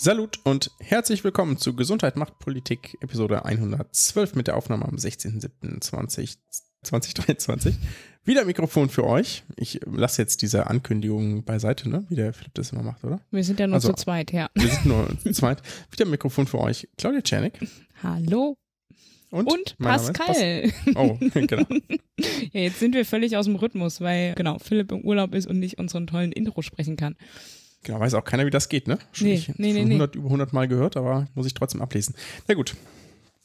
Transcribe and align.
Salut 0.00 0.38
und 0.44 0.70
herzlich 0.78 1.24
willkommen 1.24 1.56
zu 1.56 1.74
Gesundheit 1.74 2.14
macht 2.14 2.38
Politik, 2.38 2.96
Episode 3.00 3.44
112 3.44 4.36
mit 4.36 4.46
der 4.46 4.56
Aufnahme 4.56 4.84
am 4.84 4.94
16.07.2023. 4.94 7.74
Wieder 8.22 8.44
Mikrofon 8.44 8.90
für 8.90 9.04
euch. 9.04 9.42
Ich 9.56 9.80
lasse 9.84 10.22
jetzt 10.22 10.42
diese 10.42 10.68
Ankündigung 10.68 11.42
beiseite, 11.42 11.88
ne? 11.88 12.06
wie 12.10 12.14
der 12.14 12.32
Philipp 12.32 12.54
das 12.54 12.70
immer 12.70 12.84
macht, 12.84 13.02
oder? 13.02 13.20
Wir 13.32 13.42
sind 13.42 13.58
ja 13.58 13.66
nur 13.66 13.74
also, 13.74 13.88
zu 13.88 13.94
zweit, 13.94 14.30
ja. 14.30 14.48
Wir 14.54 14.68
sind 14.68 14.86
nur 14.86 15.08
zu 15.20 15.32
zweit. 15.32 15.62
Wieder 15.90 16.04
Mikrofon 16.04 16.46
für 16.46 16.60
euch. 16.60 16.86
Claudia 16.96 17.22
Czernik. 17.22 17.58
Hallo. 18.00 18.56
Und, 19.30 19.52
und 19.52 19.76
Pascal. 19.78 20.70
Pas 20.94 20.94
oh, 20.94 21.18
genau. 21.34 21.66
ja, 22.52 22.60
jetzt 22.60 22.78
sind 22.78 22.94
wir 22.94 23.04
völlig 23.04 23.36
aus 23.36 23.46
dem 23.46 23.56
Rhythmus, 23.56 24.00
weil 24.00 24.36
genau 24.36 24.60
Philipp 24.60 24.92
im 24.92 25.00
Urlaub 25.00 25.34
ist 25.34 25.48
und 25.48 25.58
nicht 25.58 25.80
unseren 25.80 26.06
tollen 26.06 26.30
Intro 26.30 26.62
sprechen 26.62 26.96
kann. 26.96 27.16
Genau, 27.88 28.00
weiß 28.00 28.12
auch 28.12 28.24
keiner, 28.24 28.44
wie 28.44 28.50
das 28.50 28.68
geht, 28.68 28.86
ne? 28.86 28.98
Schon 29.12 29.28
nee, 29.28 29.34
ich, 29.34 29.48
nee, 29.56 29.72
nee, 29.72 29.80
100, 29.80 30.14
über 30.14 30.26
100 30.26 30.52
Mal 30.52 30.68
gehört, 30.68 30.98
aber 30.98 31.26
muss 31.34 31.46
ich 31.46 31.54
trotzdem 31.54 31.80
ablesen. 31.80 32.14
Na 32.46 32.54
gut. 32.54 32.74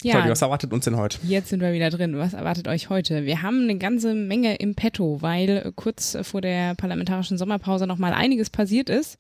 Ja, 0.01 0.15
Claudia, 0.15 0.31
was 0.31 0.41
erwartet 0.41 0.73
uns 0.73 0.83
denn 0.83 0.97
heute? 0.97 1.17
Jetzt 1.23 1.47
sind 1.47 1.61
wir 1.61 1.71
wieder 1.71 1.89
drin. 1.89 2.17
Was 2.17 2.33
erwartet 2.33 2.67
euch 2.67 2.89
heute? 2.89 3.23
Wir 3.23 3.41
haben 3.41 3.61
eine 3.63 3.77
ganze 3.77 4.13
Menge 4.13 4.55
im 4.55 4.75
Petto, 4.75 5.21
weil 5.21 5.71
kurz 5.77 6.17
vor 6.23 6.41
der 6.41 6.75
parlamentarischen 6.75 7.37
Sommerpause 7.37 7.87
noch 7.87 7.97
mal 7.97 8.11
einiges 8.11 8.49
passiert 8.49 8.89
ist. 8.89 9.17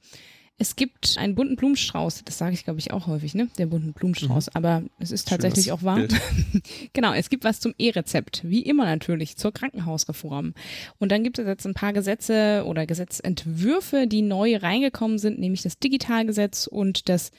Es 0.59 0.75
gibt 0.75 1.17
einen 1.17 1.33
bunten 1.33 1.55
Blumenstrauß, 1.55 2.23
das 2.25 2.37
sage 2.37 2.53
ich 2.53 2.63
glaube 2.63 2.79
ich 2.79 2.91
auch 2.91 3.07
häufig, 3.07 3.33
ne? 3.33 3.49
Der 3.57 3.65
bunten 3.65 3.93
Blumenstrauß, 3.93 4.47
mhm. 4.47 4.51
aber 4.53 4.83
es 4.99 5.11
ist 5.11 5.27
tatsächlich 5.27 5.65
Schönes 5.65 5.79
auch 5.79 5.83
wahr. 5.83 6.07
genau, 6.93 7.13
es 7.13 7.29
gibt 7.29 7.43
was 7.43 7.59
zum 7.59 7.73
E-Rezept, 7.77 8.43
wie 8.43 8.61
immer 8.61 8.85
natürlich, 8.85 9.35
zur 9.35 9.51
Krankenhausreform. 9.51 10.53
Und 10.99 11.11
dann 11.11 11.23
gibt 11.23 11.39
es 11.39 11.47
jetzt 11.47 11.65
ein 11.65 11.73
paar 11.73 11.91
Gesetze 11.91 12.63
oder 12.67 12.85
Gesetzentwürfe, 12.85 14.05
die 14.07 14.21
neu 14.21 14.57
reingekommen 14.57 15.17
sind, 15.17 15.39
nämlich 15.39 15.63
das 15.63 15.79
Digitalgesetz 15.79 16.67
und 16.67 17.09
das 17.09 17.31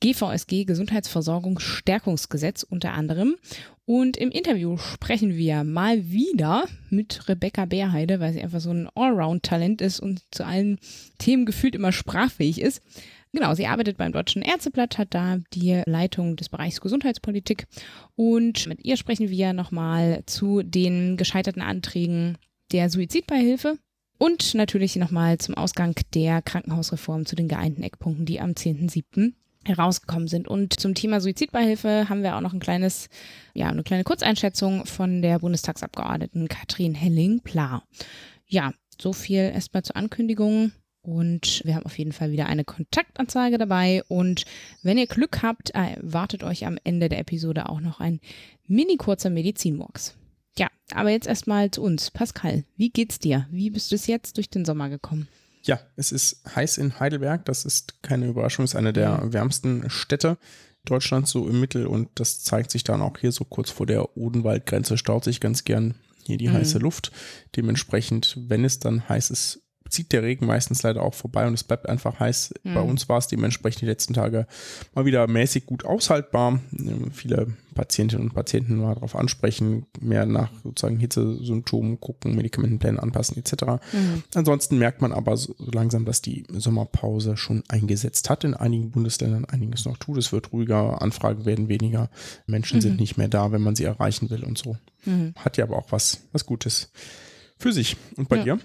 GVSG 0.00 0.64
Gesundheitsversorgungsstärkungsgesetz 0.64 2.62
unter 2.62 2.92
anderem. 2.92 3.36
Und 3.84 4.16
im 4.16 4.30
Interview 4.30 4.76
sprechen 4.76 5.34
wir 5.36 5.64
mal 5.64 6.10
wieder 6.10 6.64
mit 6.90 7.28
Rebecca 7.28 7.64
Bärheide, 7.64 8.20
weil 8.20 8.32
sie 8.32 8.42
einfach 8.42 8.60
so 8.60 8.70
ein 8.70 8.88
Allround-Talent 8.94 9.80
ist 9.80 10.00
und 10.00 10.22
zu 10.30 10.44
allen 10.44 10.78
Themen 11.18 11.44
gefühlt 11.44 11.74
immer 11.74 11.92
sprachfähig 11.92 12.60
ist. 12.60 12.82
Genau, 13.32 13.54
sie 13.54 13.66
arbeitet 13.66 13.96
beim 13.96 14.12
Deutschen 14.12 14.42
Ärzteblatt, 14.42 14.98
hat 14.98 15.14
da 15.14 15.38
die 15.52 15.82
Leitung 15.86 16.36
des 16.36 16.48
Bereichs 16.48 16.80
Gesundheitspolitik. 16.80 17.66
Und 18.16 18.66
mit 18.66 18.84
ihr 18.84 18.96
sprechen 18.96 19.28
wir 19.30 19.52
nochmal 19.52 20.22
zu 20.26 20.62
den 20.62 21.16
gescheiterten 21.16 21.62
Anträgen 21.62 22.38
der 22.72 22.90
Suizidbeihilfe 22.90 23.78
und 24.18 24.54
natürlich 24.54 24.96
nochmal 24.96 25.38
zum 25.38 25.54
Ausgang 25.54 25.94
der 26.14 26.42
Krankenhausreform 26.42 27.24
zu 27.24 27.36
den 27.36 27.48
geeinten 27.48 27.82
Eckpunkten, 27.82 28.26
die 28.26 28.40
am 28.40 28.50
10.07 28.50 29.32
herausgekommen 29.64 30.28
sind. 30.28 30.48
Und 30.48 30.78
zum 30.78 30.94
Thema 30.94 31.20
Suizidbeihilfe 31.20 32.08
haben 32.08 32.22
wir 32.22 32.36
auch 32.36 32.40
noch 32.40 32.52
ein 32.52 32.60
kleines, 32.60 33.08
ja, 33.54 33.68
eine 33.68 33.82
kleine 33.82 34.04
Kurzeinschätzung 34.04 34.86
von 34.86 35.22
der 35.22 35.38
Bundestagsabgeordneten 35.38 36.48
Katrin 36.48 36.94
Helling-Pla. 36.94 37.82
Ja, 38.46 38.72
so 39.00 39.12
viel 39.12 39.40
erstmal 39.40 39.82
zur 39.82 39.96
Ankündigung. 39.96 40.72
Und 41.02 41.62
wir 41.64 41.76
haben 41.76 41.86
auf 41.86 41.98
jeden 41.98 42.12
Fall 42.12 42.30
wieder 42.30 42.46
eine 42.46 42.64
Kontaktanzeige 42.64 43.56
dabei. 43.56 44.02
Und 44.08 44.44
wenn 44.82 44.98
ihr 44.98 45.06
Glück 45.06 45.42
habt, 45.42 45.70
erwartet 45.70 46.44
euch 46.44 46.66
am 46.66 46.78
Ende 46.84 47.08
der 47.08 47.20
Episode 47.20 47.68
auch 47.68 47.80
noch 47.80 48.00
ein 48.00 48.20
mini 48.66 48.96
kurzer 48.96 49.30
Medizinmurks. 49.30 50.16
Ja, 50.58 50.68
aber 50.92 51.10
jetzt 51.10 51.26
erstmal 51.26 51.70
zu 51.70 51.82
uns. 51.82 52.10
Pascal, 52.10 52.64
wie 52.76 52.90
geht's 52.90 53.18
dir? 53.18 53.46
Wie 53.50 53.70
bist 53.70 53.92
du 53.92 53.94
es 53.94 54.06
jetzt 54.06 54.36
durch 54.36 54.50
den 54.50 54.64
Sommer 54.64 54.90
gekommen? 54.90 55.28
Ja, 55.62 55.80
es 55.96 56.12
ist 56.12 56.42
heiß 56.54 56.78
in 56.78 56.98
Heidelberg. 57.00 57.44
Das 57.44 57.64
ist 57.64 58.02
keine 58.02 58.26
Überraschung, 58.26 58.64
es 58.64 58.72
ist 58.72 58.76
eine 58.76 58.92
der 58.92 59.20
mhm. 59.22 59.32
wärmsten 59.32 59.90
Städte 59.90 60.38
Deutschlands 60.84 61.30
so 61.30 61.46
im 61.46 61.60
Mittel 61.60 61.86
und 61.86 62.08
das 62.14 62.40
zeigt 62.40 62.70
sich 62.70 62.84
dann 62.84 63.02
auch 63.02 63.18
hier 63.18 63.32
so 63.32 63.44
kurz 63.44 63.70
vor 63.70 63.86
der 63.86 64.16
Odenwaldgrenze, 64.16 64.96
staut 64.96 65.24
sich 65.24 65.40
ganz 65.40 65.64
gern 65.64 65.94
hier 66.24 66.38
die 66.38 66.48
mhm. 66.48 66.54
heiße 66.54 66.78
Luft. 66.78 67.12
Dementsprechend, 67.56 68.36
wenn 68.48 68.64
es 68.64 68.78
dann 68.78 69.08
heiß 69.08 69.30
ist, 69.30 69.62
zieht 69.90 70.12
der 70.12 70.22
Regen 70.22 70.46
meistens 70.46 70.82
leider 70.82 71.02
auch 71.02 71.14
vorbei 71.14 71.46
und 71.46 71.54
es 71.54 71.64
bleibt 71.64 71.88
einfach 71.88 72.18
heiß. 72.20 72.54
Mhm. 72.62 72.74
Bei 72.74 72.80
uns 72.80 73.08
war 73.08 73.18
es 73.18 73.26
dementsprechend 73.26 73.82
die 73.82 73.86
letzten 73.86 74.14
Tage 74.14 74.46
mal 74.94 75.04
wieder 75.04 75.26
mäßig 75.26 75.66
gut 75.66 75.84
aushaltbar. 75.84 76.60
Ähm, 76.78 77.10
viele 77.12 77.48
Patientinnen 77.74 78.28
und 78.28 78.34
Patienten 78.34 78.76
mal 78.76 78.94
darauf 78.94 79.16
ansprechen, 79.16 79.86
mehr 80.00 80.26
nach 80.26 80.50
sozusagen 80.62 80.98
Hitzesymptomen 80.98 82.00
gucken, 82.00 82.36
Medikamentenpläne 82.36 83.02
anpassen 83.02 83.36
etc. 83.36 83.64
Mhm. 83.92 84.22
Ansonsten 84.34 84.78
merkt 84.78 85.02
man 85.02 85.12
aber 85.12 85.36
so 85.36 85.54
langsam, 85.58 86.04
dass 86.04 86.22
die 86.22 86.44
Sommerpause 86.50 87.36
schon 87.36 87.62
eingesetzt 87.68 88.30
hat 88.30 88.44
in 88.44 88.54
einigen 88.54 88.90
Bundesländern, 88.90 89.44
einiges 89.44 89.84
noch 89.84 89.96
tut. 89.96 90.18
Es 90.18 90.32
wird 90.32 90.52
ruhiger, 90.52 91.02
Anfragen 91.02 91.44
werden 91.44 91.68
weniger, 91.68 92.10
Menschen 92.46 92.78
mhm. 92.78 92.82
sind 92.82 93.00
nicht 93.00 93.16
mehr 93.16 93.28
da, 93.28 93.52
wenn 93.52 93.62
man 93.62 93.76
sie 93.76 93.84
erreichen 93.84 94.30
will 94.30 94.44
und 94.44 94.58
so. 94.58 94.76
Mhm. 95.04 95.34
Hat 95.36 95.56
ja 95.56 95.64
aber 95.64 95.76
auch 95.76 95.90
was, 95.90 96.20
was 96.32 96.46
Gutes 96.46 96.90
für 97.56 97.72
sich. 97.72 97.96
Und 98.16 98.28
bei 98.28 98.38
ja. 98.38 98.44
dir? 98.44 98.58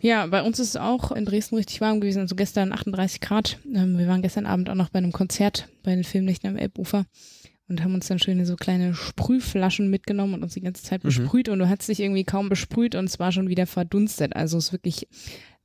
Ja, 0.00 0.26
bei 0.26 0.42
uns 0.42 0.58
ist 0.58 0.70
es 0.70 0.76
auch 0.76 1.12
in 1.12 1.24
Dresden 1.24 1.56
richtig 1.56 1.80
warm 1.80 2.00
gewesen. 2.00 2.20
Also 2.20 2.36
gestern 2.36 2.72
38 2.72 3.20
Grad. 3.20 3.58
Ähm, 3.74 3.98
wir 3.98 4.06
waren 4.06 4.22
gestern 4.22 4.46
Abend 4.46 4.70
auch 4.70 4.74
noch 4.74 4.90
bei 4.90 4.98
einem 4.98 5.12
Konzert 5.12 5.68
bei 5.82 5.94
den 5.94 6.04
Filmlichten 6.04 6.48
am 6.48 6.56
Elbufer 6.56 7.06
und 7.68 7.82
haben 7.82 7.94
uns 7.94 8.06
dann 8.08 8.18
schöne 8.18 8.46
so 8.46 8.56
kleine 8.56 8.94
Sprühflaschen 8.94 9.90
mitgenommen 9.90 10.34
und 10.34 10.42
uns 10.42 10.54
die 10.54 10.60
ganze 10.60 10.82
Zeit 10.82 11.02
mhm. 11.02 11.08
besprüht. 11.08 11.48
Und 11.48 11.58
du 11.58 11.68
hast 11.68 11.88
dich 11.88 12.00
irgendwie 12.00 12.24
kaum 12.24 12.48
besprüht 12.48 12.94
und 12.94 13.06
es 13.06 13.18
war 13.18 13.32
schon 13.32 13.48
wieder 13.48 13.66
verdunstet. 13.66 14.36
Also 14.36 14.58
es 14.58 14.66
ist 14.66 14.72
wirklich 14.72 15.08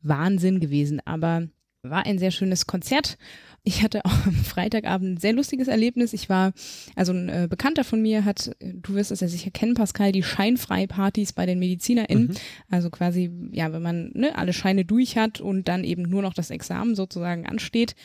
Wahnsinn 0.01 0.59
gewesen. 0.59 1.01
Aber 1.05 1.47
war 1.83 2.05
ein 2.05 2.17
sehr 2.17 2.31
schönes 2.31 2.65
Konzert. 2.65 3.17
Ich 3.65 3.81
hatte 3.81 4.03
auch 4.03 4.25
am 4.25 4.35
Freitagabend 4.35 5.13
ein 5.13 5.17
sehr 5.17 5.31
lustiges 5.31 5.69
Erlebnis. 5.69 6.11
Ich 6.11 6.27
war, 6.27 6.51
also 6.95 7.13
ein 7.13 7.29
äh, 7.29 7.47
Bekannter 7.49 7.85
von 7.85 8.01
mir 8.01 8.25
hat, 8.25 8.51
du 8.59 8.93
wirst 8.93 9.11
es 9.11 9.21
ja 9.21 9.29
sicher 9.29 9.51
kennen, 9.51 9.73
Pascal, 9.73 10.11
die 10.11 10.23
Scheinfreipartys 10.23 11.31
bei 11.31 11.45
den 11.45 11.59
MedizinerInnen. 11.59 12.27
Mhm. 12.27 12.35
Also 12.69 12.89
quasi, 12.89 13.31
ja, 13.51 13.71
wenn 13.71 13.81
man 13.81 14.11
ne, 14.13 14.37
alle 14.37 14.51
Scheine 14.51 14.83
durch 14.83 15.17
hat 15.17 15.39
und 15.39 15.69
dann 15.69 15.85
eben 15.85 16.03
nur 16.03 16.21
noch 16.21 16.33
das 16.33 16.49
Examen 16.49 16.95
sozusagen 16.95 17.45
ansteht. 17.45 17.95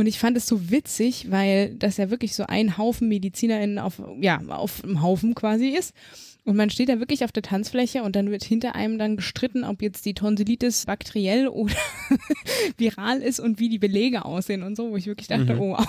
Und 0.00 0.06
ich 0.06 0.18
fand 0.18 0.34
es 0.34 0.46
so 0.46 0.70
witzig, 0.70 1.30
weil 1.30 1.74
das 1.74 1.98
ja 1.98 2.08
wirklich 2.08 2.34
so 2.34 2.44
ein 2.46 2.78
Haufen 2.78 3.06
MedizinerInnen 3.08 3.78
auf, 3.78 4.00
ja, 4.18 4.40
auf 4.48 4.82
einem 4.82 5.02
Haufen 5.02 5.34
quasi 5.34 5.68
ist. 5.68 5.94
Und 6.46 6.56
man 6.56 6.70
steht 6.70 6.88
da 6.88 6.98
wirklich 6.98 7.22
auf 7.22 7.32
der 7.32 7.42
Tanzfläche 7.42 8.02
und 8.02 8.16
dann 8.16 8.30
wird 8.30 8.42
hinter 8.42 8.74
einem 8.74 8.98
dann 8.98 9.16
gestritten, 9.16 9.62
ob 9.62 9.82
jetzt 9.82 10.06
die 10.06 10.14
Tonsillitis 10.14 10.86
bakteriell 10.86 11.48
oder 11.48 11.74
viral 12.78 13.20
ist 13.20 13.40
und 13.40 13.60
wie 13.60 13.68
die 13.68 13.78
Belege 13.78 14.24
aussehen 14.24 14.62
und 14.62 14.74
so, 14.74 14.90
wo 14.90 14.96
ich 14.96 15.04
wirklich 15.04 15.28
dachte, 15.28 15.56
mhm. 15.56 15.60
oh, 15.60 15.74
ah, 15.74 15.86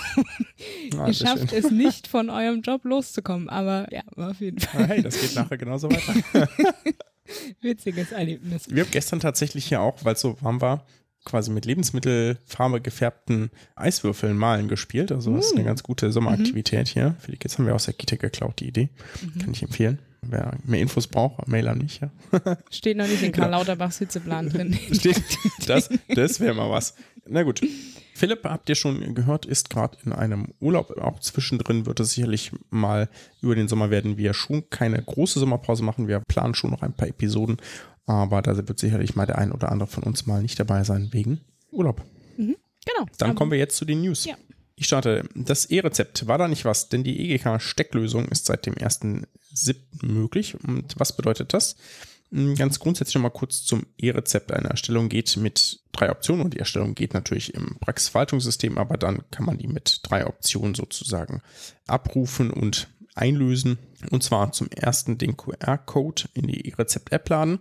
ihr 1.07 1.13
schafft 1.13 1.51
schön. 1.51 1.59
es 1.59 1.71
nicht 1.71 2.09
von 2.09 2.29
eurem 2.29 2.63
Job 2.63 2.83
loszukommen. 2.83 3.47
Aber 3.47 3.87
ja, 3.93 4.01
auf 4.17 4.41
jeden 4.41 4.59
Fall. 4.59 4.87
Hey, 4.87 5.01
das 5.01 5.21
geht 5.21 5.35
nachher 5.35 5.57
genauso 5.57 5.89
weiter. 5.89 6.49
Witziges 7.61 8.11
Erlebnis. 8.11 8.69
Wir 8.69 8.83
haben 8.83 8.91
gestern 8.91 9.21
tatsächlich 9.21 9.65
hier 9.67 9.79
auch, 9.79 10.03
weil 10.03 10.15
es 10.15 10.21
so 10.21 10.35
warm 10.41 10.59
war, 10.59 10.85
quasi 11.25 11.51
mit 11.51 11.65
Lebensmittelfarbe 11.65 12.81
gefärbten 12.81 13.51
Eiswürfeln 13.75 14.37
malen 14.37 14.67
gespielt. 14.67 15.11
Also 15.11 15.35
das 15.35 15.47
ist 15.47 15.53
eine 15.53 15.61
uh. 15.61 15.65
ganz 15.65 15.83
gute 15.83 16.11
Sommeraktivität 16.11 16.87
mhm. 16.87 16.91
hier. 16.91 17.15
Für 17.19 17.31
die 17.31 17.37
Kids 17.37 17.57
haben 17.57 17.65
wir 17.65 17.75
aus 17.75 17.85
der 17.85 17.93
Kita 17.93 18.15
geklaut, 18.15 18.59
die 18.59 18.67
Idee. 18.67 18.89
Mhm. 19.21 19.39
Kann 19.39 19.51
ich 19.51 19.63
empfehlen. 19.63 19.99
Wer 20.23 20.57
mehr 20.65 20.81
Infos 20.81 21.07
braucht, 21.07 21.47
mail 21.47 21.67
an 21.67 21.79
mich. 21.79 21.99
Ja. 21.99 22.11
Steht 22.69 22.97
noch 22.97 23.07
nicht 23.07 23.23
in 23.23 23.31
Karl 23.31 23.45
genau. 23.45 23.57
Lauterbachs 23.57 23.97
Hitzeplan 23.97 24.49
drin. 24.49 24.77
Steht, 24.91 25.21
das 25.65 25.89
das 26.09 26.39
wäre 26.39 26.53
mal 26.53 26.69
was. 26.69 26.93
Na 27.27 27.41
gut. 27.41 27.61
Philipp, 28.13 28.43
habt 28.43 28.69
ihr 28.69 28.75
schon 28.75 29.15
gehört, 29.15 29.47
ist 29.47 29.71
gerade 29.71 29.97
in 30.05 30.13
einem 30.13 30.49
Urlaub. 30.59 30.95
Auch 30.99 31.19
zwischendrin 31.19 31.87
wird 31.87 31.99
es 31.99 32.11
sicherlich 32.11 32.51
mal 32.69 33.09
über 33.41 33.55
den 33.55 33.67
Sommer 33.67 33.89
werden 33.89 34.15
wir 34.15 34.35
schon 34.35 34.69
keine 34.69 35.01
große 35.01 35.39
Sommerpause 35.39 35.83
machen. 35.83 36.07
Wir 36.07 36.19
planen 36.19 36.53
schon 36.53 36.69
noch 36.69 36.83
ein 36.83 36.93
paar 36.93 37.07
Episoden, 37.07 37.57
aber 38.05 38.41
da 38.41 38.55
wird 38.55 38.79
sicherlich 38.79 39.15
mal 39.15 39.25
der 39.25 39.37
ein 39.37 39.51
oder 39.51 39.71
andere 39.71 39.87
von 39.87 40.03
uns 40.03 40.25
mal 40.25 40.41
nicht 40.41 40.59
dabei 40.59 40.83
sein 40.83 41.09
wegen 41.11 41.41
Urlaub. 41.71 42.03
Mhm, 42.37 42.55
genau. 42.85 43.07
Dann 43.17 43.35
kommen 43.35 43.51
wir 43.51 43.57
jetzt 43.57 43.77
zu 43.77 43.85
den 43.85 44.01
News. 44.01 44.25
Ja. 44.25 44.35
Ich 44.75 44.87
starte. 44.87 45.29
Das 45.35 45.65
E-Rezept 45.65 46.27
war 46.27 46.37
da 46.37 46.47
nicht 46.47 46.65
was, 46.65 46.89
denn 46.89 47.03
die 47.03 47.31
EGK-Stecklösung 47.31 48.27
ist 48.29 48.47
seit 48.47 48.65
dem 48.65 48.73
1.7. 48.73 49.75
möglich. 50.01 50.55
Und 50.63 50.95
was 50.97 51.15
bedeutet 51.15 51.53
das? 51.53 51.75
Hm, 52.31 52.55
ganz 52.55 52.79
grundsätzlich 52.79 53.15
nochmal 53.15 53.31
kurz 53.31 53.63
zum 53.63 53.85
E-Rezept. 53.97 54.51
Eine 54.51 54.69
Erstellung 54.69 55.09
geht 55.09 55.37
mit 55.37 55.81
drei 55.91 56.09
Optionen 56.09 56.43
und 56.43 56.53
die 56.53 56.59
Erstellung 56.59 56.95
geht 56.95 57.13
natürlich 57.13 57.53
im 57.53 57.77
Praxisverwaltungssystem, 57.79 58.77
aber 58.77 58.97
dann 58.97 59.23
kann 59.31 59.45
man 59.45 59.57
die 59.57 59.67
mit 59.67 59.99
drei 60.03 60.25
Optionen 60.25 60.73
sozusagen 60.73 61.41
abrufen 61.87 62.49
und 62.49 62.87
einlösen. 63.13 63.77
Und 64.09 64.23
zwar 64.23 64.51
zum 64.51 64.69
ersten 64.69 65.17
den 65.17 65.37
QR-Code 65.37 66.23
in 66.33 66.47
die 66.47 66.67
E-Rezept-App 66.69 67.29
laden. 67.29 67.59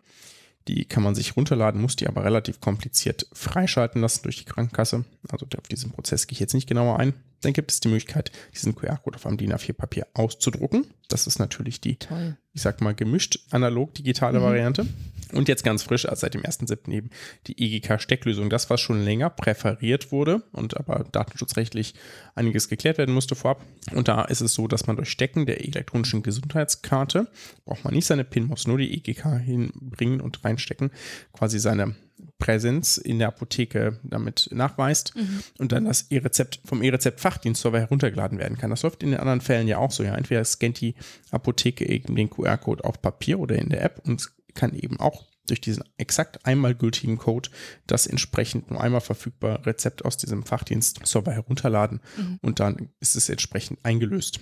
Die 0.68 0.84
kann 0.84 1.02
man 1.02 1.14
sich 1.14 1.36
runterladen, 1.36 1.80
muss 1.80 1.96
die 1.96 2.06
aber 2.06 2.22
relativ 2.24 2.60
kompliziert 2.60 3.26
freischalten 3.32 4.00
lassen 4.02 4.22
durch 4.24 4.36
die 4.38 4.44
Krankenkasse. 4.44 5.04
Also 5.28 5.46
auf 5.56 5.68
diesen 5.68 5.90
Prozess 5.90 6.26
gehe 6.26 6.34
ich 6.34 6.40
jetzt 6.40 6.52
nicht 6.54 6.68
genauer 6.68 6.98
ein. 6.98 7.14
Dann 7.40 7.54
gibt 7.54 7.70
es 7.72 7.80
die 7.80 7.88
Möglichkeit, 7.88 8.30
diesen 8.54 8.74
QR-Code 8.74 9.16
auf 9.16 9.26
einem 9.26 9.38
DIN 9.38 9.54
A4-Papier 9.54 10.06
auszudrucken. 10.12 10.86
Das 11.08 11.26
ist 11.26 11.38
natürlich 11.38 11.80
die, 11.80 11.96
Toll. 11.96 12.36
ich 12.52 12.60
sag 12.60 12.82
mal, 12.82 12.94
gemischt 12.94 13.40
analog-digitale 13.50 14.38
Mhm. 14.38 14.42
Variante. 14.44 14.86
Und 15.32 15.48
jetzt 15.48 15.64
ganz 15.64 15.82
frisch, 15.82 16.06
also 16.06 16.20
seit 16.20 16.34
dem 16.34 16.42
1.7. 16.42 16.90
eben 16.92 17.10
die 17.46 17.58
EGK-Stecklösung. 17.58 18.50
Das, 18.50 18.70
was 18.70 18.80
schon 18.80 19.02
länger 19.02 19.30
präferiert 19.30 20.12
wurde 20.12 20.42
und 20.52 20.76
aber 20.76 21.04
datenschutzrechtlich 21.12 21.94
einiges 22.34 22.68
geklärt 22.68 22.98
werden 22.98 23.14
musste 23.14 23.34
vorab. 23.34 23.64
Und 23.92 24.08
da 24.08 24.24
ist 24.24 24.40
es 24.40 24.54
so, 24.54 24.66
dass 24.68 24.86
man 24.86 24.96
durch 24.96 25.10
Stecken 25.10 25.46
der 25.46 25.66
elektronischen 25.66 26.22
Gesundheitskarte, 26.22 27.28
braucht 27.64 27.84
man 27.84 27.94
nicht 27.94 28.06
seine 28.06 28.24
PIN, 28.24 28.46
muss 28.46 28.66
nur 28.66 28.78
die 28.78 28.92
EGK 28.94 29.38
hinbringen 29.38 30.20
und 30.20 30.44
reinstecken, 30.44 30.90
quasi 31.32 31.58
seine 31.58 31.94
Präsenz 32.38 32.96
in 32.96 33.18
der 33.18 33.28
Apotheke 33.28 33.98
damit 34.02 34.48
nachweist 34.52 35.14
und 35.58 35.72
dann 35.72 35.84
das 35.84 36.10
E-Rezept 36.10 36.60
vom 36.64 36.82
E-Rezept-Fachdienstserver 36.82 37.78
heruntergeladen 37.78 38.38
werden 38.38 38.58
kann. 38.58 38.70
Das 38.70 38.82
läuft 38.82 39.02
in 39.02 39.12
den 39.12 39.20
anderen 39.20 39.40
Fällen 39.40 39.68
ja 39.68 39.78
auch 39.78 39.90
so. 39.90 40.02
Ja, 40.02 40.14
entweder 40.14 40.44
scannt 40.44 40.80
die 40.80 40.94
Apotheke 41.30 41.88
eben 41.88 42.16
den 42.16 42.30
QR-Code 42.30 42.84
auf 42.84 43.00
Papier 43.00 43.38
oder 43.38 43.56
in 43.56 43.68
der 43.68 43.82
App 43.82 44.02
und 44.04 44.28
kann 44.54 44.74
eben 44.74 44.98
auch 44.98 45.26
durch 45.46 45.60
diesen 45.60 45.84
exakt 45.96 46.46
einmal 46.46 46.74
gültigen 46.74 47.18
Code 47.18 47.50
das 47.86 48.06
entsprechend 48.06 48.70
nur 48.70 48.80
einmal 48.80 49.00
verfügbare 49.00 49.66
Rezept 49.66 50.04
aus 50.04 50.16
diesem 50.16 50.44
Fachdienstserver 50.44 51.32
herunterladen 51.32 52.00
und 52.40 52.60
dann 52.60 52.90
ist 53.00 53.16
es 53.16 53.28
entsprechend 53.28 53.78
eingelöst. 53.84 54.40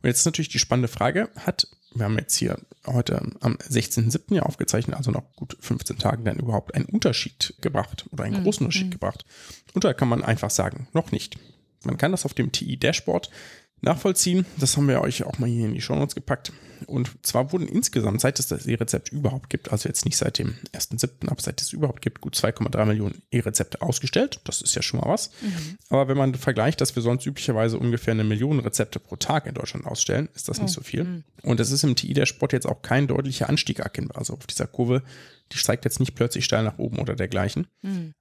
Und 0.00 0.06
jetzt 0.06 0.20
ist 0.20 0.24
natürlich 0.24 0.48
die 0.48 0.58
spannende 0.58 0.88
Frage, 0.88 1.28
hat, 1.36 1.68
wir 1.94 2.04
haben 2.04 2.18
jetzt 2.18 2.36
hier 2.36 2.58
heute 2.86 3.20
am 3.40 3.54
16.07. 3.56 4.34
ja 4.34 4.42
aufgezeichnet, 4.42 4.96
also 4.96 5.10
noch 5.10 5.32
gut 5.34 5.56
15 5.60 5.98
Tagen 5.98 6.24
dann 6.24 6.38
überhaupt 6.38 6.74
einen 6.74 6.86
Unterschied 6.86 7.54
gebracht 7.60 8.06
oder 8.10 8.24
einen 8.24 8.42
großen 8.42 8.66
Unterschied 8.66 8.90
gebracht? 8.90 9.24
Und 9.74 9.84
da 9.84 9.92
kann 9.92 10.08
man 10.08 10.24
einfach 10.24 10.50
sagen, 10.50 10.88
noch 10.92 11.12
nicht. 11.12 11.38
Man 11.84 11.98
kann 11.98 12.12
das 12.12 12.24
auf 12.24 12.34
dem 12.34 12.52
TI-Dashboard 12.52 13.30
nachvollziehen. 13.80 14.46
Das 14.58 14.76
haben 14.76 14.88
wir 14.88 15.00
euch 15.00 15.24
auch 15.24 15.38
mal 15.38 15.48
hier 15.48 15.66
in 15.66 15.74
die 15.74 15.80
Shownotes 15.80 16.14
gepackt. 16.14 16.52
Und 16.86 17.10
zwar 17.26 17.52
wurden 17.52 17.66
insgesamt, 17.66 18.20
seit 18.20 18.38
es 18.38 18.46
das 18.46 18.66
E-Rezept 18.66 19.10
überhaupt 19.10 19.50
gibt, 19.50 19.72
also 19.72 19.88
jetzt 19.88 20.04
nicht 20.04 20.16
seit 20.16 20.38
dem 20.38 20.54
1.7., 20.72 21.28
aber 21.28 21.40
seit 21.40 21.60
es 21.60 21.72
überhaupt 21.72 22.02
gibt, 22.02 22.20
gut 22.20 22.36
2,3 22.36 22.84
Millionen 22.84 23.22
E-Rezepte 23.30 23.82
ausgestellt. 23.82 24.40
Das 24.44 24.62
ist 24.62 24.74
ja 24.76 24.82
schon 24.82 25.00
mal 25.00 25.08
was. 25.08 25.30
Aber 25.88 26.08
wenn 26.08 26.16
man 26.16 26.34
vergleicht, 26.34 26.80
dass 26.80 26.94
wir 26.94 27.02
sonst 27.02 27.26
üblicherweise 27.26 27.78
ungefähr 27.78 28.12
eine 28.12 28.24
Million 28.24 28.60
Rezepte 28.60 29.00
pro 29.00 29.16
Tag 29.16 29.46
in 29.46 29.54
Deutschland 29.54 29.86
ausstellen, 29.86 30.28
ist 30.34 30.48
das 30.48 30.60
nicht 30.60 30.72
so 30.72 30.80
viel. 30.80 31.24
Und 31.42 31.58
es 31.58 31.72
ist 31.72 31.82
im 31.82 31.96
TI-Dashboard 31.96 32.52
jetzt 32.52 32.66
auch 32.66 32.82
kein 32.82 33.08
deutlicher 33.08 33.48
Anstieg 33.48 33.80
erkennbar. 33.80 34.18
Also 34.18 34.34
auf 34.34 34.46
dieser 34.46 34.66
Kurve, 34.66 35.02
die 35.52 35.58
steigt 35.58 35.84
jetzt 35.84 36.00
nicht 36.00 36.14
plötzlich 36.14 36.44
steil 36.44 36.64
nach 36.64 36.78
oben 36.78 36.98
oder 36.98 37.14
dergleichen. 37.14 37.66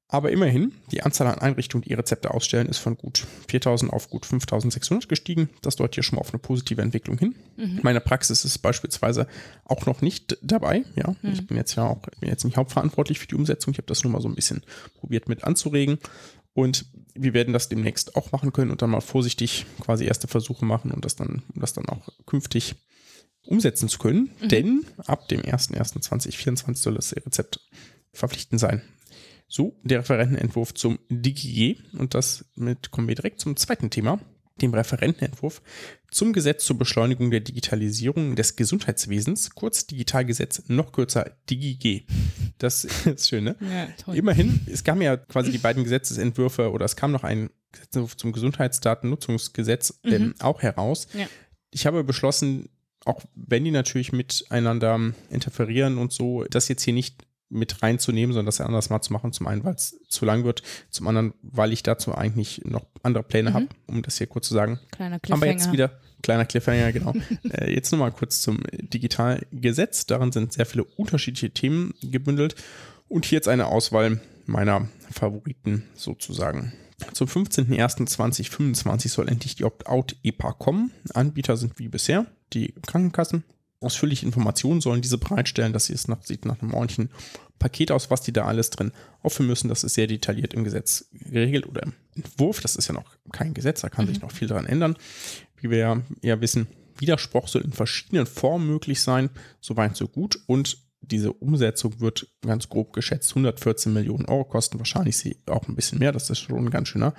Aber 0.07 0.31
immerhin, 0.31 0.73
die 0.91 1.03
Anzahl 1.03 1.27
an 1.27 1.39
Einrichtungen, 1.39 1.83
die 1.83 1.91
E-Rezepte 1.91 2.31
ausstellen, 2.33 2.67
ist 2.67 2.77
von 2.77 2.95
gut 2.97 3.25
4000 3.49 3.91
auf 3.91 4.09
gut 4.09 4.25
5600 4.25 5.09
gestiegen. 5.09 5.49
Das 5.61 5.75
deutet 5.75 5.95
hier 5.95 6.03
schon 6.03 6.15
mal 6.15 6.21
auf 6.21 6.33
eine 6.33 6.39
positive 6.39 6.81
Entwicklung 6.81 7.17
hin. 7.17 7.35
Meine 7.83 7.99
Praxis 7.99 8.45
ist 8.45 8.59
beispielsweise 8.59 9.27
auch 9.65 9.85
noch 9.85 10.01
nicht 10.01 10.37
dabei. 10.41 10.83
Ja, 10.95 11.15
ich 11.23 11.45
bin 11.45 11.57
jetzt 11.57 11.75
ja 11.75 11.83
auch 11.83 11.99
bin 12.19 12.29
jetzt 12.29 12.45
nicht 12.45 12.57
hauptverantwortlich 12.57 13.19
für 13.19 13.27
die 13.27 13.35
Umsetzung. 13.35 13.73
Ich 13.73 13.79
habe 13.79 13.87
das 13.87 14.03
nur 14.03 14.13
mal 14.13 14.21
so 14.21 14.29
ein 14.29 14.35
bisschen 14.35 14.61
probiert 14.95 15.27
mit 15.27 15.43
anzuregen. 15.43 15.97
Und 16.53 16.85
wir 17.13 17.33
werden 17.33 17.53
das 17.53 17.69
demnächst 17.69 18.15
auch 18.15 18.31
machen 18.31 18.53
können 18.53 18.71
und 18.71 18.81
dann 18.81 18.89
mal 18.89 19.01
vorsichtig 19.01 19.65
quasi 19.81 20.05
erste 20.05 20.27
Versuche 20.27 20.65
machen 20.65 20.91
und 20.91 21.05
das 21.05 21.15
dann, 21.15 21.43
um 21.53 21.61
das 21.61 21.73
dann 21.73 21.87
auch 21.87 22.07
künftig 22.25 22.75
umsetzen 23.47 23.89
zu 23.89 23.97
können. 23.99 24.29
Denn 24.43 24.85
ab 25.05 25.27
dem 25.27 25.41
01.01.2024 25.41 26.75
soll 26.75 26.95
das 26.95 27.15
Rezept 27.15 27.59
verpflichtend 28.13 28.59
sein. 28.59 28.81
So, 29.47 29.79
der 29.83 29.99
Referentenentwurf 29.99 30.73
zum 30.73 30.99
DigiG. 31.09 31.79
Und 31.97 32.13
das 32.13 32.45
mit 32.55 32.91
kommen 32.91 33.07
wir 33.07 33.15
direkt 33.15 33.39
zum 33.39 33.55
zweiten 33.55 33.89
Thema, 33.89 34.19
dem 34.61 34.73
Referentenentwurf 34.73 35.61
zum 36.11 36.33
Gesetz 36.33 36.65
zur 36.65 36.77
Beschleunigung 36.77 37.31
der 37.31 37.41
Digitalisierung 37.41 38.35
des 38.35 38.55
Gesundheitswesens, 38.55 39.51
kurz 39.51 39.87
Digitalgesetz, 39.87 40.63
noch 40.67 40.91
kürzer 40.91 41.31
DigiG. 41.49 42.07
Das 42.57 42.83
ist 43.05 43.29
schön, 43.29 43.45
ne? 43.45 43.55
Ja. 43.61 44.13
Immerhin, 44.13 44.61
es 44.71 44.83
kamen 44.83 45.01
ja 45.01 45.17
quasi 45.17 45.51
die 45.51 45.57
beiden 45.57 45.83
Gesetzesentwürfe 45.83 46.71
oder 46.71 46.85
es 46.85 46.95
kam 46.95 47.11
noch 47.11 47.23
ein 47.23 47.49
Gesetzentwurf 47.71 48.17
zum 48.17 48.31
Gesundheitsdatennutzungsgesetz 48.31 49.99
ähm, 50.03 50.33
auch 50.39 50.61
heraus. 50.61 51.07
Ja. 51.13 51.27
Ich 51.71 51.85
habe 51.85 52.03
beschlossen, 52.03 52.69
auch 53.05 53.21
wenn 53.35 53.63
die 53.63 53.71
natürlich 53.71 54.11
miteinander 54.11 55.13
interferieren 55.29 55.97
und 55.97 56.11
so, 56.11 56.43
das 56.45 56.67
jetzt 56.67 56.83
hier 56.83 56.93
nicht 56.93 57.25
mit 57.49 57.81
reinzunehmen, 57.81 58.33
sondern 58.33 58.47
das 58.47 58.61
anders 58.61 58.89
mal 58.89 59.01
zu 59.01 59.13
machen. 59.13 59.31
Zum 59.31 59.47
einen, 59.47 59.63
weil 59.63 59.75
es 59.75 59.99
zu 60.09 60.25
lang 60.25 60.43
wird, 60.43 60.63
zum 60.89 61.07
anderen, 61.07 61.33
weil 61.41 61.71
ich 61.71 61.83
dazu 61.83 62.13
eigentlich 62.13 62.61
noch 62.65 62.85
andere 63.03 63.23
Pläne 63.23 63.53
habe, 63.53 63.67
um 63.87 64.01
das 64.01 64.17
hier 64.17 64.27
kurz 64.27 64.47
zu 64.47 64.53
sagen. 64.53 64.79
Kleiner 64.91 65.15
Aber 65.15 65.45
jetzt 65.45 65.69
Cliffhanger. 65.69 65.73
wieder, 65.73 65.99
kleiner 66.21 66.45
Cliffhanger, 66.45 66.91
genau. 66.91 67.13
äh, 67.49 67.73
jetzt 67.73 67.91
nochmal 67.91 68.11
kurz 68.11 68.41
zum 68.41 68.59
Digitalgesetz. 68.73 70.05
Darin 70.05 70.31
sind 70.31 70.53
sehr 70.53 70.65
viele 70.65 70.83
unterschiedliche 70.83 71.51
Themen 71.51 71.93
gebündelt. 72.01 72.55
Und 73.07 73.25
hier 73.25 73.37
jetzt 73.37 73.47
eine 73.47 73.67
Auswahl 73.67 74.19
meiner 74.45 74.89
Favoriten 75.11 75.83
sozusagen. 75.93 76.73
Zum 77.13 77.27
15.01.2025 77.27 79.09
soll 79.09 79.29
endlich 79.29 79.55
die 79.55 79.63
Opt-out-EPA 79.63 80.51
kommen. 80.53 80.91
Anbieter 81.13 81.55
sind 81.55 81.79
wie 81.79 81.87
bisher 81.87 82.25
die 82.53 82.73
Krankenkassen. 82.85 83.43
Ausführliche 83.79 84.25
Informationen 84.25 84.81
sollen 84.81 85.01
diese 85.01 85.19
bereitstellen, 85.19 85.71
dass 85.71 85.85
sie 85.85 85.93
es 85.93 86.07
nach, 86.07 86.23
sieht 86.23 86.45
nach 86.45 86.61
einem 86.61 86.73
ordentlichen 86.73 87.11
Paket 87.59 87.91
aus, 87.91 88.09
was 88.09 88.21
die 88.21 88.33
da 88.33 88.45
alles 88.45 88.71
drin 88.71 88.91
aufführen 89.21 89.47
müssen. 89.47 89.67
Das 89.69 89.83
ist 89.83 89.93
sehr 89.93 90.07
detailliert 90.07 90.53
im 90.53 90.63
Gesetz 90.63 91.09
geregelt 91.11 91.67
oder 91.67 91.83
im 91.83 91.93
Entwurf. 92.15 92.61
Das 92.61 92.75
ist 92.75 92.87
ja 92.87 92.93
noch 92.93 93.05
kein 93.31 93.53
Gesetz, 93.53 93.81
da 93.81 93.89
kann 93.89 94.07
sich 94.07 94.21
noch 94.21 94.31
viel 94.31 94.47
daran 94.47 94.65
ändern. 94.65 94.95
Wie 95.57 95.69
wir 95.69 95.77
ja, 95.77 96.01
ja 96.21 96.41
wissen, 96.41 96.67
Widerspruch 96.97 97.47
soll 97.47 97.63
in 97.63 97.73
verschiedenen 97.73 98.25
Formen 98.25 98.67
möglich 98.67 99.01
sein. 99.01 99.29
Soweit, 99.61 99.95
so 99.95 100.07
gut. 100.07 100.39
Und 100.47 100.77
diese 101.01 101.31
Umsetzung 101.33 101.99
wird 101.99 102.27
ganz 102.41 102.69
grob 102.69 102.93
geschätzt 102.93 103.31
114 103.31 103.93
Millionen 103.93 104.25
Euro 104.25 104.45
kosten. 104.45 104.79
Wahrscheinlich 104.79 105.17
sie 105.17 105.37
auch 105.45 105.67
ein 105.67 105.75
bisschen 105.75 105.99
mehr. 105.99 106.11
Das 106.11 106.29
ist 106.29 106.39
schon 106.39 106.57
ein 106.57 106.71
ganz 106.71 106.87
schöner 106.87 107.13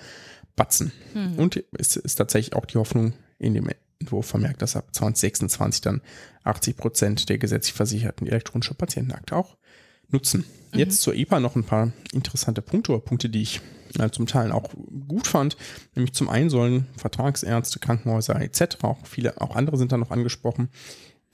Batzen. 0.57 0.93
Und 1.37 1.63
es 1.73 1.97
ist 1.97 2.17
tatsächlich 2.17 2.55
auch 2.55 2.67
die 2.67 2.79
Hoffnung 2.79 3.15
in 3.39 3.55
dem 3.55 3.69
Entwurf 4.00 4.27
vermerkt, 4.27 4.62
dass 4.62 4.77
ab 4.77 4.87
2026 4.93 5.81
dann 5.81 6.03
80 6.45 6.77
Prozent 6.77 7.29
der 7.29 7.39
gesetzlich 7.39 7.75
Versicherten 7.75 8.27
elektronische 8.27 8.75
Patientenakte 8.75 9.37
auch 9.37 9.57
nutzen. 10.09 10.45
Jetzt 10.75 11.02
zur 11.02 11.14
EPA 11.14 11.40
noch 11.40 11.57
ein 11.57 11.64
paar 11.64 11.93
interessante 12.12 12.62
Punkte 12.62 12.93
oder 12.93 13.00
Punkte, 13.00 13.28
die 13.28 13.43
ich 13.43 13.61
äh, 13.99 14.11
zum 14.11 14.26
Teil 14.26 14.52
auch 14.52 14.71
gut 15.07 15.26
fand. 15.26 15.57
Nämlich 15.95 16.14
zum 16.14 16.28
einen 16.28 16.50
sollen 16.50 16.87
Vertragsärzte, 16.97 17.78
Krankenhäuser 17.78 18.40
etc., 18.40 18.78
auch 18.83 19.07
viele, 19.07 19.40
auch 19.40 19.57
andere 19.57 19.76
sind 19.76 19.93
da 19.93 19.97
noch 19.97 20.11
angesprochen, 20.11 20.69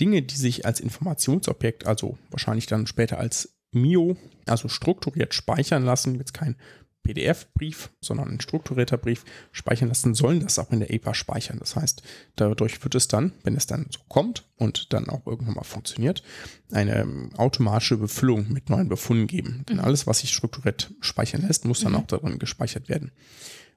Dinge, 0.00 0.22
die 0.22 0.36
sich 0.36 0.66
als 0.66 0.80
Informationsobjekt, 0.80 1.86
also 1.86 2.18
wahrscheinlich 2.30 2.66
dann 2.66 2.86
später 2.86 3.18
als 3.18 3.54
MIO, 3.72 4.16
also 4.46 4.68
strukturiert 4.68 5.34
speichern 5.34 5.84
lassen, 5.84 6.16
jetzt 6.16 6.34
kein 6.34 6.56
PDF-Brief, 7.04 7.90
sondern 8.00 8.28
ein 8.30 8.40
strukturierter 8.40 8.96
Brief 8.96 9.24
speichern 9.52 9.88
lassen, 9.88 10.14
sollen 10.14 10.40
das 10.40 10.58
auch 10.58 10.72
in 10.72 10.80
der 10.80 10.92
EPA 10.92 11.14
speichern. 11.14 11.58
Das 11.60 11.76
heißt, 11.76 12.02
dadurch 12.34 12.82
wird 12.82 12.96
es 12.96 13.06
dann, 13.06 13.32
wenn 13.44 13.56
es 13.56 13.66
dann 13.66 13.86
so 13.90 14.00
kommt 14.08 14.44
und 14.56 14.92
dann 14.92 15.08
auch 15.08 15.26
irgendwann 15.26 15.54
mal 15.54 15.64
funktioniert, 15.64 16.24
eine 16.72 16.96
ähm, 16.96 17.30
automatische 17.36 17.98
Befüllung 17.98 18.52
mit 18.52 18.70
neuen 18.70 18.88
Befunden 18.88 19.28
geben. 19.28 19.64
Denn 19.68 19.78
alles, 19.78 20.06
was 20.08 20.20
sich 20.20 20.32
strukturiert 20.32 20.92
speichern 21.00 21.42
lässt, 21.46 21.64
muss 21.64 21.80
dann 21.80 21.94
auch 21.94 22.06
darin 22.06 22.40
gespeichert 22.40 22.88
werden. 22.88 23.12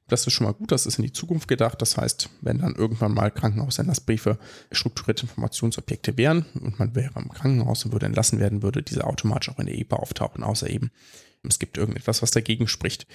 Das 0.07 0.25
ist 0.25 0.33
schon 0.33 0.47
mal 0.47 0.53
gut, 0.53 0.71
das 0.71 0.85
ist 0.85 0.99
in 0.99 1.03
die 1.03 1.11
Zukunft 1.11 1.49
gedacht. 1.49 1.81
Das 1.81 1.97
heißt, 1.97 2.29
wenn 2.41 2.59
dann 2.59 2.75
irgendwann 2.75 3.13
mal 3.13 3.29
Krankenhausentlassbriefe 3.29 4.39
strukturierte 4.71 5.23
Informationsobjekte 5.23 6.17
wären 6.17 6.45
und 6.61 6.79
man 6.79 6.95
wäre 6.95 7.19
im 7.19 7.29
Krankenhaus 7.29 7.83
und 7.83 7.91
würde 7.91 8.05
entlassen 8.05 8.39
werden, 8.39 8.63
würde 8.63 8.81
diese 8.81 9.05
automatisch 9.05 9.49
auch 9.49 9.59
in 9.59 9.65
der 9.65 9.77
EPA 9.77 9.97
auftauchen, 9.97 10.43
außer 10.43 10.69
eben 10.69 10.91
es 11.43 11.59
gibt 11.59 11.77
irgendetwas, 11.77 12.21
was 12.21 12.31
dagegen 12.31 12.67
spricht. 12.67 13.07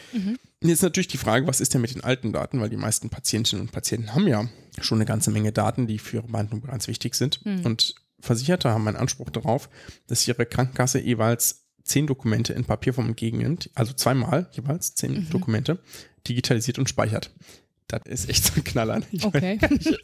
Jetzt 0.60 0.82
natürlich 0.82 1.08
die 1.08 1.18
Frage, 1.18 1.46
was 1.46 1.60
ist 1.60 1.74
denn 1.74 1.80
mit 1.80 1.94
den 1.94 2.04
alten 2.04 2.32
Daten, 2.32 2.60
weil 2.60 2.70
die 2.70 2.76
meisten 2.76 3.10
Patientinnen 3.10 3.66
und 3.66 3.72
Patienten 3.72 4.14
haben 4.14 4.26
ja 4.28 4.48
schon 4.80 4.98
eine 4.98 5.06
ganze 5.06 5.30
Menge 5.30 5.52
Daten, 5.52 5.86
die 5.86 5.98
für 5.98 6.18
ihre 6.18 6.28
Behandlung 6.28 6.62
ganz 6.62 6.88
wichtig 6.88 7.14
sind. 7.14 7.40
Und 7.64 7.94
Versicherte 8.20 8.70
haben 8.70 8.86
einen 8.86 8.96
Anspruch 8.96 9.30
darauf, 9.30 9.68
dass 10.06 10.26
ihre 10.28 10.46
Krankenkasse 10.46 11.00
jeweils 11.00 11.66
zehn 11.84 12.06
Dokumente 12.06 12.52
in 12.52 12.64
Papierform 12.64 13.08
entgegennimmt, 13.08 13.70
also 13.74 13.92
zweimal 13.92 14.48
jeweils 14.52 14.94
zehn 14.94 15.28
Dokumente, 15.30 15.80
digitalisiert 16.28 16.78
und 16.78 16.88
speichert. 16.88 17.32
Das 18.00 18.20
ist 18.24 18.28
echt 18.30 18.44
so 18.44 18.52
ein 18.56 18.64
Knaller. 18.64 19.00
Ich 19.12 19.24
Okay. 19.24 19.58
weiß, 19.60 19.94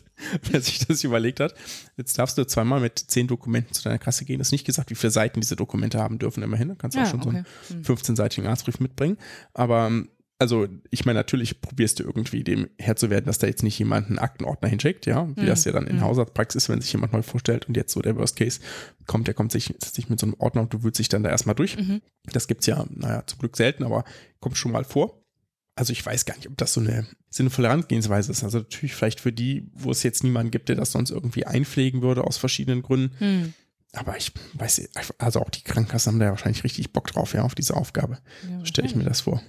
wer 0.51 0.61
sich 0.61 0.87
das 0.87 1.05
überlegt 1.05 1.41
hat. 1.41 1.55
Jetzt 1.97 2.19
darfst 2.19 2.37
du 2.39 2.45
zweimal 2.47 2.81
mit 2.81 2.99
zehn 2.99 3.27
Dokumenten 3.27 3.73
zu 3.75 3.83
deiner 3.85 3.99
Kasse 3.99 4.25
gehen. 4.25 4.39
Das 4.39 4.49
ist 4.49 4.53
nicht 4.53 4.65
gesagt, 4.67 4.91
wie 4.91 4.95
viele 4.95 5.11
Seiten 5.11 5.41
diese 5.41 5.57
Dokumente 5.57 5.99
haben 5.99 6.19
dürfen, 6.19 6.43
immerhin. 6.43 6.69
Da 6.69 6.75
kannst 6.75 6.97
du 6.97 7.01
Ja, 7.01 7.07
auch 7.07 7.11
schon 7.11 7.21
okay. 7.23 7.43
so 7.69 7.75
einen 7.75 7.85
15-seitigen 7.85 8.47
Arztbrief 8.49 8.81
mitbringen. 8.81 9.17
Aber 9.55 9.91
also 10.41 10.69
ich 10.91 11.05
meine, 11.05 11.19
natürlich 11.19 11.61
probierst 11.61 11.99
du 11.99 12.05
irgendwie 12.05 12.45
dem 12.45 12.69
Herr 12.79 12.95
zu 12.95 13.11
werden, 13.11 13.25
dass 13.27 13.39
da 13.39 13.49
jetzt 13.49 13.65
nicht 13.65 13.77
jemand 13.77 14.07
einen 14.07 14.21
Aktenordner 14.21 14.69
hinschickt, 14.69 15.05
ja, 15.07 15.27
wie 15.37 15.41
Mhm. 15.43 15.47
das 15.47 15.65
ja 15.65 15.73
dann 15.73 15.89
in 15.89 15.97
Mhm. 15.97 16.03
Hausarztpraxis 16.03 16.63
ist, 16.65 16.69
wenn 16.69 16.81
sich 16.81 16.93
jemand 16.93 17.13
neu 17.13 17.23
vorstellt 17.23 17.67
und 17.67 17.77
jetzt 17.77 17.93
so 17.93 18.01
der 18.03 18.15
Worst 18.17 18.37
Case 18.37 18.61
kommt, 19.07 19.27
der 19.27 19.35
kommt 19.35 19.51
sich, 19.51 19.75
sich 19.85 20.09
mit 20.09 20.21
so 20.21 20.27
einem 20.27 20.37
Ordner 20.39 20.63
und 20.63 20.73
du 20.73 20.85
wühlst 20.85 21.01
dich 21.01 21.09
dann 21.09 21.25
da 21.25 21.31
erstmal 21.31 21.57
durch. 21.57 21.77
Mhm. 21.77 22.03
Das 22.33 22.47
gibt's 22.47 22.67
ja, 22.67 22.85
naja, 22.89 23.25
zum 23.27 23.41
Glück 23.41 23.57
selten, 23.57 23.83
aber 23.83 24.05
kommt 24.39 24.57
schon 24.57 24.71
mal 24.71 24.85
vor. 24.85 25.18
Also 25.79 25.93
ich 25.93 26.05
weiß 26.05 26.25
gar 26.25 26.35
nicht, 26.35 26.49
ob 26.49 26.57
das 26.57 26.73
so 26.73 26.81
eine 26.81 27.07
sinnvolle 27.31 27.69
Herangehensweise 27.69 28.33
ist. 28.33 28.43
Also 28.43 28.59
natürlich 28.59 28.97
vielleicht 28.97 29.21
für 29.21 29.33
die, 29.33 29.71
wo 29.75 29.93
es 29.93 30.03
jetzt 30.03 30.25
niemanden 30.25 30.51
gibt, 30.51 30.69
der 30.69 30.75
das 30.75 30.91
sonst 30.91 31.11
irgendwie 31.11 31.47
einpflegen 31.47 32.03
würde 32.03 32.25
aus 32.25 32.37
verschiedenen 32.37 32.83
Gründen. 32.83 33.15
Hm. 33.19 33.55
Aber 33.93 34.17
ich 34.17 34.33
weiß, 34.55 34.91
also 35.19 35.41
auch 35.41 35.51
die 35.51 35.63
Krankenkassen 35.63 36.13
haben 36.13 36.19
da 36.19 36.27
ja 36.27 36.31
wahrscheinlich 36.33 36.65
richtig 36.65 36.93
Bock 36.93 37.07
drauf, 37.07 37.33
ja, 37.33 37.43
auf 37.43 37.55
diese 37.55 37.77
Aufgabe. 37.77 38.19
Ja, 38.51 38.67
Stelle 38.67 38.89
ich 38.89 38.97
mir 38.97 39.05
das 39.05 39.21
vor. 39.21 39.41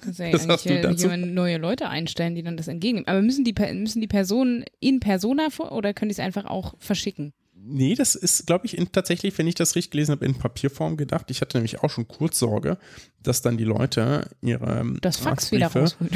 Kannst 0.00 0.20
ja 0.20 0.26
eigentlich 0.26 0.48
hast 0.48 0.64
du 0.64 0.80
dazu? 0.80 1.08
neue 1.08 1.58
Leute 1.58 1.88
einstellen, 1.88 2.36
die 2.36 2.44
dann 2.44 2.56
das 2.56 2.68
entgegennehmen. 2.68 3.08
Aber 3.08 3.20
müssen 3.20 3.44
die, 3.44 3.54
müssen 3.74 4.00
die 4.00 4.06
Personen 4.06 4.64
in 4.78 5.00
Persona 5.00 5.50
vor 5.50 5.72
oder 5.72 5.92
können 5.92 6.08
die 6.10 6.14
es 6.14 6.20
einfach 6.20 6.44
auch 6.44 6.74
verschicken? 6.78 7.32
Nee, 7.64 7.94
das 7.94 8.14
ist, 8.16 8.46
glaube 8.46 8.66
ich, 8.66 8.76
in, 8.76 8.90
tatsächlich, 8.90 9.36
wenn 9.38 9.46
ich 9.46 9.54
das 9.54 9.76
richtig 9.76 9.92
gelesen 9.92 10.12
habe, 10.12 10.24
in 10.24 10.34
Papierform 10.34 10.96
gedacht. 10.96 11.30
Ich 11.30 11.40
hatte 11.40 11.58
nämlich 11.58 11.80
auch 11.82 11.90
schon 11.90 12.08
kurz 12.08 12.38
Sorge, 12.38 12.76
dass 13.22 13.40
dann 13.40 13.56
die 13.56 13.64
Leute 13.64 14.28
ihre 14.40 14.80
ähm, 14.80 14.98
Das 15.00 15.16
Fax 15.18 15.52
wieder 15.52 15.66
Arztbriefe- 15.68 15.80
rausholt. 15.80 16.10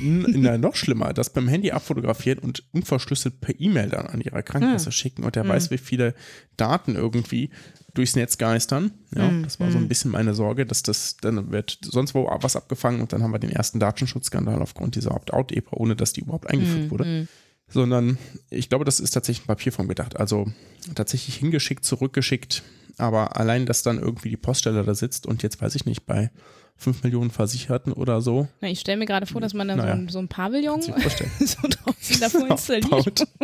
N- 0.00 0.26
Na, 0.38 0.58
noch 0.58 0.76
schlimmer, 0.76 1.12
das 1.12 1.30
beim 1.30 1.48
Handy 1.48 1.72
abfotografieren 1.72 2.38
und 2.38 2.62
unverschlüsselt 2.72 3.40
per 3.40 3.58
E-Mail 3.58 3.88
dann 3.88 4.06
an 4.06 4.20
ihre 4.20 4.42
Krankenkasse 4.42 4.86
Hm. 4.86 4.92
schicken 4.92 5.24
und 5.24 5.34
der 5.34 5.46
weiß, 5.48 5.70
wie 5.72 5.78
viele 5.78 6.14
Daten 6.56 6.94
irgendwie 6.94 7.50
durchs 7.94 8.14
Netz 8.16 8.38
geistern. 8.38 8.92
Ja, 9.14 9.28
Hm, 9.28 9.42
das 9.42 9.58
war 9.60 9.70
so 9.70 9.78
hm. 9.78 9.84
ein 9.84 9.88
bisschen 9.88 10.10
meine 10.12 10.34
Sorge, 10.34 10.64
dass 10.66 10.82
das, 10.82 11.16
dann 11.20 11.50
wird 11.50 11.78
sonst 11.82 12.14
wo 12.14 12.26
was 12.40 12.54
abgefangen 12.56 13.00
und 13.00 13.12
dann 13.12 13.22
haben 13.22 13.32
wir 13.32 13.38
den 13.40 13.50
ersten 13.50 13.80
Datenschutzskandal 13.80 14.62
aufgrund 14.62 14.94
dieser 14.94 15.14
Opt-out-EPA, 15.14 15.76
ohne 15.76 15.96
dass 15.96 16.12
die 16.12 16.20
überhaupt 16.20 16.48
eingeführt 16.48 16.84
Hm, 16.84 16.90
wurde 16.90 17.04
hm. 17.04 17.28
Sondern 17.72 18.18
ich 18.50 18.68
glaube, 18.68 18.84
das 18.84 19.00
ist 19.00 19.10
tatsächlich 19.12 19.44
in 19.44 19.48
Papierform 19.48 19.88
gedacht. 19.88 20.16
Also 20.18 20.46
tatsächlich 20.94 21.36
hingeschickt, 21.36 21.84
zurückgeschickt, 21.84 22.62
aber 22.98 23.36
allein, 23.36 23.66
dass 23.66 23.82
dann 23.82 23.98
irgendwie 23.98 24.30
die 24.30 24.36
Poststelle 24.36 24.84
da 24.84 24.94
sitzt 24.94 25.26
und 25.26 25.42
jetzt 25.42 25.60
weiß 25.60 25.74
ich 25.74 25.86
nicht, 25.86 26.04
bei 26.06 26.30
5 26.76 27.04
Millionen 27.04 27.30
Versicherten 27.30 27.92
oder 27.92 28.20
so, 28.22 28.48
Na, 28.60 28.68
ich 28.68 28.80
stelle 28.80 28.98
mir 28.98 29.06
gerade 29.06 29.26
vor, 29.26 29.40
dass 29.40 29.54
man 29.54 29.68
dann 29.68 29.78
Naja. 29.78 29.94
so, 29.94 30.00
ein, 30.00 30.08
so 30.08 30.18
ein 30.18 30.28
Pavillon 30.28 30.82
so 30.82 30.92
draußen 30.92 32.20
davor 32.20 32.46
installiert. 32.50 33.24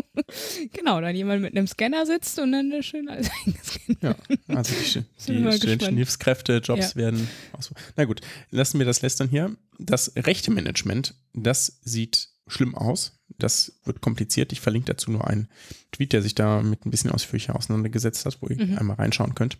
Genau, 0.73 1.01
dann 1.01 1.15
jemand 1.15 1.43
mit 1.43 1.57
einem 1.57 1.67
Scanner 1.69 2.05
sitzt 2.05 2.39
und 2.41 2.51
dann 2.53 2.83
schön 2.83 3.09
alles 3.09 3.31
eingescannt. 3.47 3.99
Ja, 4.03 4.15
also 4.49 4.75
die, 4.75 5.01
die 5.01 5.23
studentischen 5.23 5.79
gespannt. 5.79 5.97
Hilfskräfte, 5.97 6.57
Jobs 6.59 6.91
Ja. 6.95 6.97
werden 6.97 7.29
aus. 7.53 7.71
Na 7.97 8.05
gut, 8.05 8.21
lassen 8.51 8.79
wir 8.79 8.85
das 8.87 9.01
lästern 9.01 9.29
hier. 9.29 9.55
Das 9.79 10.13
rechte 10.17 10.51
Management, 10.51 11.15
das 11.35 11.79
sieht 11.83 12.29
schlimm 12.49 12.75
aus. 12.75 13.18
Das 13.39 13.73
wird 13.85 14.01
kompliziert. 14.01 14.53
Ich 14.53 14.61
verlinke 14.61 14.87
dazu 14.93 15.11
nur 15.13 15.27
einen 15.29 15.49
Tweet, 15.93 16.13
der 16.13 16.23
sich 16.23 16.35
da 16.35 16.61
mit 16.61 16.85
ein 16.85 16.91
bisschen 16.91 17.11
ausführlicher 17.13 17.55
auseinandergesetzt 17.55 18.27
hat, 18.27 18.39
wo 18.41 18.49
ihr 18.49 18.57
Mhm. 18.65 18.79
einmal 18.79 18.97
reinschauen 18.97 19.35
könnt. 19.37 19.59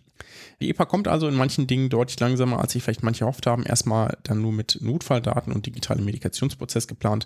Die 0.59 0.69
EPA 0.69 0.85
kommt 0.85 1.07
also 1.07 1.27
in 1.29 1.35
manchen 1.35 1.65
Dingen 1.65 1.89
deutlich 1.89 2.19
langsamer, 2.19 2.59
als 2.59 2.73
sich 2.73 2.83
vielleicht 2.83 3.03
manche 3.03 3.23
erhofft 3.23 3.47
haben. 3.47 3.63
Erstmal 3.63 4.17
dann 4.23 4.41
nur 4.41 4.51
mit 4.51 4.79
Notfalldaten 4.81 5.53
und 5.53 5.65
digitalem 5.65 6.03
Medikationsprozess 6.03 6.87
geplant. 6.87 7.25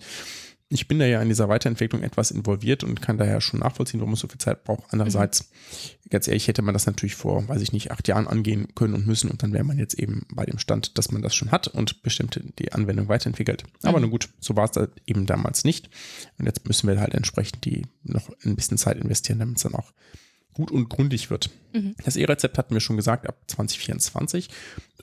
Ich 0.73 0.87
bin 0.87 0.99
da 0.99 1.05
ja 1.05 1.21
in 1.21 1.29
dieser 1.29 1.49
Weiterentwicklung 1.49 2.01
etwas 2.03 2.31
involviert 2.31 2.83
und 2.83 3.01
kann 3.01 3.17
daher 3.17 3.41
schon 3.41 3.59
nachvollziehen, 3.59 3.99
warum 3.99 4.13
es 4.13 4.19
so 4.19 4.27
viel 4.27 4.39
Zeit 4.39 4.63
braucht. 4.63 4.83
Andererseits, 4.89 5.51
ganz 6.09 6.27
ehrlich, 6.27 6.47
hätte 6.47 6.61
man 6.61 6.73
das 6.73 6.85
natürlich 6.85 7.15
vor, 7.15 7.47
weiß 7.47 7.61
ich 7.61 7.71
nicht, 7.73 7.91
acht 7.91 8.07
Jahren 8.07 8.27
angehen 8.27 8.67
können 8.75 8.93
und 8.95 9.05
müssen 9.05 9.29
und 9.29 9.43
dann 9.43 9.53
wäre 9.53 9.63
man 9.63 9.77
jetzt 9.77 9.93
eben 9.99 10.25
bei 10.33 10.45
dem 10.45 10.57
Stand, 10.57 10.97
dass 10.97 11.11
man 11.11 11.21
das 11.21 11.35
schon 11.35 11.51
hat 11.51 11.67
und 11.67 12.01
bestimmte 12.01 12.41
die 12.59 12.73
Anwendung 12.73 13.07
weiterentwickelt. 13.07 13.63
Aber 13.83 13.97
Mhm. 13.99 14.03
nun 14.03 14.11
gut, 14.11 14.29
so 14.39 14.55
war 14.55 14.65
es 14.65 14.71
da 14.71 14.87
eben 15.05 15.25
damals 15.25 15.63
nicht. 15.63 15.89
Und 16.39 16.45
jetzt 16.47 16.67
müssen 16.67 16.87
wir 16.87 16.99
halt 16.99 17.13
entsprechend 17.13 17.63
die 17.65 17.83
noch 18.03 18.29
ein 18.43 18.55
bisschen 18.55 18.77
Zeit 18.77 18.97
investieren, 18.97 19.39
damit 19.39 19.57
es 19.57 19.63
dann 19.63 19.75
auch 19.75 19.93
gut 20.53 20.71
und 20.71 20.89
gründlich 20.89 21.29
wird. 21.29 21.49
Mhm. 21.73 21.95
Das 22.03 22.15
E-Rezept 22.15 22.57
hatten 22.57 22.73
wir 22.73 22.81
schon 22.81 22.95
gesagt, 22.97 23.27
ab 23.27 23.37
2024. 23.47 24.49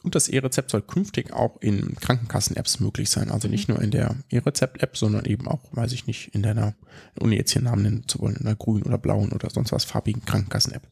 Und 0.03 0.15
das 0.15 0.29
E-Rezept 0.29 0.71
soll 0.71 0.83
künftig 0.83 1.33
auch 1.33 1.61
in 1.61 1.95
Krankenkassen-Apps 1.97 2.81
möglich 2.81 3.11
sein. 3.11 3.31
Also 3.31 3.49
nicht 3.49 3.69
nur 3.69 3.83
in 3.83 3.91
der 3.91 4.17
E-Rezept-App, 4.31 4.97
sondern 4.97 5.27
eben 5.27 5.47
auch, 5.47 5.61
weiß 5.73 5.93
ich 5.93 6.07
nicht, 6.07 6.35
in 6.35 6.43
deiner, 6.43 6.75
ohne 7.21 7.37
jetzt 7.37 7.53
hier 7.53 7.63
Namen 7.63 7.83
nennen 7.83 8.09
zu 8.09 8.21
wollen, 8.21 8.37
in 8.37 8.47
einer 8.47 8.57
grünen 8.57 8.85
oder 8.85 8.99
blauen 8.99 9.33
oder 9.33 9.51
sonst 9.51 9.73
was 9.73 9.85
farbigen 9.85 10.25
Krankenkassen-App. 10.25 10.87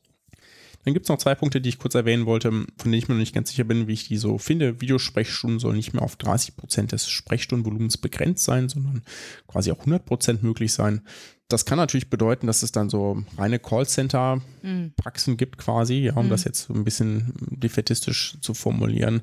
Dann 0.85 0.95
gibt 0.95 1.07
es 1.07 1.11
noch 1.11 1.19
zwei 1.19 1.35
Punkte, 1.35 1.61
die 1.61 1.69
ich 1.69 1.79
kurz 1.79 1.95
erwähnen 1.95 2.27
wollte, 2.27 2.51
von 2.51 2.67
denen 2.85 2.95
ich 2.95 3.09
mir 3.09 3.15
noch 3.15 3.21
nicht 3.21 3.35
ganz 3.35 3.51
sicher 3.51 3.65
bin, 3.65 3.89
wie 3.89 3.93
ich 3.93 4.09
die 4.09 4.17
so 4.17 4.39
finde. 4.39 4.81
Videosprechstunden 4.81 5.59
sollen 5.59 5.77
nicht 5.77 5.93
mehr 5.93 6.03
auf 6.03 6.17
30 6.17 6.57
Prozent 6.57 6.93
des 6.93 7.09
Sprechstundenvolumens 7.09 7.99
begrenzt 7.99 8.45
sein, 8.45 8.69
sondern 8.69 9.03
quasi 9.49 9.71
auch 9.73 9.81
100 9.81 10.05
Prozent 10.05 10.43
möglich 10.43 10.73
sein. 10.73 11.03
Das 11.49 11.65
kann 11.65 11.79
natürlich 11.79 12.11
bedeuten, 12.11 12.47
dass 12.47 12.63
es 12.63 12.73
dann 12.73 12.91
so 12.91 13.23
reine 13.39 13.59
Callcenter-Praxen 13.59 15.33
Mhm. 15.33 15.37
gibt 15.39 15.57
quasi, 15.59 15.95
ja, 15.95 16.15
um 16.15 16.27
Mhm. 16.27 16.31
das 16.31 16.45
jetzt 16.45 16.65
so 16.67 16.75
ein 16.75 16.85
bisschen 16.85 17.33
defetistisch 17.39 18.37
zu 18.43 18.53
formulieren. 18.55 19.23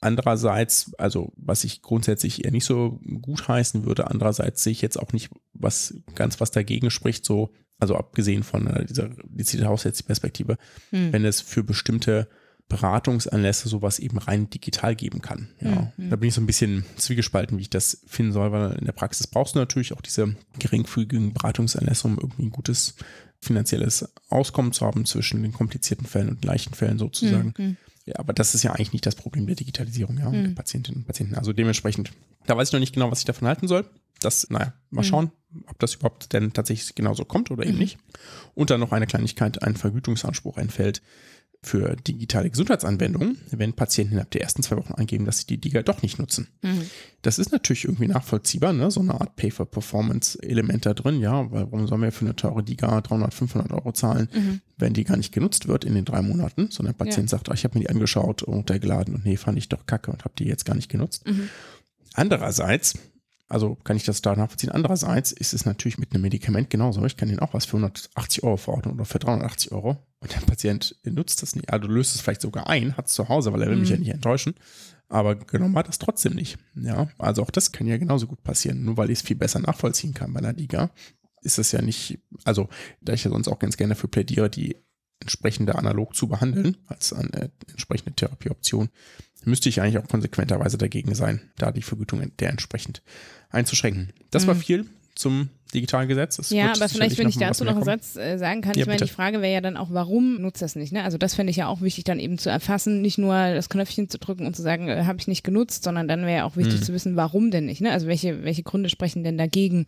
Andererseits, 0.00 0.92
also 0.98 1.32
was 1.36 1.64
ich 1.64 1.80
grundsätzlich 1.80 2.44
eher 2.44 2.50
nicht 2.50 2.66
so 2.66 3.00
gut 3.22 3.48
heißen 3.48 3.86
würde, 3.86 4.10
andererseits 4.10 4.62
sehe 4.62 4.72
ich 4.72 4.82
jetzt 4.82 4.98
auch 5.00 5.12
nicht 5.14 5.30
was 5.54 5.94
ganz 6.14 6.40
was 6.40 6.50
dagegen 6.50 6.90
spricht, 6.90 7.24
so, 7.24 7.50
also 7.78 7.96
abgesehen 7.96 8.42
von 8.42 8.84
dieser 8.86 9.08
dezidiert 9.24 9.68
Haushaltsperspektive, 9.68 10.58
Hm. 10.90 11.12
wenn 11.14 11.24
es 11.24 11.40
für 11.40 11.64
bestimmte 11.64 12.28
Beratungsanlässe 12.68 13.68
sowas 13.68 13.98
eben 13.98 14.18
rein 14.18 14.48
digital 14.50 14.94
geben 14.96 15.20
kann. 15.22 15.48
Ja, 15.60 15.92
Mhm. 15.96 16.10
da 16.10 16.16
bin 16.16 16.28
ich 16.28 16.34
so 16.34 16.40
ein 16.40 16.46
bisschen 16.46 16.84
zwiegespalten, 16.96 17.58
wie 17.58 17.62
ich 17.62 17.70
das 17.70 18.00
finden 18.06 18.32
soll, 18.32 18.52
weil 18.52 18.72
in 18.72 18.84
der 18.86 18.92
Praxis 18.92 19.26
brauchst 19.26 19.54
du 19.54 19.58
natürlich 19.58 19.92
auch 19.92 20.00
diese 20.00 20.34
geringfügigen 20.58 21.32
Beratungsanlässe, 21.34 22.06
um 22.06 22.18
irgendwie 22.18 22.44
ein 22.44 22.50
gutes 22.50 22.94
finanzielles 23.40 24.08
Auskommen 24.30 24.72
zu 24.72 24.86
haben 24.86 25.04
zwischen 25.04 25.42
den 25.42 25.52
komplizierten 25.52 26.06
Fällen 26.06 26.30
und 26.30 26.44
leichten 26.44 26.74
Fällen 26.74 26.98
sozusagen. 26.98 27.52
Hm. 27.56 27.76
Ja, 28.06 28.16
aber 28.18 28.32
das 28.32 28.54
ist 28.54 28.62
ja 28.62 28.72
eigentlich 28.72 28.92
nicht 28.92 29.06
das 29.06 29.14
Problem 29.14 29.46
der 29.46 29.56
Digitalisierung, 29.56 30.18
ja, 30.18 30.30
Mhm. 30.30 30.44
der 30.44 30.50
Patientinnen 30.50 31.00
und 31.02 31.06
Patienten. 31.06 31.34
Also 31.36 31.52
dementsprechend, 31.52 32.12
da 32.46 32.56
weiß 32.56 32.68
ich 32.68 32.72
noch 32.72 32.80
nicht 32.80 32.94
genau, 32.94 33.10
was 33.10 33.20
ich 33.20 33.24
davon 33.24 33.48
halten 33.48 33.68
soll. 33.68 33.88
Das, 34.20 34.48
naja, 34.50 34.72
mal 34.90 35.02
Mhm. 35.02 35.06
schauen, 35.06 35.32
ob 35.66 35.78
das 35.78 35.94
überhaupt 35.94 36.32
denn 36.32 36.52
tatsächlich 36.52 36.94
genauso 36.94 37.24
kommt 37.24 37.50
oder 37.50 37.64
eben 37.64 37.74
Mhm. 37.74 37.78
nicht. 37.80 37.98
Und 38.54 38.70
dann 38.70 38.80
noch 38.80 38.92
eine 38.92 39.06
Kleinigkeit, 39.06 39.62
ein 39.62 39.76
Vergütungsanspruch 39.76 40.56
entfällt 40.58 41.02
für 41.66 41.96
digitale 41.96 42.50
Gesundheitsanwendungen, 42.50 43.38
wenn 43.50 43.72
Patienten 43.72 44.12
innerhalb 44.12 44.30
der 44.30 44.42
ersten 44.42 44.62
zwei 44.62 44.76
Wochen 44.76 44.94
angeben, 44.94 45.24
dass 45.24 45.38
sie 45.38 45.46
die 45.46 45.58
Diga 45.60 45.82
doch 45.82 46.02
nicht 46.02 46.18
nutzen. 46.18 46.48
Mhm. 46.62 46.82
Das 47.22 47.38
ist 47.38 47.52
natürlich 47.52 47.84
irgendwie 47.84 48.08
nachvollziehbar, 48.08 48.72
ne? 48.72 48.90
so 48.90 49.00
eine 49.00 49.20
Art 49.20 49.36
Pay-for-Performance-Element 49.36 50.86
da 50.86 50.94
drin, 50.94 51.20
ja, 51.20 51.50
weil 51.50 51.70
warum 51.72 51.86
sollen 51.86 52.02
wir 52.02 52.12
für 52.12 52.24
eine 52.26 52.36
teure 52.36 52.62
Diga 52.62 53.00
300, 53.00 53.32
500 53.32 53.72
Euro 53.72 53.92
zahlen, 53.92 54.28
Mhm. 54.34 54.60
wenn 54.76 54.92
die 54.92 55.04
gar 55.04 55.16
nicht 55.16 55.32
genutzt 55.32 55.68
wird 55.68 55.84
in 55.84 55.94
den 55.94 56.04
drei 56.04 56.20
Monaten, 56.22 56.68
sondern 56.70 56.94
der 56.96 57.04
Patient 57.04 57.30
sagt, 57.30 57.50
ah, 57.50 57.54
ich 57.54 57.64
habe 57.64 57.78
mir 57.78 57.84
die 57.84 57.90
angeschaut 57.90 58.42
und 58.42 58.54
runtergeladen 58.54 59.14
und 59.14 59.24
nee, 59.24 59.36
fand 59.36 59.56
ich 59.58 59.68
doch 59.68 59.86
kacke 59.86 60.10
und 60.10 60.24
habe 60.24 60.34
die 60.38 60.44
jetzt 60.44 60.64
gar 60.64 60.74
nicht 60.74 60.90
genutzt. 60.90 61.26
Mhm. 61.26 61.48
Andererseits, 62.14 62.94
also 63.48 63.74
kann 63.76 63.96
ich 63.96 64.04
das 64.04 64.22
da 64.22 64.34
nachvollziehen, 64.34 64.70
andererseits 64.70 65.32
ist 65.32 65.52
es 65.54 65.64
natürlich 65.66 65.98
mit 65.98 66.12
einem 66.12 66.22
Medikament 66.22 66.70
genauso. 66.70 67.04
Ich 67.04 67.16
kann 67.16 67.28
den 67.28 67.40
auch 67.40 67.54
was 67.54 67.66
für 67.66 67.76
180 67.76 68.42
Euro 68.42 68.56
verordnen 68.56 68.94
oder 68.94 69.04
für 69.04 69.18
380 69.18 69.72
Euro 69.72 69.98
und 70.20 70.34
der 70.34 70.40
Patient 70.40 70.96
nutzt 71.04 71.42
das 71.42 71.54
nicht. 71.54 71.70
Also 71.72 71.86
löst 71.86 72.14
es 72.14 72.20
vielleicht 72.22 72.40
sogar 72.40 72.68
ein, 72.68 72.96
hat 72.96 73.06
es 73.06 73.12
zu 73.12 73.28
Hause, 73.28 73.52
weil 73.52 73.62
er 73.62 73.68
will 73.68 73.76
mich 73.76 73.90
Mhm. 73.90 73.94
ja 73.94 73.98
nicht 74.00 74.14
enttäuschen. 74.14 74.54
Aber 75.08 75.36
genommen 75.36 75.76
hat 75.76 75.88
das 75.88 75.98
trotzdem 75.98 76.34
nicht. 76.34 76.58
Ja, 76.74 77.08
also 77.18 77.42
auch 77.42 77.50
das 77.50 77.72
kann 77.72 77.86
ja 77.86 77.98
genauso 77.98 78.26
gut 78.26 78.42
passieren. 78.42 78.84
Nur 78.84 78.96
weil 78.96 79.10
ich 79.10 79.18
es 79.18 79.24
viel 79.24 79.36
besser 79.36 79.60
nachvollziehen 79.60 80.14
kann 80.14 80.32
bei 80.32 80.40
einer 80.40 80.54
Liga, 80.54 80.90
ist 81.42 81.58
es 81.58 81.72
ja 81.72 81.82
nicht, 81.82 82.18
also 82.44 82.68
da 83.02 83.12
ich 83.12 83.22
ja 83.24 83.30
sonst 83.30 83.48
auch 83.48 83.58
ganz 83.58 83.76
gerne 83.76 83.94
für 83.94 84.08
plädiere, 84.08 84.48
die 84.48 84.76
entsprechende 85.20 85.74
analog 85.76 86.16
zu 86.16 86.26
behandeln, 86.26 86.78
als 86.86 87.12
eine 87.12 87.50
entsprechende 87.70 88.14
Therapieoption, 88.14 88.88
müsste 89.44 89.68
ich 89.68 89.80
eigentlich 89.80 89.98
auch 89.98 90.08
konsequenterweise 90.08 90.78
dagegen 90.78 91.14
sein, 91.14 91.40
da 91.58 91.72
die 91.72 91.82
Vergütung 91.82 92.30
der 92.38 92.50
entsprechend 92.50 93.02
einzuschränken. 93.50 94.12
Das 94.30 94.46
war 94.46 94.54
Mhm. 94.54 94.60
viel 94.60 94.86
zum 95.14 95.48
Digitalgesetz. 95.72 96.38
Es 96.38 96.50
Ja, 96.50 96.72
aber 96.72 96.88
vielleicht, 96.88 97.18
wenn 97.18 97.24
noch 97.24 97.30
ich 97.32 97.38
dazu 97.38 97.64
noch 97.64 97.74
einen. 97.76 97.84
Satz 97.84 98.16
äh, 98.16 98.36
sagen 98.36 98.62
kann, 98.62 98.74
Ja, 98.74 98.80
ich 98.82 98.86
meine, 98.86 98.98
bitte. 98.98 99.10
die 99.10 99.14
Frage 99.14 99.42
wäre 99.42 99.52
ja 99.54 99.60
dann 99.60 99.76
auch, 99.76 99.88
warum 99.90 100.40
nutzt 100.40 100.62
das 100.62 100.76
nicht? 100.76 100.92
Ne? 100.92 101.02
Also 101.02 101.18
das 101.18 101.34
fände 101.34 101.50
ich 101.50 101.56
ja 101.56 101.66
auch 101.68 101.80
wichtig, 101.82 102.04
dann 102.04 102.20
eben 102.20 102.38
zu 102.38 102.48
erfassen, 102.48 103.00
nicht 103.02 103.18
nur 103.18 103.34
das 103.34 103.68
Knöpfchen 103.68 104.08
zu 104.08 104.18
drücken 104.18 104.46
und 104.46 104.54
zu 104.54 104.62
sagen, 104.62 104.88
äh, 104.88 105.04
habe 105.04 105.18
ich 105.18 105.26
nicht 105.28 105.42
genutzt, 105.44 105.82
sondern 105.84 106.06
dann 106.08 106.22
wäre 106.22 106.38
ja 106.38 106.44
auch 106.44 106.56
wichtig 106.56 106.80
Mhm. 106.80 106.84
zu 106.84 106.92
wissen, 106.92 107.16
warum 107.16 107.50
denn 107.50 107.66
nicht? 107.66 107.80
Ne? 107.80 107.90
Also 107.92 108.06
welche, 108.06 108.44
welche 108.44 108.62
Gründe 108.62 108.88
sprechen 108.88 109.24
denn 109.24 109.36
dagegen? 109.38 109.86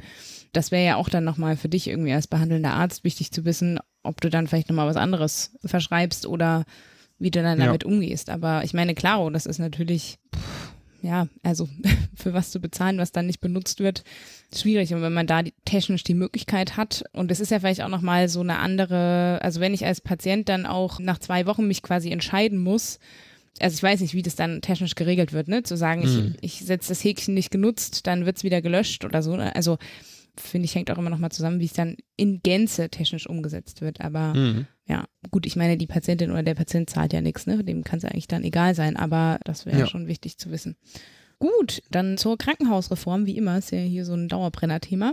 Das 0.53 0.71
wäre 0.73 0.85
ja 0.85 0.97
auch 0.97 1.09
dann 1.09 1.25
nochmal 1.25 1.57
für 1.57 1.69
dich 1.69 1.87
irgendwie 1.89 2.13
als 2.13 2.27
behandelnder 2.27 2.73
Arzt 2.73 3.05
wichtig 3.05 3.31
zu 3.33 3.45
wissen, 3.45 3.79
ob 4.03 4.21
du 4.21 4.29
dann 4.31 4.47
vielleicht 4.49 4.69
nochmal 4.69 4.89
was 4.89 4.97
anderes 4.97 5.53
verschreibst 5.65 6.27
oder 6.27 6.65
wie 7.19 7.31
du 7.31 7.43
dann 7.43 7.59
Ja. 7.59 7.67
damit 7.67 7.85
umgehst. 7.85 8.31
Aber 8.31 8.63
ich 8.65 8.75
meine, 8.75 8.95
klaro, 8.95 9.31
das 9.31 9.47
ist 9.47 9.59
natürlich, 9.59 10.19
pff, 10.35 10.73
ja, 11.03 11.29
also 11.43 11.69
für 12.15 12.33
was 12.35 12.51
zu 12.51 12.61
bezahlen, 12.61 12.99
was 12.99 13.13
dann 13.13 13.27
nicht 13.27 13.41
benutzt 13.41 13.81
wird, 13.81 14.03
schwierig. 14.55 14.93
Und 14.95 15.03
wenn 15.03 15.13
man 15.13 15.27
da 15.27 15.43
die, 15.43 15.55
technisch 15.65 16.03
die 16.05 16.15
Möglichkeit 16.15 16.77
hat, 16.77 17.05
und 17.13 17.31
es 17.31 17.41
ist 17.41 17.51
ja 17.51 17.61
vielleicht 17.61 17.83
auch 17.83 17.89
nochmal 17.89 18.29
so 18.29 18.41
eine 18.41 18.59
andere, 18.59 19.39
also 19.43 19.61
wenn 19.61 19.75
ich 19.75 19.85
als 19.87 20.01
Patient 20.01 20.49
dann 20.49 20.67
auch 20.67 20.99
nach 20.99 21.19
zwei 21.19 21.47
Wochen 21.47 21.67
mich 21.69 21.83
quasi 21.83 22.11
entscheiden 22.11 22.59
muss, 22.59 22.99
also 23.59 23.75
ich 23.75 23.83
weiß 23.83 24.01
nicht, 24.01 24.13
wie 24.13 24.21
das 24.23 24.35
dann 24.37 24.61
technisch 24.61 24.95
geregelt 24.97 25.33
wird, 25.33 25.49
ne? 25.49 25.63
Zu 25.63 25.77
sagen, 25.79 26.03
Mhm. 26.03 26.35
ich, 26.43 26.61
ich 26.61 26.67
setze 26.67 26.91
das 26.91 27.03
Häkchen 27.03 27.33
nicht 27.33 27.51
genutzt, 27.51 28.07
dann 28.07 28.27
wird's 28.27 28.45
wieder 28.45 28.61
gelöscht 28.61 29.05
oder 29.07 29.23
so. 29.23 29.35
ne? 29.37 29.55
Also 29.57 29.79
finde 30.41 30.65
ich, 30.67 30.75
hängt 30.75 30.91
auch 30.91 30.99
immer 30.99 31.11
noch 31.11 31.19
mal 31.19 31.31
zusammen, 31.31 31.61
wie 31.61 31.65
es 31.67 31.73
dann 31.73 31.97
in 32.17 32.41
Gänze 32.43 32.89
technisch 32.89 33.27
umgesetzt 33.29 33.81
wird. 33.81 34.01
Aber 34.01 34.35
Mhm. 34.35 34.67
ja, 34.87 35.05
gut, 35.31 35.47
ich 35.47 35.57
meine, 35.57 35.77
die 35.77 35.87
Patientin 35.87 36.31
oder 36.31 36.43
der 36.43 36.55
Patient 36.55 36.89
zahlt 36.91 37.13
ja 37.13 37.21
nichts, 37.21 37.47
ne? 37.47 37.63
Dem 37.65 37.85
kann 37.85 37.99
es 37.99 38.03
ja 38.05 38.11
eigentlich 38.11 38.29
dann 38.29 38.45
egal 38.45 38.75
sein, 38.75 38.97
aber 38.97 39.39
das 39.45 39.67
wäre 39.67 39.81
Ja. 39.81 39.87
schon 39.87 40.07
wichtig 40.07 40.39
zu 40.39 40.51
wissen. 40.51 40.77
Gut, 41.39 41.83
dann 41.91 42.17
zur 42.17 42.39
Krankenhausreform, 42.39 43.27
wie 43.27 43.37
immer, 43.37 43.59
ist 43.59 43.71
ja 43.71 43.79
hier 43.79 44.05
so 44.05 44.15
ein 44.15 44.29
Dauerbrenner-Thema. 44.29 45.13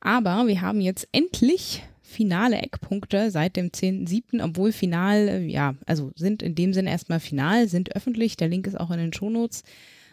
Aber 0.00 0.46
wir 0.48 0.60
haben 0.62 0.80
jetzt 0.80 1.06
endlich 1.12 1.82
finale 2.02 2.56
Eckpunkte 2.58 3.30
seit 3.30 3.54
dem 3.54 3.70
10.7., 3.70 4.42
obwohl 4.42 4.72
final, 4.72 5.28
äh, 5.28 5.44
ja, 5.46 5.76
also 5.86 6.10
sind 6.16 6.42
in 6.42 6.56
dem 6.56 6.72
Sinne 6.72 6.90
erstmal 6.90 7.20
final, 7.20 7.68
sind 7.68 7.94
öffentlich. 7.94 8.36
Der 8.36 8.48
Link 8.48 8.66
ist 8.66 8.80
auch 8.80 8.90
in 8.90 8.98
den 8.98 9.12
Shownotes. 9.12 9.62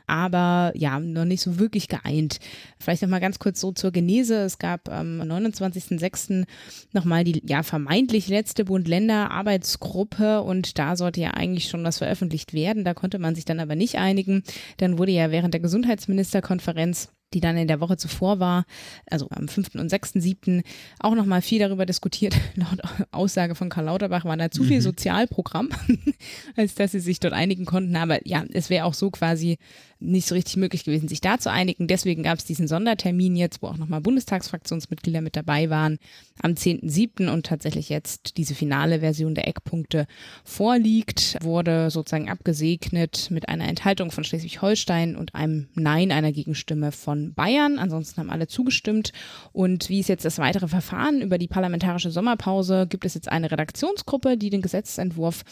Aber 0.07 0.71
ja, 0.75 0.99
noch 0.99 1.25
nicht 1.25 1.41
so 1.41 1.59
wirklich 1.59 1.89
geeint. 1.89 2.39
Vielleicht 2.79 3.01
nochmal 3.01 3.19
ganz 3.19 3.39
kurz 3.39 3.59
so 3.59 3.73
zur 3.73 3.91
Genese. 3.91 4.35
Es 4.35 4.57
gab 4.57 4.89
am 4.89 5.21
29.06. 5.21 6.45
nochmal 6.93 7.25
die 7.25 7.43
ja 7.45 7.61
vermeintlich 7.61 8.29
letzte 8.29 8.65
Bund-Länder-Arbeitsgruppe 8.65 10.41
und 10.41 10.79
da 10.79 10.95
sollte 10.95 11.19
ja 11.19 11.31
eigentlich 11.31 11.67
schon 11.67 11.83
was 11.83 11.97
veröffentlicht 11.97 12.53
werden. 12.53 12.85
Da 12.85 12.93
konnte 12.93 13.19
man 13.19 13.35
sich 13.35 13.45
dann 13.45 13.59
aber 13.59 13.75
nicht 13.75 13.95
einigen. 13.97 14.43
Dann 14.77 14.97
wurde 14.97 15.11
ja 15.11 15.29
während 15.29 15.53
der 15.53 15.61
Gesundheitsministerkonferenz 15.61 17.09
die 17.33 17.41
dann 17.41 17.57
in 17.57 17.67
der 17.67 17.81
Woche 17.81 17.97
zuvor 17.97 18.39
war, 18.39 18.65
also 19.09 19.27
am 19.31 19.47
5. 19.47 19.75
und 19.75 19.91
6.7. 19.91 20.63
auch 20.99 21.13
nochmal 21.13 21.41
viel 21.41 21.59
darüber 21.59 21.85
diskutiert. 21.85 22.35
Laut 22.55 22.79
Aussage 23.11 23.55
von 23.55 23.69
Karl 23.69 23.85
Lauterbach 23.85 24.25
war 24.25 24.37
da 24.37 24.49
zu 24.49 24.63
viel 24.63 24.81
Sozialprogramm, 24.81 25.69
als 26.55 26.75
dass 26.75 26.93
sie 26.93 26.99
sich 26.99 27.19
dort 27.19 27.33
einigen 27.33 27.65
konnten. 27.65 27.95
Aber 27.95 28.25
ja, 28.25 28.45
es 28.53 28.69
wäre 28.69 28.85
auch 28.85 28.93
so 28.93 29.11
quasi 29.11 29.57
nicht 29.99 30.27
so 30.27 30.35
richtig 30.35 30.57
möglich 30.57 30.83
gewesen, 30.83 31.07
sich 31.07 31.21
da 31.21 31.39
zu 31.39 31.51
einigen. 31.51 31.87
Deswegen 31.87 32.23
gab 32.23 32.37
es 32.37 32.45
diesen 32.45 32.67
Sondertermin 32.67 33.35
jetzt, 33.35 33.61
wo 33.61 33.67
auch 33.67 33.77
nochmal 33.77 34.01
Bundestagsfraktionsmitglieder 34.01 35.21
mit 35.21 35.35
dabei 35.35 35.69
waren, 35.69 35.97
am 36.41 36.51
10.7. 36.51 37.31
und 37.31 37.45
tatsächlich 37.45 37.89
jetzt 37.89 38.37
diese 38.37 38.53
finale 38.53 38.99
Version 38.99 39.33
der 39.33 39.47
Eckpunkte 39.47 40.05
vorliegt, 40.43 41.37
wurde 41.41 41.89
sozusagen 41.89 42.29
abgesegnet 42.29 43.29
mit 43.31 43.49
einer 43.49 43.67
Enthaltung 43.67 44.11
von 44.11 44.23
Schleswig-Holstein 44.23 45.15
und 45.15 45.33
einem 45.33 45.67
Nein 45.73 46.11
einer 46.11 46.31
Gegenstimme 46.31 46.91
von 46.91 47.33
Bayern. 47.33 47.79
Ansonsten 47.79 48.21
haben 48.21 48.29
alle 48.29 48.47
zugestimmt. 48.47 49.13
Und 49.51 49.89
wie 49.89 49.99
ist 49.99 50.09
jetzt 50.09 50.25
das 50.25 50.37
weitere 50.37 50.67
Verfahren? 50.67 51.21
Über 51.21 51.37
die 51.37 51.47
parlamentarische 51.47 52.11
Sommerpause 52.11 52.85
gibt 52.87 53.05
es 53.05 53.15
jetzt 53.15 53.29
eine 53.29 53.51
Redaktionsgruppe, 53.51 54.37
die 54.37 54.51
den 54.51 54.61
Gesetzentwurf 54.61 55.43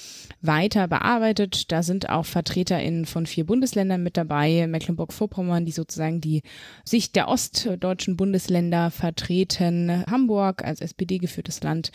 weiter 0.41 0.87
bearbeitet. 0.87 1.71
Da 1.71 1.81
sind 1.81 2.09
auch 2.09 2.25
VertreterInnen 2.25 3.05
von 3.05 3.25
vier 3.25 3.45
Bundesländern 3.45 4.03
mit 4.03 4.17
dabei. 4.17 4.34
Mecklenburg-Vorpommern, 4.43 5.65
die 5.65 5.71
sozusagen 5.71 6.21
die 6.21 6.41
Sicht 6.83 7.15
der 7.15 7.27
ostdeutschen 7.27 8.17
Bundesländer 8.17 8.91
vertreten. 8.91 10.03
Hamburg 10.09 10.63
als 10.63 10.81
SPD 10.81 11.17
geführtes 11.17 11.61
Land. 11.63 11.91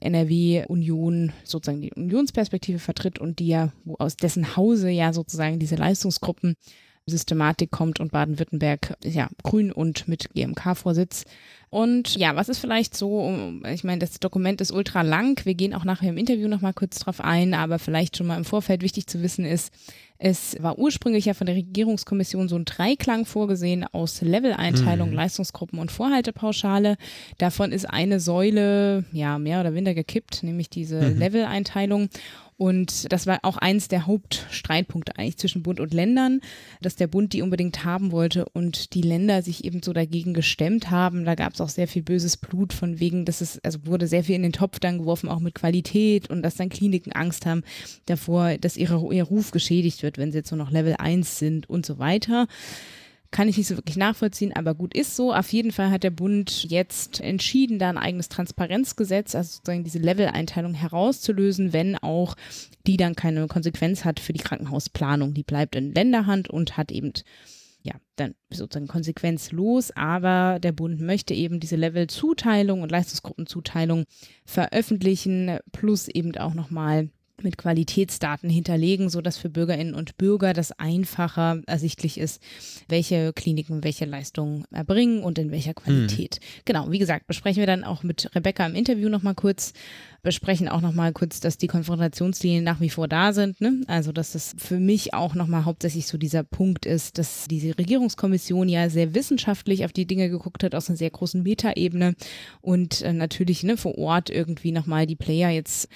NRW 0.00 0.64
Union 0.66 1.32
sozusagen 1.44 1.80
die 1.80 1.92
Unionsperspektive 1.92 2.78
vertritt 2.78 3.18
und 3.18 3.38
die 3.38 3.48
ja, 3.48 3.72
wo 3.84 3.96
aus 3.96 4.16
dessen 4.16 4.56
Hause 4.56 4.90
ja 4.90 5.12
sozusagen 5.12 5.58
diese 5.58 5.76
Leistungsgruppen 5.76 6.56
Systematik 7.06 7.70
kommt 7.70 7.98
und 7.98 8.12
Baden-Württemberg, 8.12 8.96
ja, 9.02 9.28
grün 9.42 9.72
und 9.72 10.06
mit 10.06 10.30
GMK-Vorsitz. 10.34 11.24
Und 11.68 12.16
ja, 12.16 12.36
was 12.36 12.48
ist 12.48 12.58
vielleicht 12.58 12.96
so, 12.96 13.60
ich 13.72 13.82
meine, 13.82 13.98
das 13.98 14.20
Dokument 14.20 14.60
ist 14.60 14.70
ultra 14.70 15.02
lang, 15.02 15.40
wir 15.44 15.54
gehen 15.54 15.74
auch 15.74 15.84
nachher 15.84 16.10
im 16.10 16.18
Interview 16.18 16.46
nochmal 16.46 16.74
kurz 16.74 16.98
drauf 16.98 17.20
ein, 17.20 17.54
aber 17.54 17.78
vielleicht 17.78 18.16
schon 18.16 18.26
mal 18.26 18.36
im 18.36 18.44
Vorfeld 18.44 18.82
wichtig 18.82 19.06
zu 19.06 19.22
wissen 19.22 19.44
ist, 19.44 19.72
es 20.24 20.56
war 20.62 20.78
ursprünglich 20.78 21.24
ja 21.24 21.34
von 21.34 21.48
der 21.48 21.56
Regierungskommission 21.56 22.48
so 22.48 22.54
ein 22.54 22.64
Dreiklang 22.64 23.26
vorgesehen 23.26 23.84
aus 23.90 24.20
Leveleinteilung, 24.22 25.10
Mhm. 25.10 25.16
Leistungsgruppen 25.16 25.80
und 25.80 25.90
Vorhaltepauschale. 25.90 26.96
Davon 27.38 27.72
ist 27.72 27.86
eine 27.90 28.20
Säule 28.20 29.04
ja 29.12 29.38
mehr 29.40 29.58
oder 29.60 29.74
weniger 29.74 29.94
gekippt, 29.94 30.44
nämlich 30.44 30.70
diese 30.70 31.00
Mhm. 31.02 31.18
Leveleinteilung. 31.18 32.08
Und 32.62 33.12
das 33.12 33.26
war 33.26 33.40
auch 33.42 33.56
eins 33.56 33.88
der 33.88 34.06
Hauptstreitpunkte 34.06 35.18
eigentlich 35.18 35.36
zwischen 35.36 35.64
Bund 35.64 35.80
und 35.80 35.92
Ländern, 35.92 36.40
dass 36.80 36.94
der 36.94 37.08
Bund 37.08 37.32
die 37.32 37.42
unbedingt 37.42 37.84
haben 37.84 38.12
wollte 38.12 38.44
und 38.50 38.94
die 38.94 39.02
Länder 39.02 39.42
sich 39.42 39.64
eben 39.64 39.82
so 39.82 39.92
dagegen 39.92 40.32
gestemmt 40.32 40.88
haben. 40.88 41.24
Da 41.24 41.34
gab 41.34 41.54
es 41.54 41.60
auch 41.60 41.68
sehr 41.68 41.88
viel 41.88 42.04
böses 42.04 42.36
Blut 42.36 42.72
von 42.72 43.00
wegen, 43.00 43.24
dass 43.24 43.40
es, 43.40 43.58
also 43.64 43.84
wurde 43.84 44.06
sehr 44.06 44.22
viel 44.22 44.36
in 44.36 44.44
den 44.44 44.52
Topf 44.52 44.78
dann 44.78 44.98
geworfen, 44.98 45.28
auch 45.28 45.40
mit 45.40 45.56
Qualität 45.56 46.30
und 46.30 46.42
dass 46.42 46.54
dann 46.54 46.68
Kliniken 46.68 47.12
Angst 47.12 47.46
haben 47.46 47.64
davor, 48.06 48.56
dass 48.58 48.76
ihre, 48.76 49.12
ihr 49.12 49.24
Ruf 49.24 49.50
geschädigt 49.50 50.04
wird, 50.04 50.16
wenn 50.16 50.30
sie 50.30 50.38
jetzt 50.38 50.52
nur 50.52 50.58
noch 50.58 50.70
Level 50.70 50.94
1 50.96 51.40
sind 51.40 51.68
und 51.68 51.84
so 51.84 51.98
weiter 51.98 52.46
kann 53.32 53.48
ich 53.48 53.56
nicht 53.56 53.66
so 53.66 53.76
wirklich 53.76 53.96
nachvollziehen, 53.96 54.52
aber 54.54 54.74
gut 54.74 54.94
ist 54.94 55.16
so. 55.16 55.34
Auf 55.34 55.52
jeden 55.52 55.72
Fall 55.72 55.90
hat 55.90 56.04
der 56.04 56.10
Bund 56.10 56.64
jetzt 56.70 57.20
entschieden, 57.20 57.78
da 57.78 57.88
ein 57.88 57.98
eigenes 57.98 58.28
Transparenzgesetz, 58.28 59.34
also 59.34 59.54
sozusagen 59.54 59.84
diese 59.84 59.98
Level-Einteilung 59.98 60.74
herauszulösen, 60.74 61.72
wenn 61.72 61.96
auch 61.96 62.36
die 62.86 62.98
dann 62.98 63.16
keine 63.16 63.46
Konsequenz 63.48 64.04
hat 64.04 64.20
für 64.20 64.34
die 64.34 64.42
Krankenhausplanung. 64.42 65.32
Die 65.32 65.42
bleibt 65.42 65.74
in 65.74 65.94
Länderhand 65.94 66.50
und 66.50 66.76
hat 66.76 66.92
eben 66.92 67.12
ja, 67.82 67.94
dann 68.16 68.34
sozusagen 68.50 68.86
konsequenzlos, 68.86 69.90
aber 69.92 70.60
der 70.60 70.72
Bund 70.72 71.00
möchte 71.00 71.34
eben 71.34 71.58
diese 71.58 71.76
Level-Zuteilung 71.76 72.82
und 72.82 72.92
Leistungsgruppenzuteilung 72.92 74.04
veröffentlichen, 74.44 75.58
plus 75.72 76.06
eben 76.06 76.36
auch 76.36 76.54
nochmal 76.54 77.08
mit 77.44 77.58
Qualitätsdaten 77.58 78.48
hinterlegen, 78.48 79.08
so 79.08 79.20
dass 79.20 79.38
für 79.38 79.48
Bürgerinnen 79.48 79.94
und 79.94 80.16
Bürger 80.18 80.52
das 80.52 80.72
einfacher 80.72 81.62
ersichtlich 81.66 82.18
ist, 82.18 82.42
welche 82.88 83.32
Kliniken 83.32 83.84
welche 83.84 84.04
Leistungen 84.04 84.64
erbringen 84.70 85.22
und 85.22 85.38
in 85.38 85.50
welcher 85.50 85.74
Qualität. 85.74 86.40
Genau, 86.64 86.90
wie 86.90 86.98
gesagt, 86.98 87.26
besprechen 87.26 87.60
wir 87.60 87.66
dann 87.66 87.84
auch 87.84 88.02
mit 88.02 88.30
Rebecca 88.34 88.66
im 88.66 88.74
Interview 88.74 89.08
nochmal 89.08 89.34
kurz, 89.34 89.72
besprechen 90.22 90.68
auch 90.68 90.80
nochmal 90.80 91.12
kurz, 91.12 91.40
dass 91.40 91.58
die 91.58 91.66
Konfrontationslinien 91.66 92.62
nach 92.62 92.80
wie 92.80 92.90
vor 92.90 93.08
da 93.08 93.32
sind. 93.32 93.60
Ne? 93.60 93.82
Also, 93.86 94.12
dass 94.12 94.32
das 94.32 94.54
für 94.56 94.78
mich 94.78 95.14
auch 95.14 95.34
nochmal 95.34 95.64
hauptsächlich 95.64 96.06
so 96.06 96.18
dieser 96.18 96.44
Punkt 96.44 96.86
ist, 96.86 97.18
dass 97.18 97.48
diese 97.48 97.76
Regierungskommission 97.76 98.68
ja 98.68 98.88
sehr 98.88 99.14
wissenschaftlich 99.14 99.84
auf 99.84 99.92
die 99.92 100.06
Dinge 100.06 100.30
geguckt 100.30 100.62
hat, 100.62 100.74
aus 100.74 100.88
einer 100.88 100.96
sehr 100.96 101.10
großen 101.10 101.42
Metaebene 101.42 102.14
und 102.60 103.02
äh, 103.02 103.12
natürlich 103.12 103.62
ne, 103.62 103.76
vor 103.76 103.98
Ort 103.98 104.30
irgendwie 104.30 104.72
nochmal 104.72 105.06
die 105.06 105.16
Player 105.16 105.50
jetzt 105.50 105.88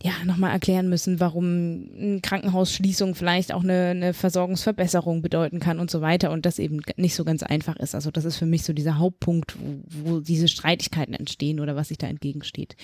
ja, 0.00 0.12
nochmal 0.24 0.52
erklären 0.52 0.88
müssen, 0.88 1.18
warum 1.18 1.90
eine 1.98 2.20
Krankenhausschließung 2.20 3.16
vielleicht 3.16 3.52
auch 3.52 3.64
eine, 3.64 3.88
eine 3.88 4.14
Versorgungsverbesserung 4.14 5.22
bedeuten 5.22 5.58
kann 5.58 5.80
und 5.80 5.90
so 5.90 6.00
weiter 6.00 6.30
und 6.30 6.46
das 6.46 6.60
eben 6.60 6.82
nicht 6.96 7.16
so 7.16 7.24
ganz 7.24 7.42
einfach 7.42 7.74
ist. 7.76 7.96
Also 7.96 8.12
das 8.12 8.24
ist 8.24 8.36
für 8.36 8.46
mich 8.46 8.62
so 8.62 8.72
dieser 8.72 8.98
Hauptpunkt, 8.98 9.56
wo, 9.58 10.14
wo 10.14 10.20
diese 10.20 10.46
Streitigkeiten 10.46 11.14
entstehen 11.14 11.58
oder 11.58 11.74
was 11.74 11.88
sich 11.88 11.98
da 11.98 12.06
entgegensteht. 12.06 12.76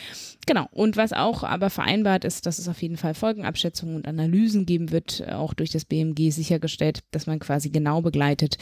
Genau. 0.47 0.67
Und 0.73 0.97
was 0.97 1.13
auch 1.13 1.45
aber 1.45 1.71
vereinbart 1.71 2.25
ist, 2.25 2.47
dass 2.47 2.59
es 2.59 2.67
auf 2.67 2.83
jeden 2.83 2.97
Fall 2.97 3.15
Folgenabschätzungen 3.15 3.95
und 3.95 4.09
Analysen 4.09 4.67
geben 4.67 4.91
wird, 4.91 5.23
auch 5.29 5.55
durch 5.55 5.71
das 5.71 5.85
BMG 5.85 6.31
sichergestellt, 6.31 7.05
dass 7.13 7.29
man 7.29 7.39
quasi 7.39 7.71
genau 7.71 8.03
begleitet, 8.03 8.59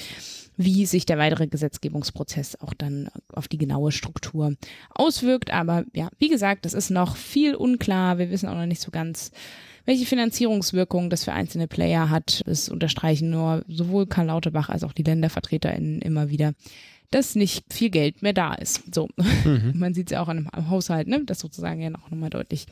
wie 0.57 0.87
sich 0.87 1.07
der 1.07 1.19
weitere 1.19 1.47
Gesetzgebungsprozess 1.47 2.61
auch 2.61 2.75
dann 2.75 3.09
auf 3.33 3.49
die 3.49 3.59
genaue 3.59 3.93
Struktur 3.93 4.55
auswirkt. 4.91 5.51
Aber 5.53 5.85
ja, 5.95 6.09
wie 6.19 6.29
gesagt, 6.29 6.67
es 6.67 6.75
ist 6.75 6.91
noch 6.91 7.17
viel 7.17 7.55
unklar. 7.55 8.19
Wir 8.19 8.31
wissen 8.31 8.42
auch 8.49 8.55
noch 8.55 8.67
nicht 8.67 8.81
so 8.81 8.91
ganz, 8.91 9.31
welche 9.85 10.07
Finanzierungswirkung 10.07 11.11
das 11.11 11.25
für 11.25 11.33
einzelne 11.33 11.69
Player 11.69 12.11
hat. 12.11 12.43
Das 12.47 12.69
unterstreichen 12.69 13.31
nur 13.31 13.65
sowohl 13.69 14.07
Karl 14.07 14.27
Lauterbach 14.27 14.69
als 14.69 14.85
auch 14.85 14.93
die 14.93 15.03
LändervertreterInnen 15.03 16.01
immer 16.01 16.31
wieder 16.31 16.53
dass 17.13 17.35
nicht 17.35 17.65
viel 17.71 17.91
Geld 17.91 18.23
mehr 18.23 18.33
da 18.33 18.55
ist. 18.55 18.95
So, 18.95 19.09
Mhm. 19.45 19.73
man 19.79 19.95
sieht 19.95 20.07
es 20.09 20.13
ja 20.13 20.23
auch 20.23 20.29
an 20.29 20.49
einem 20.49 20.71
Haushalt, 20.71 21.09
ne, 21.09 21.23
dass 21.25 21.41
sozusagen 21.41 21.81
ja 21.81 21.91
noch 21.91 22.11
nochmal 22.11 22.31
deutlich 22.31 22.67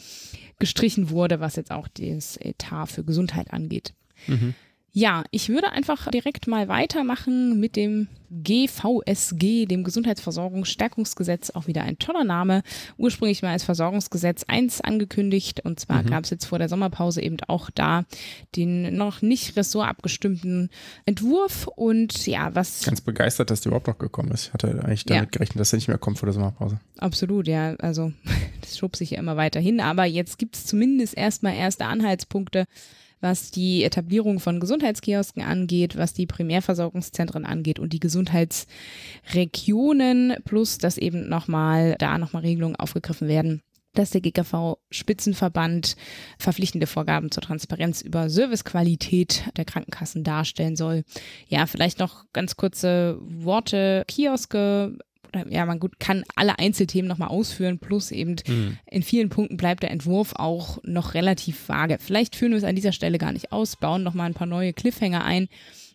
gestrichen 0.58 1.10
wurde, 1.10 1.40
was 1.40 1.56
jetzt 1.56 1.70
auch 1.70 1.88
das 1.88 2.38
Etat 2.38 2.86
für 2.86 3.04
Gesundheit 3.04 3.52
angeht. 3.52 3.92
Mhm. 4.26 4.54
Ja, 4.92 5.22
ich 5.30 5.48
würde 5.48 5.70
einfach 5.70 6.10
direkt 6.10 6.46
mal 6.48 6.66
weitermachen 6.68 7.60
mit 7.60 7.76
dem 7.76 8.08
GVSG, 8.30 9.66
dem 9.66 9.82
Gesundheitsversorgungsstärkungsgesetz, 9.84 11.50
auch 11.50 11.66
wieder 11.66 11.82
ein 11.82 11.98
toller 11.98 12.24
Name. 12.24 12.62
Ursprünglich 12.96 13.42
mal 13.42 13.50
als 13.52 13.64
Versorgungsgesetz 13.64 14.44
1 14.46 14.80
angekündigt 14.80 15.60
und 15.64 15.80
zwar 15.80 16.02
Mhm. 16.02 16.10
gab 16.10 16.24
es 16.24 16.30
jetzt 16.30 16.44
vor 16.46 16.58
der 16.58 16.68
Sommerpause 16.68 17.22
eben 17.22 17.36
auch 17.48 17.70
da 17.70 18.04
den 18.56 18.96
noch 18.96 19.22
nicht 19.22 19.56
ressortabgestimmten 19.56 20.70
Entwurf 21.06 21.66
und 21.68 22.26
ja, 22.26 22.54
was 22.54 22.82
Ganz 22.84 23.00
begeistert, 23.00 23.50
dass 23.50 23.60
der 23.62 23.70
überhaupt 23.70 23.88
noch 23.88 23.98
gekommen 23.98 24.30
ist. 24.32 24.48
Ich 24.48 24.52
hatte 24.52 24.68
eigentlich 24.84 25.04
damit 25.04 25.24
Ja. 25.24 25.30
gerechnet, 25.30 25.60
dass 25.60 25.72
er 25.72 25.76
nicht 25.76 25.88
mehr 25.88 25.98
kommt 25.98 26.18
vor 26.18 26.26
der 26.26 26.34
Sommerpause. 26.34 26.80
Absolut, 26.98 27.48
ja. 27.48 27.74
Also 27.76 28.12
das 28.60 28.78
schob 28.78 28.96
sich 28.96 29.10
ja 29.10 29.18
immer 29.18 29.36
weiter 29.36 29.60
hin. 29.60 29.80
Aber 29.80 30.04
jetzt 30.04 30.38
gibt 30.38 30.56
es 30.56 30.66
zumindest 30.66 31.16
erstmal 31.16 31.54
erste 31.54 31.86
Anhaltspunkte, 31.86 32.64
was 33.20 33.50
die 33.50 33.84
Etablierung 33.84 34.40
von 34.40 34.60
Gesundheitskiosken 34.60 35.42
angeht, 35.42 35.96
was 35.96 36.14
die 36.14 36.26
Primärversorgungszentren 36.26 37.44
angeht 37.44 37.78
und 37.78 37.92
die 37.92 38.00
Gesundheitsregionen, 38.00 40.36
plus 40.44 40.78
dass 40.78 40.96
eben 40.98 41.28
nochmal 41.28 41.96
da 41.98 42.18
nochmal 42.18 42.42
Regelungen 42.42 42.76
aufgegriffen 42.76 43.28
werden 43.28 43.62
dass 43.94 44.10
der 44.10 44.20
GKV-Spitzenverband 44.20 45.96
verpflichtende 46.38 46.86
Vorgaben 46.86 47.30
zur 47.30 47.42
Transparenz 47.42 48.02
über 48.02 48.30
Servicequalität 48.30 49.44
der 49.56 49.64
Krankenkassen 49.64 50.22
darstellen 50.22 50.76
soll. 50.76 51.04
Ja, 51.48 51.66
vielleicht 51.66 51.98
noch 51.98 52.24
ganz 52.32 52.56
kurze 52.56 53.18
Worte. 53.20 54.04
Kioske 54.06 54.96
ja, 55.48 55.66
man 55.66 55.78
gut 55.78 56.00
kann 56.00 56.24
alle 56.34 56.58
Einzelthemen 56.58 57.08
nochmal 57.08 57.28
ausführen, 57.28 57.78
plus 57.78 58.10
eben 58.10 58.36
mhm. 58.46 58.78
in 58.86 59.02
vielen 59.02 59.28
Punkten 59.28 59.56
bleibt 59.56 59.82
der 59.82 59.90
Entwurf 59.90 60.34
auch 60.36 60.78
noch 60.84 61.14
relativ 61.14 61.68
vage. 61.68 61.98
Vielleicht 62.00 62.36
führen 62.36 62.52
wir 62.52 62.58
es 62.58 62.64
an 62.64 62.76
dieser 62.76 62.92
Stelle 62.92 63.18
gar 63.18 63.32
nicht 63.32 63.52
aus, 63.52 63.76
bauen 63.76 64.02
nochmal 64.02 64.26
ein 64.26 64.34
paar 64.34 64.46
neue 64.46 64.72
Cliffhanger 64.72 65.24
ein 65.24 65.48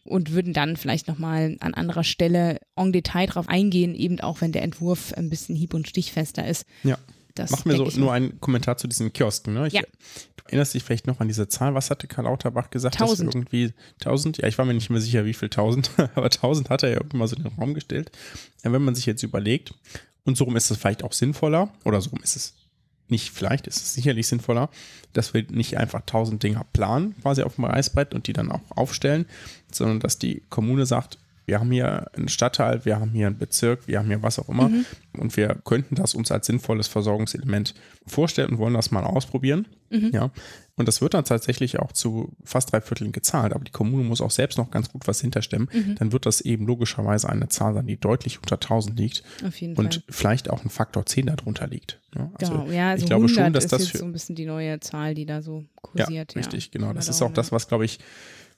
und 0.03 0.31
würden 0.31 0.53
dann 0.53 0.77
vielleicht 0.77 1.07
nochmal 1.07 1.57
an 1.59 1.73
anderer 1.73 2.03
Stelle 2.03 2.59
en 2.75 2.91
Detail 2.91 3.25
drauf 3.25 3.49
eingehen, 3.49 3.95
eben 3.95 4.19
auch 4.19 4.41
wenn 4.41 4.51
der 4.51 4.61
Entwurf 4.61 5.13
ein 5.13 5.29
bisschen 5.29 5.55
hieb- 5.55 5.73
und 5.73 5.87
stichfester 5.87 6.47
ist. 6.47 6.65
Ja. 6.83 6.97
Das 7.33 7.51
Mach 7.51 7.65
mir 7.65 7.75
so 7.75 7.99
nur 7.99 8.13
einen 8.13 8.39
Kommentar 8.39 8.77
zu 8.77 8.87
diesen 8.87 9.11
Kiosken. 9.11 9.55
Ne? 9.55 9.67
Ich, 9.67 9.73
ja. 9.73 9.81
Du 10.45 10.51
erinnerst 10.51 10.75
dich 10.75 10.83
vielleicht 10.83 11.07
noch 11.07 11.19
an 11.19 11.27
diese 11.27 11.47
Zahl. 11.47 11.73
Was 11.73 11.89
hatte 11.89 12.07
Karl 12.07 12.25
Lauterbach 12.25 12.69
gesagt? 12.69 12.99
Tausend. 12.99 13.33
irgendwie 13.33 13.73
tausend? 13.99 14.37
Ja, 14.37 14.47
ich 14.47 14.57
war 14.59 14.65
mir 14.65 14.75
nicht 14.75 14.91
mehr 14.91 15.01
sicher, 15.01 15.25
wie 15.25 15.33
viel 15.33 15.49
tausend, 15.49 15.89
aber 16.15 16.29
tausend 16.29 16.69
hat 16.69 16.83
er 16.83 16.89
ja 16.89 16.95
irgendwann 16.97 17.19
mal 17.19 17.27
so 17.27 17.35
in 17.35 17.43
den 17.43 17.53
Raum 17.53 17.73
gestellt. 17.73 18.11
Ja, 18.63 18.71
wenn 18.71 18.83
man 18.83 18.93
sich 18.93 19.07
jetzt 19.07 19.23
überlegt, 19.23 19.73
und 20.23 20.37
so 20.37 20.43
rum 20.43 20.55
ist 20.55 20.69
es 20.69 20.77
vielleicht 20.77 21.03
auch 21.03 21.13
sinnvoller, 21.13 21.69
oder 21.83 21.99
so 21.99 22.11
rum 22.11 22.19
ist 22.21 22.35
es 22.35 22.53
nicht 23.07 23.31
vielleicht, 23.31 23.67
ist 23.67 23.77
es 23.77 23.93
sicherlich 23.93 24.27
sinnvoller, 24.27 24.69
dass 25.13 25.33
wir 25.33 25.43
nicht 25.49 25.77
einfach 25.77 26.01
tausend 26.05 26.43
Dinger 26.43 26.65
planen, 26.73 27.15
quasi 27.21 27.43
auf 27.43 27.55
dem 27.55 27.65
Reißbrett 27.65 28.13
und 28.13 28.27
die 28.27 28.33
dann 28.33 28.51
auch 28.51 28.61
aufstellen, 28.69 29.25
sondern 29.71 29.99
dass 29.99 30.17
die 30.19 30.43
Kommune 30.49 30.85
sagt, 30.85 31.17
wir 31.45 31.59
haben 31.59 31.71
hier 31.71 32.07
einen 32.15 32.27
Stadtteil, 32.27 32.85
wir 32.85 32.99
haben 32.99 33.11
hier 33.11 33.27
einen 33.27 33.37
Bezirk, 33.37 33.87
wir 33.87 33.99
haben 33.99 34.07
hier 34.07 34.23
was 34.23 34.39
auch 34.39 34.49
immer 34.49 34.69
mhm. 34.69 34.85
und 35.17 35.35
wir 35.37 35.55
könnten 35.63 35.95
das 35.95 36.15
uns 36.15 36.31
als 36.31 36.47
sinnvolles 36.47 36.87
Versorgungselement 36.87 37.73
vorstellen 38.07 38.49
und 38.51 38.57
wollen 38.57 38.73
das 38.73 38.91
mal 38.91 39.03
ausprobieren. 39.03 39.67
Mhm. 39.89 40.11
Ja. 40.13 40.31
Und 40.77 40.87
das 40.87 41.01
wird 41.01 41.13
dann 41.13 41.23
tatsächlich 41.23 41.79
auch 41.79 41.91
zu 41.91 42.33
fast 42.43 42.71
drei 42.71 42.81
Vierteln 42.81 43.11
gezahlt, 43.11 43.53
aber 43.53 43.63
die 43.63 43.71
Kommune 43.71 44.03
muss 44.03 44.19
auch 44.19 44.31
selbst 44.31 44.57
noch 44.57 44.71
ganz 44.71 44.91
gut 44.91 45.07
was 45.07 45.21
hinterstemmen. 45.21 45.69
Mhm. 45.71 45.95
Dann 45.95 46.11
wird 46.11 46.25
das 46.25 46.41
eben 46.41 46.65
logischerweise 46.65 47.29
eine 47.29 47.47
Zahl 47.47 47.73
sein, 47.75 47.87
die 47.87 47.97
deutlich 47.97 48.39
unter 48.39 48.55
1000 48.55 48.99
liegt 48.99 49.23
Auf 49.45 49.55
jeden 49.61 49.77
und 49.77 49.95
Fall. 49.95 50.03
vielleicht 50.09 50.49
auch 50.49 50.63
ein 50.63 50.69
Faktor 50.69 51.05
10 51.05 51.27
darunter 51.27 51.67
liegt. 51.67 52.01
Ja, 52.15 52.31
also 52.39 52.51
genau, 52.51 52.71
ja, 52.71 52.89
also 52.89 53.03
ich 53.03 53.09
glaube 53.09 53.29
schon, 53.29 53.53
dass 53.53 53.65
ist 53.65 53.73
das 53.73 53.81
jetzt 53.83 53.91
für, 53.91 53.97
so 53.99 54.05
ein 54.05 54.13
bisschen 54.13 54.35
die 54.35 54.45
neue 54.45 54.79
Zahl, 54.79 55.13
die 55.13 55.25
da 55.25 55.41
so 55.41 55.63
kursiert. 55.81 56.33
Ja, 56.33 56.39
richtig, 56.39 56.65
ja. 56.65 56.71
genau. 56.71 56.93
Das 56.93 57.07
ist 57.07 57.21
auch 57.21 57.31
das, 57.31 57.51
was, 57.51 57.67
glaube 57.67 57.85
ich, 57.85 57.99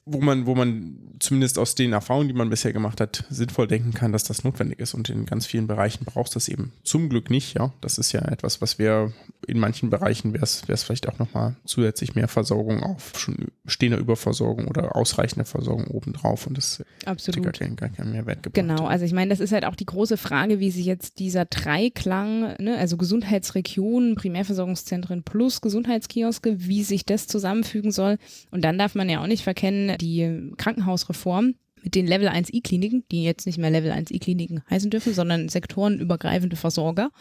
wo 0.08 0.22
man, 0.22 0.46
wo 0.46 0.56
man 0.56 0.98
zumindest 1.20 1.60
aus 1.60 1.76
den 1.76 1.94
Erfahrungen, 1.94 2.28
die 2.28 2.34
man 2.34 2.50
bisher 2.50 2.74
gemacht 2.74 3.02
hat, 3.02 3.26
sinnvoll 3.30 3.68
denken 3.68 3.94
kann, 3.94 4.12
dass 4.12 4.24
das 4.24 4.44
notwendig 4.44 4.80
ist. 4.80 4.94
Und 4.94 5.10
in 5.10 5.26
ganz 5.26 5.46
vielen 5.46 5.68
Bereichen 5.68 6.06
brauchst 6.06 6.36
du 6.36 6.38
das 6.38 6.48
eben 6.48 6.72
zum 6.84 7.10
Glück 7.10 7.30
nicht. 7.30 7.56
Ja, 7.56 7.74
das 7.82 7.98
ist 7.98 8.12
ja 8.12 8.22
etwas, 8.22 8.62
was 8.62 8.80
wir 8.80 9.14
in 9.48 9.60
manchen 9.60 9.90
Bereichen 9.90 10.34
wäre 10.34 10.44
es, 10.44 10.64
vielleicht 10.84 11.08
auch 11.10 11.20
nochmal 11.20 11.56
zusätzlich 11.66 12.16
mehr 12.16 12.28
Versorgung 12.28 12.84
auf 12.84 13.18
schon 13.18 13.48
stehende 13.66 13.98
Überversorgung 13.98 14.68
oder 14.68 14.96
ausreichende 14.96 15.46
Versorgung 15.46 15.88
obendrauf. 15.88 16.48
Und 16.48 16.58
das 16.58 16.84
Absolut. 17.06 17.44
gar 17.44 17.54
keinen, 17.54 17.76
gar 17.76 17.90
keinen 17.90 18.12
Mehrwert 18.12 18.44
gebracht. 18.44 18.68
Genau, 18.68 18.86
also 18.86 19.06
ich 19.06 19.14
meine, 19.14 19.30
das 19.30 19.40
ist 19.40 19.52
halt 19.52 19.66
auch 19.66 19.76
die 19.76 19.86
große 19.86 20.18
Frage, 20.18 20.60
wie 20.60 20.72
sich 20.72 20.86
jetzt 20.86 21.20
dieser 21.20 21.46
Dreiklang, 21.46 22.56
ne, 22.60 22.78
also 22.78 22.98
Gesundheitsregionen, 22.98 24.16
Primärversorgungszentren 24.16 25.24
plus 25.24 25.62
Gesundheitskioske, 25.62 26.68
wie 26.68 26.84
sich 26.84 27.06
das 27.06 27.28
zusammenfügen 27.28 27.92
soll. 27.92 28.18
Und 28.52 28.64
dann 28.64 28.78
darf 28.78 28.96
man 28.96 29.10
ja 29.10 29.22
auch 29.22 29.28
nicht 29.28 29.44
verkennen, 29.44 29.97
die 29.98 30.52
Krankenhausreform 30.58 31.56
mit 31.84 31.96
den 31.96 32.08
Level 32.08 32.28
1 32.28 32.50
E-Kliniken, 32.52 33.04
die 33.12 33.24
jetzt 33.24 33.46
nicht 33.46 33.58
mehr 33.58 33.70
Level 33.70 33.92
1 33.92 34.12
E-Kliniken 34.12 34.62
heißen 34.70 34.90
dürfen, 34.90 35.14
sondern 35.14 35.48
sektorenübergreifende 35.48 36.56
Versorger, 36.56 37.12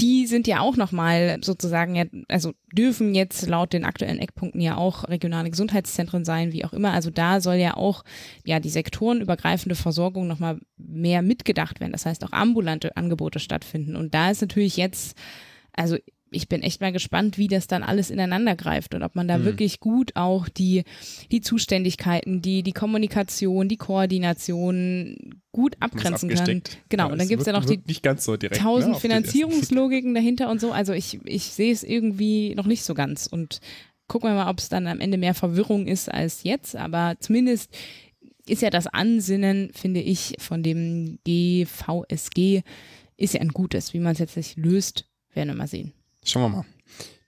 die 0.00 0.26
sind 0.26 0.46
ja 0.46 0.60
auch 0.60 0.76
nochmal 0.76 1.38
sozusagen, 1.42 2.24
also 2.28 2.52
dürfen 2.72 3.14
jetzt 3.14 3.46
laut 3.46 3.72
den 3.72 3.84
aktuellen 3.84 4.18
Eckpunkten 4.18 4.60
ja 4.60 4.76
auch 4.76 5.08
regionale 5.08 5.50
Gesundheitszentren 5.50 6.24
sein, 6.24 6.52
wie 6.52 6.64
auch 6.64 6.72
immer. 6.72 6.92
Also 6.92 7.10
da 7.10 7.40
soll 7.40 7.56
ja 7.56 7.76
auch 7.76 8.02
ja 8.44 8.60
die 8.60 8.70
sektorenübergreifende 8.70 9.74
Versorgung 9.74 10.26
nochmal 10.26 10.58
mehr 10.76 11.22
mitgedacht 11.22 11.80
werden. 11.80 11.92
Das 11.92 12.06
heißt 12.06 12.24
auch 12.24 12.32
ambulante 12.32 12.96
Angebote 12.96 13.38
stattfinden. 13.38 13.94
Und 13.94 14.14
da 14.14 14.30
ist 14.30 14.40
natürlich 14.40 14.76
jetzt, 14.76 15.16
also 15.72 15.96
ich 16.30 16.48
bin 16.48 16.62
echt 16.62 16.80
mal 16.80 16.92
gespannt, 16.92 17.38
wie 17.38 17.48
das 17.48 17.66
dann 17.66 17.82
alles 17.82 18.10
ineinander 18.10 18.56
greift 18.56 18.94
und 18.94 19.02
ob 19.02 19.14
man 19.14 19.28
da 19.28 19.38
mhm. 19.38 19.44
wirklich 19.44 19.80
gut 19.80 20.12
auch 20.14 20.48
die, 20.48 20.84
die 21.30 21.40
Zuständigkeiten, 21.40 22.42
die, 22.42 22.62
die 22.62 22.72
Kommunikation, 22.72 23.68
die 23.68 23.76
Koordination 23.76 25.38
gut 25.52 25.76
abgrenzen 25.80 26.28
kann. 26.28 26.62
Genau, 26.88 27.06
ja, 27.06 27.12
und 27.12 27.18
dann 27.18 27.28
gibt 27.28 27.40
es 27.40 27.46
ja 27.46 27.52
noch 27.52 27.64
die 27.64 27.80
so 28.18 28.36
direkt, 28.36 28.60
tausend 28.60 28.94
ne, 28.94 29.00
Finanzierungslogiken 29.00 30.14
dahinter 30.14 30.50
und 30.50 30.60
so. 30.60 30.72
Also 30.72 30.92
ich, 30.92 31.20
ich 31.24 31.44
sehe 31.44 31.72
es 31.72 31.82
irgendwie 31.82 32.54
noch 32.54 32.66
nicht 32.66 32.84
so 32.84 32.94
ganz 32.94 33.26
und 33.26 33.60
gucken 34.06 34.30
wir 34.30 34.34
mal, 34.34 34.50
ob 34.50 34.58
es 34.58 34.68
dann 34.68 34.86
am 34.86 35.00
Ende 35.00 35.18
mehr 35.18 35.34
Verwirrung 35.34 35.86
ist 35.86 36.10
als 36.10 36.42
jetzt, 36.42 36.76
aber 36.76 37.16
zumindest 37.20 37.70
ist 38.46 38.62
ja 38.62 38.70
das 38.70 38.86
Ansinnen, 38.86 39.70
finde 39.74 40.00
ich, 40.00 40.34
von 40.38 40.62
dem 40.62 41.18
GVSG 41.24 42.62
ist 43.16 43.34
ja 43.34 43.40
ein 43.40 43.48
gutes. 43.48 43.92
Wie 43.92 44.00
man 44.00 44.12
es 44.12 44.18
jetzt 44.18 44.36
nicht 44.36 44.56
löst, 44.56 45.06
werden 45.34 45.48
wir 45.48 45.56
mal 45.56 45.66
sehen. 45.66 45.92
Schauen 46.28 46.42
wir 46.42 46.48
mal. 46.58 46.64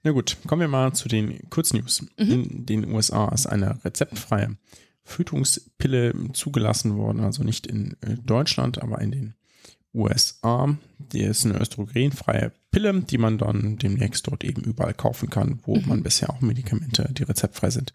Na 0.03 0.13
gut, 0.13 0.37
kommen 0.47 0.61
wir 0.61 0.69
mal 0.69 0.93
zu 0.93 1.09
den 1.09 1.49
Kurznews. 1.51 2.07
Mhm. 2.19 2.31
In 2.31 2.67
den 2.67 2.93
USA 2.93 3.29
ist 3.29 3.47
eine 3.47 3.83
rezeptfreie 3.85 4.57
Fötungspille 5.05 6.15
zugelassen 6.33 6.97
worden, 6.97 7.21
also 7.21 7.43
nicht 7.43 7.67
in 7.67 7.97
äh, 8.03 8.17
Deutschland, 8.25 8.83
aber 8.83 9.01
in 9.01 9.11
den 9.11 9.35
USA. 9.95 10.77
Die 10.99 11.23
ist 11.23 11.45
eine 11.45 11.61
östrogenfreie 11.61 12.53
Pille, 12.71 13.01
die 13.01 13.19
man 13.19 13.39
dann 13.39 13.79
demnächst 13.79 14.27
dort 14.27 14.45
eben 14.45 14.63
überall 14.63 14.95
kaufen 14.95 15.31
kann, 15.31 15.61
wo 15.65 15.77
mhm. 15.77 15.89
man 15.89 16.03
bisher 16.03 16.31
auch 16.31 16.41
Medikamente, 16.41 17.09
die 17.13 17.25
rezeptfrei 17.25 17.71
sind, 17.71 17.93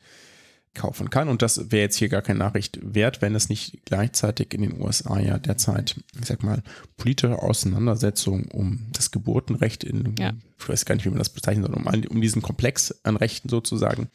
kaufen 0.75 1.09
kann. 1.09 1.29
Und 1.29 1.41
das 1.41 1.71
wäre 1.71 1.83
jetzt 1.83 1.95
hier 1.95 2.09
gar 2.09 2.21
keine 2.21 2.39
Nachricht 2.39 2.79
wert, 2.81 3.21
wenn 3.21 3.33
es 3.33 3.49
nicht 3.49 3.85
gleichzeitig 3.85 4.53
in 4.53 4.61
den 4.61 4.81
USA 4.81 5.19
ja 5.19 5.39
derzeit, 5.39 5.95
ich 6.19 6.25
sag 6.25 6.43
mal, 6.43 6.61
politische 6.97 7.41
Auseinandersetzung 7.41 8.45
um 8.51 8.87
das 8.93 9.11
Geburtenrecht 9.11 9.83
in, 9.83 10.15
ja. 10.19 10.33
ich 10.59 10.69
weiß 10.69 10.85
gar 10.85 10.95
nicht, 10.95 11.05
wie 11.05 11.09
man 11.09 11.19
das 11.19 11.29
bezeichnen 11.29 11.65
soll, 11.65 11.73
um, 11.73 11.85
um 11.85 12.21
diesen 12.21 12.41
Komplex 12.41 12.93
an 13.03 13.15
Rechten 13.15 13.49
sozusagen 13.49 14.09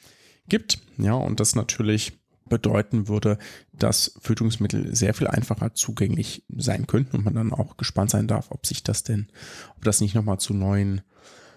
gibt. 0.49 0.79
Ja, 0.99 1.15
und 1.15 1.41
das 1.41 1.57
natürlich 1.57 2.13
bedeuten 2.51 3.09
würde, 3.09 3.39
dass 3.73 4.13
Fötungsmittel 4.21 4.95
sehr 4.95 5.15
viel 5.15 5.29
einfacher 5.29 5.75
zugänglich 5.75 6.45
sein 6.55 6.87
könnten 6.87 7.17
und 7.17 7.25
man 7.25 7.35
dann 7.35 7.55
auch 7.55 7.79
gespannt 7.79 8.11
sein 8.11 8.27
darf, 8.27 8.51
ob 8.51 8.67
sich 8.67 8.83
das 8.83 9.05
denn, 9.05 9.29
ob 9.77 9.85
das 9.85 10.03
nicht 10.03 10.15
nochmal 10.15 10.39
zu 10.39 10.53
neuen 10.53 11.01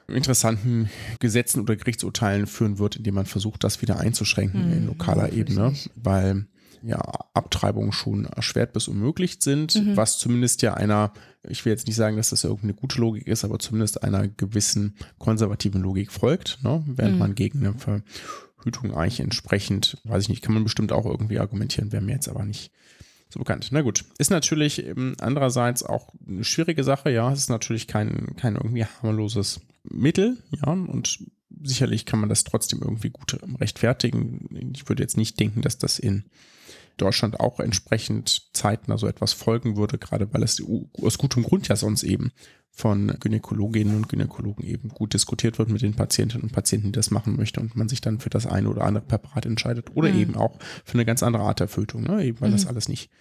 interessanten 0.08 0.90
Gesetzen 1.20 1.62
oder 1.62 1.76
Gerichtsurteilen 1.76 2.48
führen 2.48 2.80
wird, 2.80 2.98
indem 2.98 3.16
man 3.16 3.26
versucht, 3.26 3.64
das 3.64 3.82
wieder 3.82 4.00
einzuschränken 4.00 4.68
mhm, 4.68 4.74
in 4.74 4.86
lokaler 4.88 5.30
ja, 5.30 5.38
Ebene, 5.38 5.74
weil 5.96 6.46
ja 6.84 7.00
Abtreibungen 7.34 7.94
schon 7.94 8.26
erschwert 8.26 8.74
bis 8.74 8.88
unmöglich 8.88 9.38
sind, 9.40 9.76
mhm. 9.76 9.96
was 9.96 10.18
zumindest 10.18 10.62
ja 10.62 10.74
einer, 10.74 11.14
ich 11.48 11.64
will 11.64 11.72
jetzt 11.72 11.88
nicht 11.88 11.96
sagen, 11.96 12.18
dass 12.18 12.30
das 12.30 12.44
irgendeine 12.44 12.74
gute 12.74 13.00
Logik 13.00 13.28
ist, 13.28 13.46
aber 13.46 13.58
zumindest 13.60 14.04
einer 14.04 14.28
gewissen 14.28 14.96
konservativen 15.18 15.82
Logik 15.82 16.12
folgt, 16.12 16.60
ne? 16.62 16.84
während 16.86 17.14
mhm. 17.14 17.20
man 17.20 17.36
gegen 17.36 17.60
eine 17.60 17.74
Verhütung 17.74 18.94
eigentlich 18.94 19.22
entsprechend, 19.22 19.98
weiß 20.04 20.24
ich 20.24 20.30
nicht, 20.30 20.42
kann 20.42 20.54
man 20.54 20.66
bestimmt 20.66 20.92
auch 20.92 21.06
irgendwie 21.06 21.40
argumentieren, 21.40 21.92
wäre 21.94 22.04
mir 22.04 22.14
jetzt 22.14 22.28
aber 22.28 22.44
nicht 22.44 22.72
so 23.30 23.40
bekannt. 23.40 23.70
Na 23.72 23.82
gut, 23.82 24.06
ist 24.18 24.30
natürlich 24.30 24.86
andererseits 25.20 25.84
auch 25.84 26.10
eine 26.28 26.44
schwierige 26.44 26.84
Sache, 26.84 27.10
ja, 27.10 27.32
es 27.32 27.40
ist 27.40 27.50
natürlich 27.50 27.88
kein, 27.88 28.36
kein 28.36 28.56
irgendwie 28.56 28.86
harmloses 28.86 29.62
Mittel, 29.84 30.38
ja, 30.52 30.72
und 30.72 31.20
sicherlich 31.62 32.06
kann 32.06 32.20
man 32.20 32.30
das 32.30 32.44
trotzdem 32.44 32.82
irgendwie 32.82 33.10
gut 33.10 33.38
rechtfertigen. 33.60 34.72
Ich 34.74 34.90
würde 34.90 35.04
jetzt 35.04 35.18
nicht 35.18 35.40
denken, 35.40 35.62
dass 35.62 35.78
das 35.78 36.00
in 36.00 36.26
Deutschland 36.98 37.40
auch 37.40 37.60
entsprechend 37.60 38.50
zeitnah 38.54 38.98
so 38.98 39.08
etwas 39.08 39.34
folgen 39.34 39.78
würde, 39.78 39.98
gerade 39.98 40.32
weil 40.34 40.44
es 40.44 40.62
aus 41.02 41.18
gutem 41.18 41.44
Grund 41.44 41.68
ja 41.68 41.76
sonst 41.76 42.04
eben 42.04 42.32
von 42.76 43.16
Gynäkologinnen 43.20 43.96
und 43.96 44.10
Gynäkologen 44.10 44.66
eben 44.66 44.90
gut 44.90 45.14
diskutiert 45.14 45.60
wird 45.60 45.70
mit 45.70 45.84
den 45.84 45.94
Patientinnen 45.94 46.44
und 46.44 46.54
Patienten, 46.54 46.88
die 46.88 46.94
das 46.94 47.12
machen 47.12 47.36
möchten 47.36 47.62
und 47.62 47.76
man 47.76 47.88
sich 47.88 48.02
dann 48.02 48.20
für 48.20 48.32
das 48.32 48.48
eine 48.48 48.70
oder 48.70 48.84
andere 48.84 49.06
Präparat 49.06 49.46
entscheidet 49.46 49.96
oder 49.96 50.12
mhm. 50.12 50.20
eben 50.20 50.36
auch 50.36 50.58
für 50.84 50.96
eine 50.96 51.06
ganz 51.06 51.22
andere 51.22 51.44
Art 51.44 51.60
der 51.60 51.68
Fötung, 51.68 52.04
ne? 52.04 52.24
eben 52.24 52.42
weil 52.42 52.50
mhm. 52.50 52.54
das 52.54 52.66
alles 52.66 52.90
nicht 52.90 53.12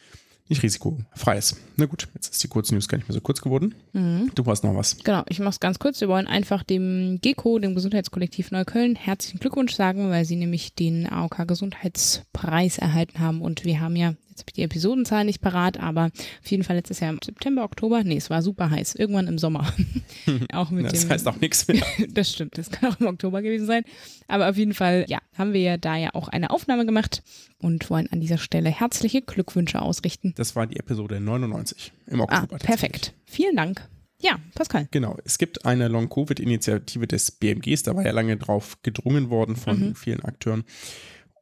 nicht 0.52 0.62
risikofrei 0.62 1.38
ist. 1.38 1.56
Na 1.76 1.86
gut, 1.86 2.08
jetzt 2.14 2.32
ist 2.32 2.42
die 2.42 2.48
Kurznews 2.48 2.88
gar 2.88 2.98
nicht 2.98 3.08
mehr 3.08 3.14
so 3.14 3.20
kurz 3.20 3.40
geworden. 3.40 3.74
Mhm. 3.92 4.30
Du 4.34 4.44
hast 4.46 4.62
noch 4.64 4.74
was. 4.74 4.98
Genau, 5.02 5.22
ich 5.28 5.38
mache 5.38 5.50
es 5.50 5.60
ganz 5.60 5.78
kurz. 5.78 6.00
Wir 6.00 6.08
wollen 6.08 6.26
einfach 6.26 6.62
dem 6.62 7.18
GECO, 7.20 7.58
dem 7.58 7.74
Gesundheitskollektiv 7.74 8.50
Neukölln, 8.50 8.94
herzlichen 8.94 9.40
Glückwunsch 9.40 9.74
sagen, 9.74 10.10
weil 10.10 10.24
sie 10.24 10.36
nämlich 10.36 10.74
den 10.74 11.06
AOK 11.06 11.46
Gesundheitspreis 11.48 12.78
erhalten 12.78 13.18
haben 13.20 13.40
und 13.40 13.64
wir 13.64 13.80
haben 13.80 13.96
ja 13.96 14.14
Jetzt 14.33 14.40
habe 14.40 14.49
ich 14.49 14.55
die 14.55 14.62
Episodenzahl 14.62 15.27
nicht 15.27 15.42
parat, 15.42 15.79
aber 15.79 16.07
auf 16.07 16.51
jeden 16.51 16.62
Fall 16.62 16.77
letztes 16.77 17.01
Jahr 17.01 17.11
im 17.11 17.18
September, 17.23 17.64
Oktober. 17.64 18.03
Nee, 18.03 18.16
es 18.16 18.31
war 18.31 18.40
super 18.40 18.71
heiß. 18.71 18.95
Irgendwann 18.95 19.27
im 19.27 19.37
Sommer. 19.37 19.71
auch 20.55 20.71
mit 20.71 20.87
das 20.87 21.03
dem, 21.03 21.11
heißt 21.11 21.29
auch 21.29 21.38
nichts 21.38 21.68
mehr. 21.68 21.83
das 22.09 22.33
stimmt, 22.33 22.57
das 22.57 22.71
kann 22.71 22.90
auch 22.90 22.99
im 22.99 23.09
Oktober 23.09 23.42
gewesen 23.42 23.66
sein. 23.66 23.85
Aber 24.29 24.49
auf 24.49 24.57
jeden 24.57 24.73
Fall, 24.73 25.05
ja, 25.07 25.18
haben 25.37 25.53
wir 25.53 25.61
ja 25.61 25.77
da 25.77 25.97
ja 25.97 26.14
auch 26.14 26.29
eine 26.29 26.49
Aufnahme 26.49 26.87
gemacht 26.87 27.23
und 27.59 27.90
wollen 27.90 28.11
an 28.11 28.21
dieser 28.21 28.38
Stelle 28.38 28.71
herzliche 28.71 29.21
Glückwünsche 29.21 29.83
ausrichten. 29.83 30.33
Das 30.35 30.57
war 30.57 30.66
die 30.66 30.79
Episode 30.79 31.21
99 31.21 31.92
im 32.07 32.21
Oktober. 32.21 32.57
Ah, 32.57 32.59
perfekt. 32.59 33.12
Vielen 33.27 33.57
Dank. 33.57 33.87
Ja, 34.18 34.38
Pascal. 34.55 34.88
Genau, 34.92 35.18
es 35.27 35.37
gibt 35.37 35.66
eine 35.66 35.88
Long-Covid-Initiative 35.88 37.07
des 37.07 37.33
BMGs, 37.33 37.83
da 37.83 37.95
war 37.95 38.07
ja 38.07 38.12
lange 38.12 38.38
drauf 38.38 38.79
gedrungen 38.83 39.29
worden 39.29 39.57
von 39.57 39.88
mhm. 39.88 39.95
vielen 39.95 40.23
Akteuren. 40.23 40.64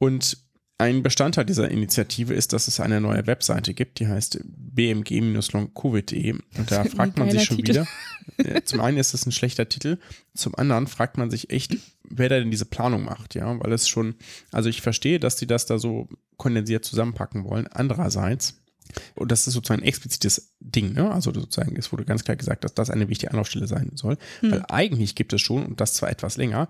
Und 0.01 0.39
ein 0.81 1.03
Bestandteil 1.03 1.45
dieser 1.45 1.71
Initiative 1.71 2.33
ist, 2.33 2.53
dass 2.53 2.67
es 2.67 2.81
eine 2.81 3.01
neue 3.01 3.27
Webseite 3.27 3.75
gibt, 3.75 4.01
die 4.01 4.09
heißt 4.09 4.41
bmg-longcovid.de. 4.45 6.33
Und 6.33 6.71
da 6.71 6.85
fragt 6.85 7.19
man 7.19 7.31
sich 7.31 7.45
schon 7.45 7.59
Titel. 7.59 7.71
wieder. 7.71 7.87
Äh, 8.39 8.63
zum 8.65 8.81
einen 8.81 8.97
ist 8.97 9.13
es 9.13 9.27
ein 9.27 9.33
schlechter 9.33 9.69
Titel, 9.69 9.99
zum 10.35 10.55
anderen 10.55 10.87
fragt 10.87 11.19
man 11.19 11.31
sich 11.31 11.51
echt, 11.51 11.77
wer 12.09 12.29
da 12.29 12.39
denn 12.39 12.51
diese 12.51 12.65
Planung 12.65 13.05
macht, 13.05 13.35
ja, 13.35 13.59
weil 13.61 13.73
es 13.73 13.89
schon, 13.89 14.15
also 14.53 14.69
ich 14.69 14.83
verstehe, 14.83 15.21
dass 15.21 15.37
die 15.37 15.47
das 15.47 15.67
da 15.67 15.79
so 15.79 16.09
kondensiert 16.37 16.85
zusammenpacken 16.85 17.45
wollen. 17.45 17.67
Andererseits 17.67 18.61
und 19.15 19.31
das 19.31 19.47
ist 19.47 19.55
sozusagen 19.55 19.83
ein 19.83 19.89
explizites 19.89 20.53
Ding, 20.59 20.95
ne? 20.95 21.13
Also 21.13 21.33
sozusagen, 21.33 21.77
es 21.77 21.93
wurde 21.93 22.05
ganz 22.05 22.25
klar 22.25 22.37
gesagt, 22.37 22.65
dass 22.65 22.75
das 22.75 22.91
eine 22.91 23.09
wichtige 23.09 23.31
Anlaufstelle 23.31 23.69
sein 23.69 23.93
soll. 23.95 24.17
Hm. 24.41 24.51
Weil 24.51 24.65
eigentlich 24.69 25.15
gibt 25.15 25.33
es 25.33 25.41
schon, 25.41 25.65
und 25.65 25.81
das 25.81 25.95
zwar 25.95 26.11
etwas 26.11 26.37
länger, 26.37 26.69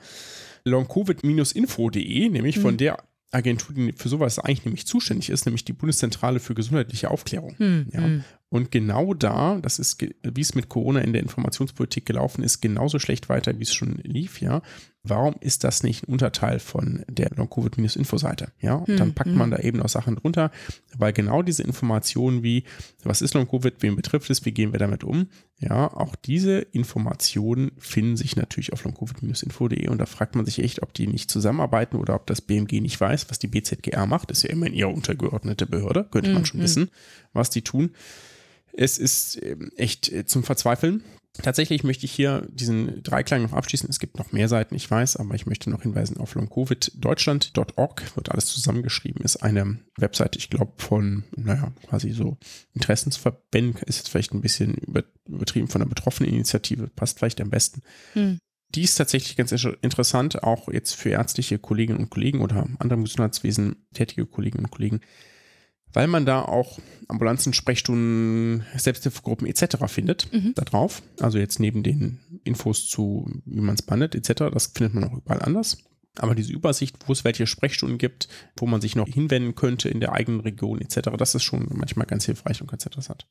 longcovid-info.de, 0.65 2.29
nämlich 2.29 2.57
hm. 2.57 2.63
von 2.63 2.77
der 2.77 2.99
Agentur, 3.31 3.75
die 3.75 3.93
für 3.93 4.09
sowas 4.09 4.39
eigentlich 4.39 4.65
nämlich 4.65 4.87
zuständig 4.87 5.31
ist, 5.31 5.47
nämlich 5.47 5.65
die 5.65 5.73
Bundeszentrale 5.73 6.41
für 6.41 6.55
gesundheitliche 6.55 7.11
Aufklärung. 7.11 7.55
Hm, 7.59 7.87
ja. 7.93 8.03
Hm. 8.03 8.25
Und 8.49 8.73
genau 8.73 9.15
da, 9.15 9.59
das 9.63 9.79
ist, 9.79 10.03
wie 10.03 10.41
es 10.41 10.57
mit 10.57 10.69
Corona 10.69 11.01
in 11.01 11.13
der 11.13 11.23
Informationspolitik 11.23 12.05
gelaufen 12.05 12.43
ist, 12.43 12.61
genauso 12.61 12.99
schlecht 12.99 13.29
weiter, 13.29 13.57
wie 13.59 13.63
es 13.63 13.73
schon 13.73 14.01
lief, 14.03 14.41
ja. 14.41 14.63
Warum 15.03 15.35
ist 15.41 15.65
das 15.65 15.83
nicht 15.83 16.07
ein 16.07 16.13
Unterteil 16.13 16.59
von 16.59 17.05
der 17.09 17.31
Long-Covid-Info-Seite? 17.35 18.53
Ja, 18.61 18.75
und 18.75 19.01
dann 19.01 19.09
hm, 19.09 19.15
packt 19.15 19.31
man 19.31 19.51
hm. 19.51 19.57
da 19.57 19.59
eben 19.59 19.81
auch 19.81 19.89
Sachen 19.89 20.17
drunter, 20.17 20.51
weil 20.97 21.15
genau 21.15 21.41
diese 21.43 21.63
Informationen 21.63 22.43
wie, 22.43 22.65
was 23.03 23.23
ist 23.23 23.33
Long-Covid, 23.33 23.77
wen 23.81 23.97
betrifft 23.97 24.29
es, 24.29 24.45
wie 24.45 24.53
gehen 24.53 24.73
wir 24.73 24.79
damit 24.79 25.03
um? 25.03 25.29
Ja, 25.59 25.93
auch 25.93 26.17
diese 26.17 26.59
Informationen 26.59 27.73
finden 27.79 28.17
sich 28.17 28.37
natürlich 28.37 28.73
auf 28.73 28.85
long-covid-info.de 28.85 29.89
und 29.89 29.99
da 29.99 30.07
fragt 30.07 30.35
man 30.35 30.45
sich 30.45 30.59
echt, 30.59 30.83
ob 30.83 30.93
die 30.95 31.07
nicht 31.07 31.31
zusammenarbeiten 31.31 31.97
oder 31.97 32.15
ob 32.15 32.27
das 32.27 32.41
BMG 32.41 32.81
nicht 32.81 33.01
weiß, 33.01 33.31
was 33.31 33.39
die 33.39 33.49
BZGR 33.49 34.07
macht. 34.07 34.31
Ist 34.31 34.43
ja 34.43 34.51
immerhin 34.51 34.75
ihre 34.75 34.89
untergeordnete 34.89 35.67
Behörde, 35.67 36.05
könnte 36.11 36.33
man 36.33 36.45
schon 36.47 36.61
wissen, 36.61 36.91
was 37.33 37.51
die 37.51 37.63
tun. 37.63 37.91
Es 38.73 38.99
ist 38.99 39.43
ähm, 39.43 39.71
echt 39.77 40.11
äh, 40.13 40.25
zum 40.25 40.45
Verzweifeln. 40.45 41.03
Tatsächlich 41.35 41.85
möchte 41.85 42.05
ich 42.07 42.13
hier 42.13 42.47
diesen 42.51 43.03
Dreiklang 43.03 43.43
noch 43.43 43.53
abschließen. 43.53 43.89
Es 43.89 44.01
gibt 44.01 44.19
noch 44.19 44.33
mehr 44.33 44.49
Seiten, 44.49 44.75
ich 44.75 44.91
weiß, 44.91 45.17
aber 45.17 45.35
ich 45.35 45.47
möchte 45.47 45.71
noch 45.71 45.83
hinweisen 45.83 46.17
auf 46.17 46.35
longcoviddeutschland.org, 46.35 48.17
wird 48.17 48.31
alles 48.31 48.47
zusammengeschrieben, 48.47 49.23
ist 49.25 49.37
eine 49.37 49.79
Webseite, 49.97 50.39
ich 50.39 50.51
glaube, 50.51 50.73
von, 50.79 51.25
naja, 51.37 51.73
quasi 51.89 52.11
so 52.11 52.37
Interessensverbänden, 52.75 53.81
ist 53.87 53.99
jetzt 53.99 54.09
vielleicht 54.09 54.33
ein 54.33 54.41
bisschen 54.41 54.75
übertrieben 55.27 55.69
von 55.69 55.81
der 55.81 55.89
betroffenen 55.89 56.33
Initiative, 56.33 56.89
passt 56.89 57.19
vielleicht 57.19 57.41
am 57.41 57.51
besten. 57.51 57.83
Hm. 58.15 58.39
Die 58.75 58.83
ist 58.83 58.97
tatsächlich 58.97 59.37
ganz 59.37 59.53
interessant, 59.53 60.43
auch 60.43 60.69
jetzt 60.69 60.95
für 60.95 61.11
ärztliche 61.11 61.59
Kolleginnen 61.59 61.99
und 61.99 62.11
Kollegen 62.11 62.41
oder 62.41 62.69
andere 62.79 63.01
Gesundheitswesen 63.01 63.87
tätige 63.95 64.27
Kolleginnen 64.27 64.65
und 64.65 64.71
Kollegen, 64.71 65.01
weil 65.93 66.07
man 66.07 66.27
da 66.27 66.43
auch 66.43 66.79
Ambulanzen, 67.09 67.53
Sprechstunden, 67.53 68.65
Selbsthilfegruppen 68.77 69.47
etc. 69.47 69.77
findet 69.87 70.33
mhm. 70.33 70.53
da 70.55 70.65
drauf. 70.65 71.03
Also 71.21 71.39
jetzt 71.39 71.59
neben 71.59 71.83
den 71.83 72.21
Infos 72.45 72.89
zu, 72.89 73.29
wie 73.45 73.61
man 73.61 73.75
es 73.75 73.83
bandet 73.83 74.15
etc., 74.15 74.45
das 74.53 74.69
findet 74.69 74.95
man 74.95 75.05
auch 75.05 75.17
überall 75.17 75.43
anders. 75.43 75.79
Aber 76.19 76.35
diese 76.35 76.53
Übersicht, 76.53 76.97
wo 77.07 77.13
es 77.13 77.25
welche 77.25 77.47
Sprechstunden 77.47 77.99
gibt, 77.99 78.29
wo 78.57 78.67
man 78.67 78.81
sich 78.81 78.97
noch 78.97 79.09
hinwenden 79.09 79.55
könnte 79.55 79.89
in 79.89 80.01
der 80.01 80.13
eigenen 80.13 80.41
Region 80.41 80.81
etc., 80.81 81.11
das 81.17 81.35
ist 81.35 81.45
schon 81.45 81.69
manchmal 81.71 82.07
ganz 82.07 82.25
hilfreich 82.25 82.61
und 82.61 82.71
ganz 82.71 82.85
interessant. 82.85 83.27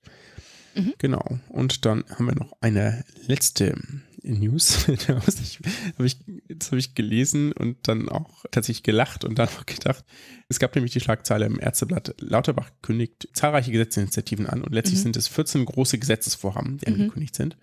Mhm. 0.75 0.93
Genau. 0.97 1.39
Und 1.49 1.85
dann 1.85 2.03
haben 2.09 2.25
wir 2.25 2.35
noch 2.35 2.53
eine 2.61 3.03
letzte 3.27 3.75
News. 4.23 4.87
ich, 4.87 5.09
hab 5.09 5.99
ich, 5.99 6.17
das 6.47 6.67
habe 6.71 6.79
ich 6.79 6.95
gelesen 6.95 7.51
und 7.51 7.87
dann 7.87 8.09
auch 8.09 8.45
tatsächlich 8.51 8.83
gelacht 8.83 9.23
und 9.25 9.39
dann 9.39 9.47
auch 9.59 9.65
gedacht, 9.65 10.03
es 10.47 10.59
gab 10.59 10.75
nämlich 10.75 10.93
die 10.93 10.99
Schlagzeile 10.99 11.45
im 11.45 11.59
Ärzteblatt, 11.59 12.15
Lauterbach 12.19 12.71
kündigt 12.81 13.29
zahlreiche 13.33 13.71
Gesetzesinitiativen 13.71 14.47
an 14.47 14.63
und 14.63 14.73
letztlich 14.73 14.99
mhm. 14.99 15.03
sind 15.03 15.17
es 15.17 15.27
14 15.27 15.65
große 15.65 15.97
Gesetzesvorhaben, 15.97 16.77
die 16.77 16.89
mhm. 16.89 17.01
angekündigt 17.01 17.35
sind. 17.35 17.57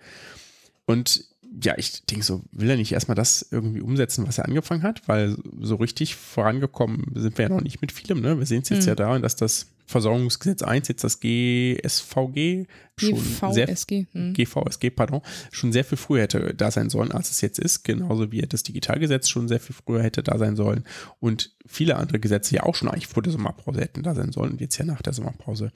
Und 0.87 1.25
ja, 1.63 1.75
ich 1.79 2.05
denke 2.07 2.25
so, 2.25 2.43
will 2.53 2.69
er 2.69 2.77
nicht 2.77 2.93
erstmal 2.93 3.15
das 3.15 3.47
irgendwie 3.51 3.81
umsetzen, 3.81 4.27
was 4.27 4.39
er 4.39 4.45
angefangen 4.47 4.83
hat, 4.83 5.09
weil 5.09 5.37
so 5.61 5.77
richtig 5.77 6.17
vorangekommen 6.17 7.13
sind 7.15 7.39
wir 7.39 7.45
ja 7.45 7.49
noch 7.49 7.63
nicht 7.63 7.81
mit 7.81 7.93
vielem, 7.93 8.21
ne? 8.21 8.39
Wir 8.39 8.47
sehen 8.47 8.63
es 8.63 8.69
jetzt 8.69 8.83
mhm. 8.83 8.89
ja 8.89 8.95
daran, 8.95 9.23
dass 9.23 9.37
das 9.37 9.69
Versorgungsgesetz 9.87 10.63
1, 10.63 10.89
jetzt 10.89 11.05
das 11.05 11.21
GSVG, 11.21 12.67
schon 12.99 13.15
GVSG, 13.15 13.53
sehr, 13.53 14.07
hm. 14.13 14.35
GVSG, 14.35 14.91
pardon, 14.91 15.23
schon 15.53 15.73
sehr 15.73 15.85
viel 15.85 15.99
früher 15.99 16.23
hätte 16.23 16.55
da 16.55 16.71
sein 16.71 16.91
sollen, 16.91 17.13
als 17.13 17.31
es 17.31 17.41
jetzt 17.41 17.59
ist, 17.59 17.85
genauso 17.85 18.33
wie 18.33 18.43
das 18.43 18.65
Digitalgesetz 18.65 19.29
schon 19.29 19.49
sehr 19.49 19.61
viel 19.61 19.77
früher 19.77 20.03
hätte 20.03 20.23
da 20.23 20.39
sein 20.39 20.57
sollen 20.57 20.85
und 21.21 21.55
viele 21.67 21.97
andere 21.97 22.19
Gesetze 22.19 22.57
ja 22.57 22.63
auch 22.65 22.75
schon 22.75 22.89
eigentlich 22.89 23.07
vor 23.07 23.23
der 23.23 23.33
Sommerpause 23.33 23.81
hätten 23.81 24.03
da 24.03 24.15
sein 24.15 24.33
sollen 24.33 24.53
und 24.53 24.61
jetzt 24.61 24.77
ja 24.77 24.85
nach 24.85 25.03
der 25.03 25.13
Sommerpause 25.13 25.73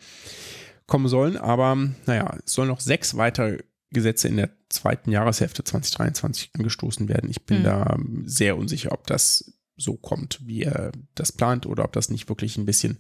kommen 0.87 1.09
sollen, 1.09 1.37
aber 1.37 1.77
naja, 2.07 2.37
es 2.45 2.53
sollen 2.53 2.69
noch 2.69 2.81
sechs 2.81 3.17
weitere 3.17 3.59
Gesetze 3.93 4.29
in 4.29 4.37
der 4.37 4.51
zweiten 4.69 5.11
Jahreshälfte 5.11 5.65
2023 5.65 6.51
angestoßen 6.57 7.09
werden. 7.09 7.29
Ich 7.29 7.45
bin 7.45 7.59
hm. 7.59 7.65
da 7.65 7.97
sehr 8.25 8.57
unsicher, 8.57 8.93
ob 8.93 9.07
das 9.07 9.53
so 9.81 9.95
kommt, 9.97 10.41
wie 10.47 10.63
er 10.63 10.93
das 11.15 11.33
plant 11.33 11.67
oder 11.67 11.85
ob 11.85 11.93
das 11.93 12.11
nicht 12.11 12.29
wirklich 12.29 12.57
ein 12.57 12.67
bisschen 12.67 12.99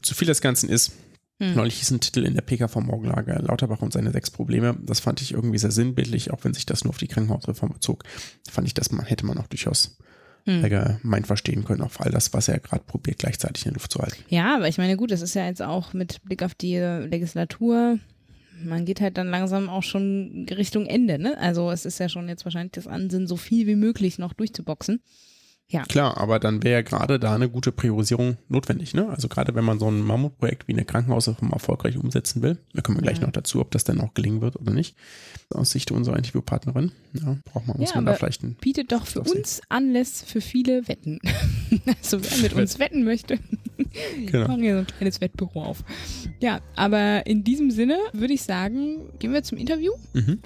zu 0.00 0.14
viel 0.14 0.26
des 0.26 0.40
Ganzen 0.40 0.68
ist. 0.68 0.92
Hm. 1.38 1.54
Neulich 1.54 1.78
hieß 1.78 1.90
ein 1.90 2.00
Titel 2.00 2.24
in 2.24 2.34
der 2.34 2.42
PKV 2.42 2.76
Morgenlage 2.76 3.34
Lauterbach 3.34 3.82
und 3.82 3.92
seine 3.92 4.12
sechs 4.12 4.30
Probleme. 4.30 4.76
Das 4.82 5.00
fand 5.00 5.20
ich 5.22 5.32
irgendwie 5.32 5.58
sehr 5.58 5.70
sinnbildlich, 5.70 6.30
auch 6.30 6.44
wenn 6.44 6.54
sich 6.54 6.66
das 6.66 6.84
nur 6.84 6.90
auf 6.90 6.98
die 6.98 7.08
Krankenhausreform 7.08 7.72
bezog. 7.72 8.04
Fand 8.50 8.66
ich, 8.66 8.74
dass 8.74 8.92
man 8.92 9.04
hätte 9.04 9.26
man 9.26 9.38
auch 9.38 9.46
durchaus 9.46 9.96
hm. 10.44 10.62
allgemein 10.62 11.24
verstehen 11.24 11.64
können, 11.64 11.82
auf 11.82 12.00
all 12.00 12.10
das, 12.10 12.32
was 12.32 12.48
er 12.48 12.58
gerade 12.58 12.84
probiert, 12.84 13.18
gleichzeitig 13.18 13.66
in 13.66 13.72
der 13.72 13.80
Luft 13.80 13.92
zu 13.92 14.00
halten. 14.00 14.22
Ja, 14.28 14.56
aber 14.56 14.68
ich 14.68 14.78
meine, 14.78 14.96
gut, 14.96 15.10
das 15.10 15.22
ist 15.22 15.34
ja 15.34 15.46
jetzt 15.46 15.62
auch 15.62 15.92
mit 15.92 16.22
Blick 16.24 16.42
auf 16.42 16.54
die 16.54 16.78
Legislatur 16.78 17.98
man 18.64 18.84
geht 18.84 19.00
halt 19.00 19.18
dann 19.18 19.28
langsam 19.28 19.68
auch 19.68 19.82
schon 19.82 20.46
Richtung 20.50 20.86
Ende, 20.86 21.18
ne? 21.18 21.38
Also 21.38 21.70
es 21.70 21.84
ist 21.84 21.98
ja 21.98 22.08
schon 22.08 22.28
jetzt 22.28 22.44
wahrscheinlich 22.44 22.72
das 22.72 22.86
Ansinnen, 22.86 23.26
so 23.26 23.36
viel 23.36 23.66
wie 23.66 23.76
möglich 23.76 24.18
noch 24.18 24.32
durchzuboxen. 24.32 25.00
Ja. 25.72 25.84
Klar, 25.84 26.18
aber 26.18 26.38
dann 26.38 26.62
wäre 26.62 26.74
ja 26.74 26.82
gerade 26.82 27.18
da 27.18 27.34
eine 27.34 27.48
gute 27.48 27.72
Priorisierung 27.72 28.36
notwendig. 28.50 28.92
Ne? 28.92 29.08
Also 29.08 29.28
gerade 29.28 29.54
wenn 29.54 29.64
man 29.64 29.78
so 29.78 29.90
ein 29.90 30.02
Mammutprojekt 30.02 30.68
wie 30.68 30.74
eine 30.74 30.84
Krankenhausreform 30.84 31.50
erfolgreich 31.50 31.96
umsetzen 31.96 32.42
will, 32.42 32.58
da 32.74 32.82
kommen 32.82 32.98
wir 32.98 33.02
gleich 33.02 33.18
ja. 33.18 33.24
noch 33.24 33.32
dazu, 33.32 33.58
ob 33.58 33.70
das 33.70 33.82
dann 33.82 33.98
auch 34.02 34.12
gelingen 34.12 34.42
wird 34.42 34.56
oder 34.56 34.72
nicht. 34.72 34.94
Aus 35.48 35.70
Sicht 35.70 35.90
unserer 35.90 36.18
Interviewpartnerin, 36.18 36.92
ja, 37.14 37.38
braucht 37.44 37.66
man, 37.66 37.78
muss 37.78 37.90
ja, 37.90 37.96
man 37.96 38.04
da 38.04 38.12
vielleicht 38.12 38.42
ein. 38.42 38.56
Bietet 38.60 38.92
doch 38.92 39.06
für 39.06 39.20
uns 39.20 39.62
Anlass 39.70 40.22
für 40.22 40.42
viele 40.42 40.86
Wetten. 40.88 41.20
also 41.86 42.22
wer 42.22 42.38
mit 42.38 42.52
uns 42.52 42.78
wetten 42.78 43.04
möchte, 43.04 43.38
genau. 44.26 44.48
machen 44.48 44.62
wir 44.62 44.74
so 44.74 44.80
ein 44.80 44.86
kleines 44.86 45.22
Wettbüro 45.22 45.62
auf. 45.62 45.84
Ja, 46.40 46.60
aber 46.76 47.26
in 47.26 47.44
diesem 47.44 47.70
Sinne 47.70 47.96
würde 48.12 48.34
ich 48.34 48.42
sagen, 48.42 48.98
gehen 49.18 49.32
wir 49.32 49.42
zum 49.42 49.56
Interview. 49.56 49.92
Mhm. 50.12 50.40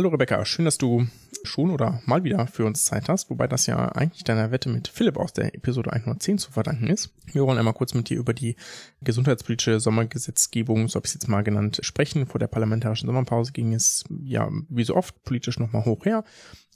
Hallo 0.00 0.08
Rebecca, 0.08 0.42
schön, 0.46 0.64
dass 0.64 0.78
du 0.78 1.06
schon 1.42 1.70
oder 1.70 2.00
mal 2.06 2.24
wieder 2.24 2.46
für 2.46 2.64
uns 2.64 2.86
Zeit 2.86 3.10
hast, 3.10 3.28
wobei 3.28 3.46
das 3.46 3.66
ja 3.66 3.92
eigentlich 3.92 4.24
deiner 4.24 4.50
Wette 4.50 4.70
mit 4.70 4.88
Philipp 4.88 5.18
aus 5.18 5.34
der 5.34 5.54
Episode 5.54 5.92
110 5.92 6.38
zu 6.38 6.52
verdanken 6.52 6.86
ist. 6.86 7.12
Wir 7.26 7.42
wollen 7.42 7.58
einmal 7.58 7.74
kurz 7.74 7.92
mit 7.92 8.08
dir 8.08 8.16
über 8.16 8.32
die 8.32 8.56
gesundheitspolitische 9.02 9.78
Sommergesetzgebung, 9.78 10.88
so 10.88 10.94
habe 10.94 11.04
ich 11.04 11.10
es 11.10 11.14
jetzt 11.16 11.28
mal 11.28 11.42
genannt, 11.42 11.80
sprechen. 11.82 12.24
Vor 12.24 12.38
der 12.38 12.46
parlamentarischen 12.46 13.08
Sommerpause 13.08 13.52
ging 13.52 13.74
es 13.74 14.04
ja 14.22 14.48
wie 14.70 14.84
so 14.84 14.96
oft 14.96 15.22
politisch 15.22 15.58
nochmal 15.58 15.84
hoch 15.84 16.06
her. 16.06 16.24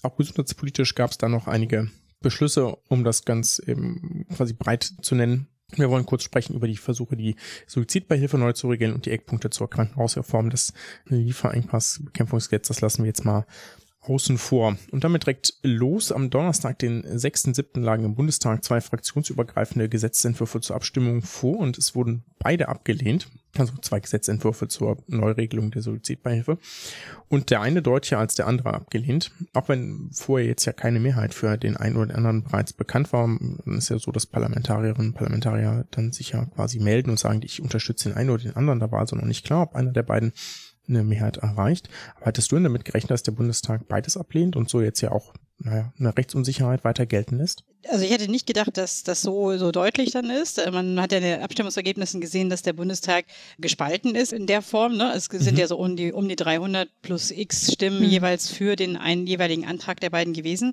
Auch 0.02 0.16
gesundheitspolitisch 0.16 0.94
gab 0.94 1.10
es 1.10 1.16
da 1.16 1.30
noch 1.30 1.48
einige 1.48 1.90
Beschlüsse, 2.20 2.76
um 2.90 3.04
das 3.04 3.24
ganz 3.24 3.58
eben 3.58 4.26
quasi 4.36 4.52
breit 4.52 4.82
zu 5.00 5.14
nennen. 5.14 5.48
Wir 5.76 5.90
wollen 5.90 6.06
kurz 6.06 6.22
sprechen 6.22 6.54
über 6.54 6.66
die 6.66 6.76
Versuche, 6.76 7.16
die 7.16 7.36
Suizidbeihilfe 7.66 8.38
neu 8.38 8.52
zu 8.52 8.68
regeln 8.68 8.92
und 8.92 9.06
die 9.06 9.10
Eckpunkte 9.10 9.50
zur 9.50 9.70
Krankenhausreform 9.70 10.50
des 10.50 10.72
Lieferengpassbekämpfungsgesetzes. 11.06 12.76
Das 12.76 12.80
lassen 12.80 13.02
wir 13.02 13.08
jetzt 13.08 13.24
mal 13.24 13.46
außen 14.00 14.38
vor. 14.38 14.76
Und 14.90 15.04
damit 15.04 15.24
direkt 15.24 15.54
los. 15.62 16.12
Am 16.12 16.30
Donnerstag, 16.30 16.78
den 16.78 17.04
6.7. 17.04 17.80
lagen 17.80 18.04
im 18.04 18.14
Bundestag 18.14 18.64
zwei 18.64 18.80
fraktionsübergreifende 18.80 19.88
Gesetzentwürfe 19.88 20.60
zur 20.60 20.76
Abstimmung 20.76 21.22
vor 21.22 21.58
und 21.58 21.78
es 21.78 21.94
wurden 21.94 22.24
beide 22.38 22.68
abgelehnt. 22.68 23.28
Also 23.56 23.72
zwei 23.82 24.00
Gesetzentwürfe 24.00 24.68
zur 24.68 24.98
Neuregelung 25.06 25.70
der 25.70 25.82
Suizidbeihilfe. 25.82 26.58
Und 27.28 27.50
der 27.50 27.60
eine 27.60 27.82
deutlicher 27.82 28.18
als 28.18 28.34
der 28.34 28.46
andere 28.46 28.74
abgelehnt. 28.74 29.30
Auch 29.52 29.68
wenn 29.68 30.10
vorher 30.12 30.46
jetzt 30.46 30.64
ja 30.64 30.72
keine 30.72 31.00
Mehrheit 31.00 31.34
für 31.34 31.56
den 31.56 31.76
einen 31.76 31.96
oder 31.96 32.14
anderen 32.14 32.42
bereits 32.42 32.72
bekannt 32.72 33.12
war, 33.12 33.28
ist 33.66 33.90
ja 33.90 33.98
so, 33.98 34.10
dass 34.10 34.26
Parlamentarierinnen 34.26 35.10
und 35.10 35.14
Parlamentarier 35.14 35.86
dann 35.90 36.12
sich 36.12 36.30
ja 36.30 36.44
quasi 36.46 36.80
melden 36.80 37.10
und 37.10 37.18
sagen, 37.18 37.40
ich 37.44 37.62
unterstütze 37.62 38.08
den 38.08 38.18
einen 38.18 38.30
oder 38.30 38.42
den 38.42 38.56
anderen. 38.56 38.80
Da 38.80 38.90
war 38.90 39.00
also 39.00 39.16
noch 39.16 39.24
nicht 39.24 39.44
klar, 39.44 39.62
ob 39.62 39.76
einer 39.76 39.92
der 39.92 40.02
beiden 40.02 40.32
eine 40.88 41.04
Mehrheit 41.04 41.38
erreicht. 41.38 41.88
Aber 42.16 42.26
hattest 42.26 42.50
du 42.50 42.56
denn 42.56 42.64
damit 42.64 42.84
gerechnet, 42.84 43.10
dass 43.10 43.22
der 43.22 43.32
Bundestag 43.32 43.88
beides 43.88 44.16
ablehnt 44.16 44.56
und 44.56 44.68
so 44.68 44.80
jetzt 44.80 45.00
ja 45.00 45.12
auch 45.12 45.32
naja, 45.58 45.92
eine 45.98 46.16
Rechtsunsicherheit 46.16 46.84
weiter 46.84 47.06
gelten 47.06 47.38
lässt? 47.38 47.64
Also 47.90 48.04
ich 48.04 48.10
hätte 48.10 48.30
nicht 48.30 48.46
gedacht, 48.46 48.76
dass 48.78 49.02
das 49.02 49.20
so, 49.20 49.56
so 49.58 49.70
deutlich 49.70 50.10
dann 50.10 50.30
ist. 50.30 50.58
Äh, 50.58 50.70
man 50.70 51.00
hat 51.00 51.12
ja 51.12 51.18
in 51.18 51.24
den 51.24 51.42
Abstimmungsergebnissen 51.42 52.20
gesehen, 52.20 52.48
dass 52.48 52.62
der 52.62 52.72
Bundestag 52.72 53.26
gespalten 53.58 54.14
ist 54.14 54.32
in 54.32 54.46
der 54.46 54.62
Form. 54.62 54.96
Ne? 54.96 55.12
Es 55.14 55.26
sind 55.26 55.52
mhm. 55.52 55.58
ja 55.58 55.66
so 55.66 55.76
um 55.76 55.96
die, 55.96 56.12
um 56.12 56.28
die 56.28 56.36
300 56.36 56.88
plus 57.02 57.30
x 57.30 57.72
Stimmen 57.72 58.00
mhm. 58.00 58.08
jeweils 58.08 58.48
für 58.48 58.76
den 58.76 58.96
einen 58.96 59.26
jeweiligen 59.26 59.66
Antrag 59.66 60.00
der 60.00 60.10
beiden 60.10 60.32
gewesen. 60.32 60.72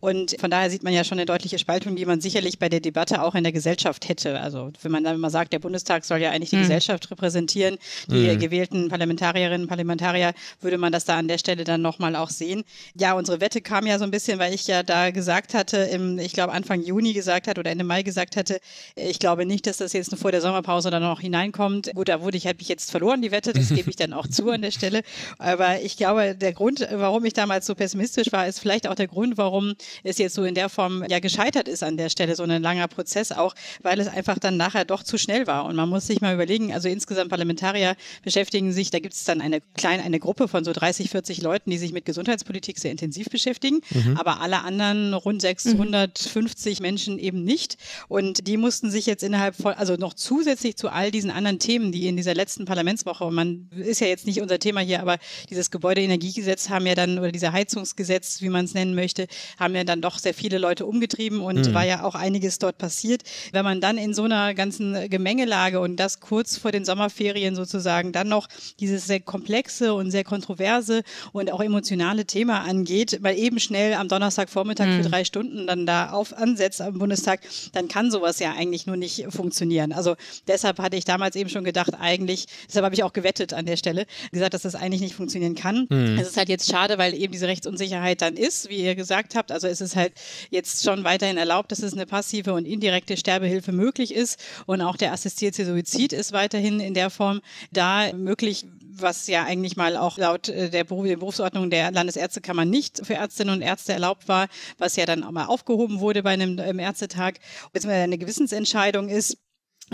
Und 0.00 0.36
von 0.40 0.50
daher 0.50 0.70
sieht 0.70 0.82
man 0.82 0.92
ja 0.92 1.04
schon 1.04 1.18
eine 1.18 1.26
deutliche 1.26 1.58
Spaltung, 1.58 1.96
die 1.96 2.06
man 2.06 2.20
sicherlich 2.20 2.58
bei 2.58 2.68
der 2.68 2.80
Debatte 2.80 3.22
auch 3.22 3.34
in 3.34 3.42
der 3.42 3.52
Gesellschaft 3.52 4.08
hätte. 4.08 4.40
Also 4.40 4.70
wenn 4.82 4.92
man 4.92 5.04
dann 5.04 5.16
immer 5.16 5.30
sagt, 5.30 5.52
der 5.52 5.58
Bundestag 5.58 6.04
soll 6.04 6.18
ja 6.18 6.30
eigentlich 6.30 6.50
die 6.50 6.56
mhm. 6.56 6.62
Gesellschaft 6.62 7.10
repräsentieren, 7.10 7.78
die 8.08 8.30
mhm. 8.30 8.38
gewählten 8.38 8.88
Parlamentarierinnen 8.88 9.62
und 9.62 9.68
Parlamentarier, 9.68 10.32
würde 10.60 10.78
man 10.78 10.92
das 10.92 11.04
da 11.04 11.18
an 11.18 11.28
der 11.28 11.38
Stelle 11.38 11.64
dann 11.64 11.82
nochmal 11.82 12.14
auch 12.14 12.30
sehen. 12.30 12.62
Ja, 12.94 13.14
unsere 13.14 13.40
Wette 13.40 13.60
kam 13.60 13.86
ja 13.86 13.98
so 13.98 14.04
ein 14.04 14.10
bisschen, 14.10 14.21
weil 14.28 14.54
ich 14.54 14.66
ja 14.66 14.82
da 14.82 15.10
gesagt 15.10 15.54
hatte, 15.54 15.78
im, 15.78 16.18
ich 16.18 16.32
glaube, 16.32 16.52
Anfang 16.52 16.82
Juni 16.82 17.12
gesagt 17.12 17.48
hat 17.48 17.58
oder 17.58 17.70
Ende 17.70 17.84
Mai 17.84 18.02
gesagt 18.02 18.36
hatte, 18.36 18.60
ich 18.96 19.18
glaube 19.18 19.46
nicht, 19.46 19.66
dass 19.66 19.78
das 19.78 19.92
jetzt 19.92 20.14
vor 20.16 20.32
der 20.32 20.40
Sommerpause 20.40 20.90
dann 20.90 21.02
noch 21.02 21.20
hineinkommt. 21.20 21.92
Gut, 21.94 22.08
da 22.08 22.20
wurde 22.22 22.36
ich, 22.36 22.46
habe 22.46 22.58
ich 22.60 22.68
jetzt 22.68 22.90
verloren, 22.90 23.22
die 23.22 23.30
Wette, 23.30 23.52
das 23.52 23.68
gebe 23.68 23.90
ich 23.90 23.96
dann 23.96 24.12
auch 24.12 24.26
zu 24.26 24.50
an 24.50 24.62
der 24.62 24.70
Stelle. 24.70 25.02
Aber 25.38 25.80
ich 25.80 25.96
glaube, 25.96 26.34
der 26.34 26.52
Grund, 26.52 26.86
warum 26.92 27.24
ich 27.24 27.32
damals 27.32 27.66
so 27.66 27.74
pessimistisch 27.74 28.32
war, 28.32 28.46
ist 28.46 28.60
vielleicht 28.60 28.86
auch 28.88 28.94
der 28.94 29.08
Grund, 29.08 29.38
warum 29.38 29.74
es 30.04 30.18
jetzt 30.18 30.34
so 30.34 30.44
in 30.44 30.54
der 30.54 30.68
Form 30.68 31.04
ja 31.08 31.18
gescheitert 31.18 31.68
ist 31.68 31.82
an 31.82 31.96
der 31.96 32.08
Stelle, 32.08 32.36
so 32.36 32.42
ein 32.42 32.62
langer 32.62 32.88
Prozess 32.88 33.32
auch, 33.32 33.54
weil 33.82 34.00
es 34.00 34.08
einfach 34.08 34.38
dann 34.38 34.56
nachher 34.56 34.84
doch 34.84 35.02
zu 35.02 35.18
schnell 35.18 35.46
war. 35.46 35.64
Und 35.64 35.76
man 35.76 35.88
muss 35.88 36.06
sich 36.06 36.20
mal 36.20 36.34
überlegen, 36.34 36.72
also 36.72 36.88
insgesamt 36.88 37.30
Parlamentarier 37.30 37.96
beschäftigen 38.22 38.72
sich, 38.72 38.90
da 38.90 38.98
gibt 38.98 39.14
es 39.14 39.24
dann 39.24 39.40
eine 39.40 39.60
kleine, 39.74 40.02
eine 40.02 40.18
Gruppe 40.18 40.48
von 40.48 40.64
so 40.64 40.72
30, 40.72 41.10
40 41.10 41.42
Leuten, 41.42 41.70
die 41.70 41.78
sich 41.78 41.92
mit 41.92 42.04
Gesundheitspolitik 42.04 42.78
sehr 42.78 42.90
intensiv 42.90 43.28
beschäftigen, 43.28 43.80
mhm. 43.90 44.11
Aber 44.16 44.40
alle 44.40 44.62
anderen 44.62 45.14
rund 45.14 45.40
650 45.40 46.42
50 46.52 46.80
Menschen 46.80 47.18
eben 47.18 47.44
nicht. 47.44 47.76
Und 48.08 48.46
die 48.46 48.56
mussten 48.56 48.90
sich 48.90 49.06
jetzt 49.06 49.22
innerhalb 49.22 49.56
von, 49.56 49.74
also 49.74 49.94
noch 49.96 50.14
zusätzlich 50.14 50.76
zu 50.76 50.88
all 50.88 51.10
diesen 51.10 51.30
anderen 51.30 51.58
Themen, 51.58 51.92
die 51.92 52.06
in 52.06 52.16
dieser 52.16 52.34
letzten 52.34 52.64
Parlamentswoche, 52.64 53.24
und 53.24 53.34
man 53.34 53.68
ist 53.76 54.00
ja 54.00 54.06
jetzt 54.06 54.26
nicht 54.26 54.40
unser 54.40 54.58
Thema 54.58 54.80
hier, 54.80 55.00
aber 55.00 55.18
dieses 55.50 55.70
Gebäudeenergiegesetz 55.70 56.68
haben 56.68 56.86
ja 56.86 56.94
dann, 56.94 57.18
oder 57.18 57.32
dieser 57.32 57.52
Heizungsgesetz, 57.52 58.40
wie 58.42 58.48
man 58.48 58.64
es 58.64 58.74
nennen 58.74 58.94
möchte, 58.94 59.26
haben 59.58 59.74
ja 59.74 59.84
dann 59.84 60.00
doch 60.00 60.18
sehr 60.18 60.34
viele 60.34 60.58
Leute 60.58 60.86
umgetrieben 60.86 61.40
und 61.40 61.68
mhm. 61.68 61.74
war 61.74 61.84
ja 61.84 62.04
auch 62.04 62.14
einiges 62.14 62.58
dort 62.58 62.78
passiert. 62.78 63.22
Wenn 63.52 63.64
man 63.64 63.80
dann 63.80 63.98
in 63.98 64.14
so 64.14 64.24
einer 64.24 64.54
ganzen 64.54 65.08
Gemengelage 65.08 65.80
und 65.80 65.96
das 65.96 66.20
kurz 66.20 66.56
vor 66.56 66.72
den 66.72 66.84
Sommerferien 66.84 67.54
sozusagen 67.54 68.12
dann 68.12 68.28
noch 68.28 68.48
dieses 68.80 69.06
sehr 69.06 69.20
komplexe 69.20 69.94
und 69.94 70.10
sehr 70.10 70.24
kontroverse 70.24 71.02
und 71.32 71.52
auch 71.52 71.60
emotionale 71.60 72.24
Thema 72.24 72.60
angeht, 72.60 73.18
weil 73.22 73.38
eben 73.38 73.60
schnell 73.60 73.94
am 74.02 74.08
Donnerstagvormittag 74.08 74.86
mhm. 74.86 75.02
für 75.02 75.08
drei 75.08 75.24
Stunden 75.24 75.66
dann 75.66 75.86
da 75.86 76.10
auf 76.10 76.36
ansetzt 76.36 76.82
am 76.82 76.98
Bundestag, 76.98 77.40
dann 77.72 77.88
kann 77.88 78.10
sowas 78.10 78.38
ja 78.38 78.52
eigentlich 78.52 78.86
nur 78.86 78.96
nicht 78.96 79.26
funktionieren. 79.30 79.92
Also 79.92 80.16
deshalb 80.46 80.78
hatte 80.78 80.96
ich 80.96 81.04
damals 81.04 81.36
eben 81.36 81.48
schon 81.48 81.64
gedacht, 81.64 81.94
eigentlich, 81.98 82.46
deshalb 82.68 82.84
habe 82.84 82.94
ich 82.94 83.02
auch 83.02 83.12
gewettet 83.12 83.54
an 83.54 83.64
der 83.64 83.76
Stelle, 83.76 84.06
gesagt, 84.30 84.54
dass 84.54 84.62
das 84.62 84.74
eigentlich 84.74 85.00
nicht 85.00 85.14
funktionieren 85.14 85.54
kann. 85.54 85.86
Mhm. 85.88 86.18
Es 86.18 86.28
ist 86.28 86.36
halt 86.36 86.48
jetzt 86.48 86.70
schade, 86.70 86.98
weil 86.98 87.14
eben 87.14 87.32
diese 87.32 87.46
Rechtsunsicherheit 87.46 88.20
dann 88.20 88.36
ist, 88.36 88.68
wie 88.68 88.76
ihr 88.76 88.94
gesagt 88.94 89.34
habt. 89.34 89.52
Also 89.52 89.68
es 89.68 89.80
ist 89.80 89.96
halt 89.96 90.12
jetzt 90.50 90.84
schon 90.84 91.04
weiterhin 91.04 91.36
erlaubt, 91.36 91.72
dass 91.72 91.82
es 91.82 91.92
eine 91.94 92.06
passive 92.06 92.52
und 92.52 92.66
indirekte 92.66 93.16
Sterbehilfe 93.16 93.72
möglich 93.72 94.14
ist 94.14 94.38
und 94.66 94.80
auch 94.82 94.96
der 94.96 95.12
assistierte 95.12 95.64
Suizid 95.64 96.12
ist 96.12 96.32
weiterhin 96.32 96.80
in 96.80 96.94
der 96.94 97.10
Form 97.10 97.40
da 97.70 98.12
möglich, 98.12 98.66
was 99.00 99.26
ja 99.26 99.44
eigentlich 99.44 99.76
mal 99.76 99.96
auch 99.96 100.18
laut 100.18 100.48
äh, 100.48 100.70
der 100.70 100.84
Berufsordnung 100.84 101.70
der 101.70 101.90
Landesärztekammer 101.90 102.64
nicht 102.64 103.04
für 103.06 103.14
Ärztinnen 103.14 103.54
und 103.54 103.62
Ärzte 103.62 103.92
erlaubt 103.92 104.28
war, 104.28 104.48
was 104.78 104.96
ja 104.96 105.06
dann 105.06 105.24
auch 105.24 105.30
mal 105.30 105.46
aufgehoben 105.46 106.00
wurde 106.00 106.22
bei 106.22 106.30
einem 106.30 106.78
Ärztetag, 106.78 107.34
beziehungsweise 107.72 108.04
eine 108.04 108.18
Gewissensentscheidung 108.18 109.08
ist 109.08 109.38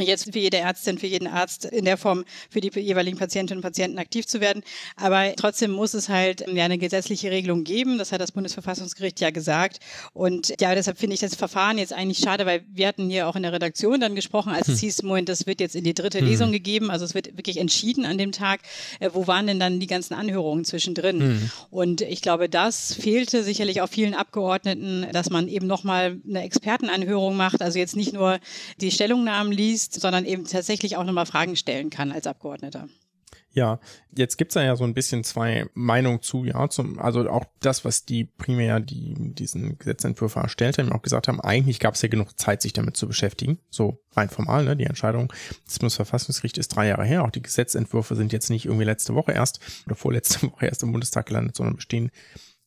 jetzt 0.00 0.32
für 0.32 0.38
jede 0.38 0.58
Ärztin, 0.58 0.98
für 0.98 1.06
jeden 1.06 1.26
Arzt 1.26 1.64
in 1.64 1.84
der 1.84 1.96
Form 1.96 2.24
für 2.50 2.60
die 2.60 2.70
jeweiligen 2.80 3.18
Patientinnen 3.18 3.58
und 3.58 3.62
Patienten 3.62 3.98
aktiv 3.98 4.26
zu 4.26 4.40
werden. 4.40 4.62
Aber 4.96 5.34
trotzdem 5.36 5.72
muss 5.72 5.94
es 5.94 6.08
halt 6.08 6.44
ja 6.48 6.64
eine 6.64 6.78
gesetzliche 6.78 7.30
Regelung 7.30 7.64
geben. 7.64 7.98
Das 7.98 8.12
hat 8.12 8.20
das 8.20 8.32
Bundesverfassungsgericht 8.32 9.20
ja 9.20 9.30
gesagt. 9.30 9.80
Und 10.12 10.54
ja, 10.60 10.74
deshalb 10.74 10.98
finde 10.98 11.14
ich 11.14 11.20
das 11.20 11.34
Verfahren 11.34 11.78
jetzt 11.78 11.92
eigentlich 11.92 12.18
schade, 12.18 12.46
weil 12.46 12.64
wir 12.72 12.86
hatten 12.88 13.08
hier 13.10 13.28
auch 13.28 13.36
in 13.36 13.42
der 13.42 13.52
Redaktion 13.52 14.00
dann 14.00 14.14
gesprochen, 14.14 14.52
als 14.52 14.68
hm. 14.68 14.74
es 14.74 14.80
hieß, 14.80 15.02
Moment, 15.02 15.28
das 15.28 15.46
wird 15.46 15.60
jetzt 15.60 15.76
in 15.76 15.84
die 15.84 15.94
dritte 15.94 16.20
hm. 16.20 16.26
Lesung 16.26 16.52
gegeben. 16.52 16.90
Also 16.90 17.04
es 17.04 17.14
wird 17.14 17.36
wirklich 17.36 17.58
entschieden 17.58 18.04
an 18.04 18.18
dem 18.18 18.32
Tag. 18.32 18.60
Äh, 19.00 19.10
wo 19.12 19.26
waren 19.26 19.46
denn 19.46 19.60
dann 19.60 19.80
die 19.80 19.86
ganzen 19.86 20.14
Anhörungen 20.14 20.64
zwischendrin? 20.64 21.20
Hm. 21.20 21.50
Und 21.70 22.00
ich 22.00 22.22
glaube, 22.22 22.48
das 22.48 22.94
fehlte 22.94 23.42
sicherlich 23.42 23.80
auch 23.80 23.88
vielen 23.88 24.14
Abgeordneten, 24.14 25.06
dass 25.12 25.30
man 25.30 25.48
eben 25.48 25.66
nochmal 25.66 26.20
eine 26.28 26.42
Expertenanhörung 26.42 27.36
macht. 27.36 27.62
Also 27.62 27.78
jetzt 27.78 27.96
nicht 27.96 28.12
nur 28.12 28.38
die 28.80 28.90
Stellungnahmen 28.90 29.52
liest, 29.52 29.87
liest, 29.88 30.00
sondern 30.00 30.24
eben 30.24 30.44
tatsächlich 30.44 30.96
auch 30.96 31.04
nochmal 31.04 31.26
Fragen 31.26 31.56
stellen 31.56 31.90
kann 31.90 32.12
als 32.12 32.26
Abgeordneter. 32.26 32.88
Ja, 33.50 33.80
jetzt 34.14 34.36
gibt's 34.36 34.54
da 34.54 34.62
ja 34.62 34.76
so 34.76 34.84
ein 34.84 34.94
bisschen 34.94 35.24
zwei 35.24 35.66
Meinungen 35.74 36.22
zu, 36.22 36.44
ja, 36.44 36.68
zum, 36.68 36.98
also 36.98 37.28
auch 37.28 37.46
das, 37.60 37.84
was 37.84 38.04
die 38.04 38.24
primär 38.24 38.78
die 38.78 39.14
diesen 39.34 39.78
Gesetzentwürfe 39.78 40.38
erstellt 40.38 40.78
haben, 40.78 40.92
auch 40.92 41.02
gesagt 41.02 41.28
haben, 41.28 41.40
eigentlich 41.40 41.80
gab 41.80 41.94
es 41.94 42.02
ja 42.02 42.08
genug 42.08 42.38
Zeit, 42.38 42.62
sich 42.62 42.74
damit 42.74 42.96
zu 42.96 43.08
beschäftigen. 43.08 43.58
So 43.70 44.00
rein 44.12 44.28
formal, 44.28 44.64
ne? 44.64 44.76
Die 44.76 44.84
Entscheidung 44.84 45.32
des 45.66 45.78
Bundesverfassungsgerichts 45.78 46.58
ist 46.58 46.68
drei 46.68 46.88
Jahre 46.88 47.04
her. 47.04 47.24
Auch 47.24 47.30
die 47.30 47.42
Gesetzentwürfe 47.42 48.14
sind 48.16 48.32
jetzt 48.32 48.50
nicht 48.50 48.66
irgendwie 48.66 48.84
letzte 48.84 49.14
Woche 49.14 49.32
erst 49.32 49.60
oder 49.86 49.96
vorletzte 49.96 50.42
Woche 50.52 50.66
erst 50.66 50.82
im 50.82 50.92
Bundestag 50.92 51.26
gelandet, 51.26 51.56
sondern 51.56 51.76
bestehen 51.76 52.10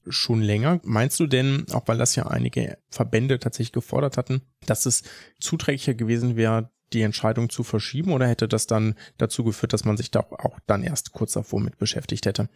schon 0.07 0.41
länger. 0.41 0.81
Meinst 0.83 1.19
du 1.19 1.27
denn, 1.27 1.67
auch 1.71 1.87
weil 1.87 1.99
das 1.99 2.15
ja 2.15 2.25
einige 2.25 2.79
Verbände 2.89 3.39
tatsächlich 3.39 3.71
gefordert 3.71 4.17
hatten, 4.17 4.41
dass 4.65 4.87
es 4.87 5.03
zuträglicher 5.39 5.93
gewesen 5.93 6.35
wäre, 6.35 6.71
die 6.93 7.01
Entscheidung 7.01 7.49
zu 7.49 7.63
verschieben 7.63 8.11
oder 8.13 8.27
hätte 8.27 8.47
das 8.47 8.67
dann 8.67 8.95
dazu 9.17 9.43
geführt, 9.43 9.73
dass 9.73 9.85
man 9.85 9.97
sich 9.97 10.11
da 10.11 10.19
auch 10.19 10.59
dann 10.67 10.83
erst 10.83 11.11
kurz 11.11 11.33
davor 11.33 11.59
mit 11.59 11.77
beschäftigt 11.77 12.25
hätte? 12.25 12.49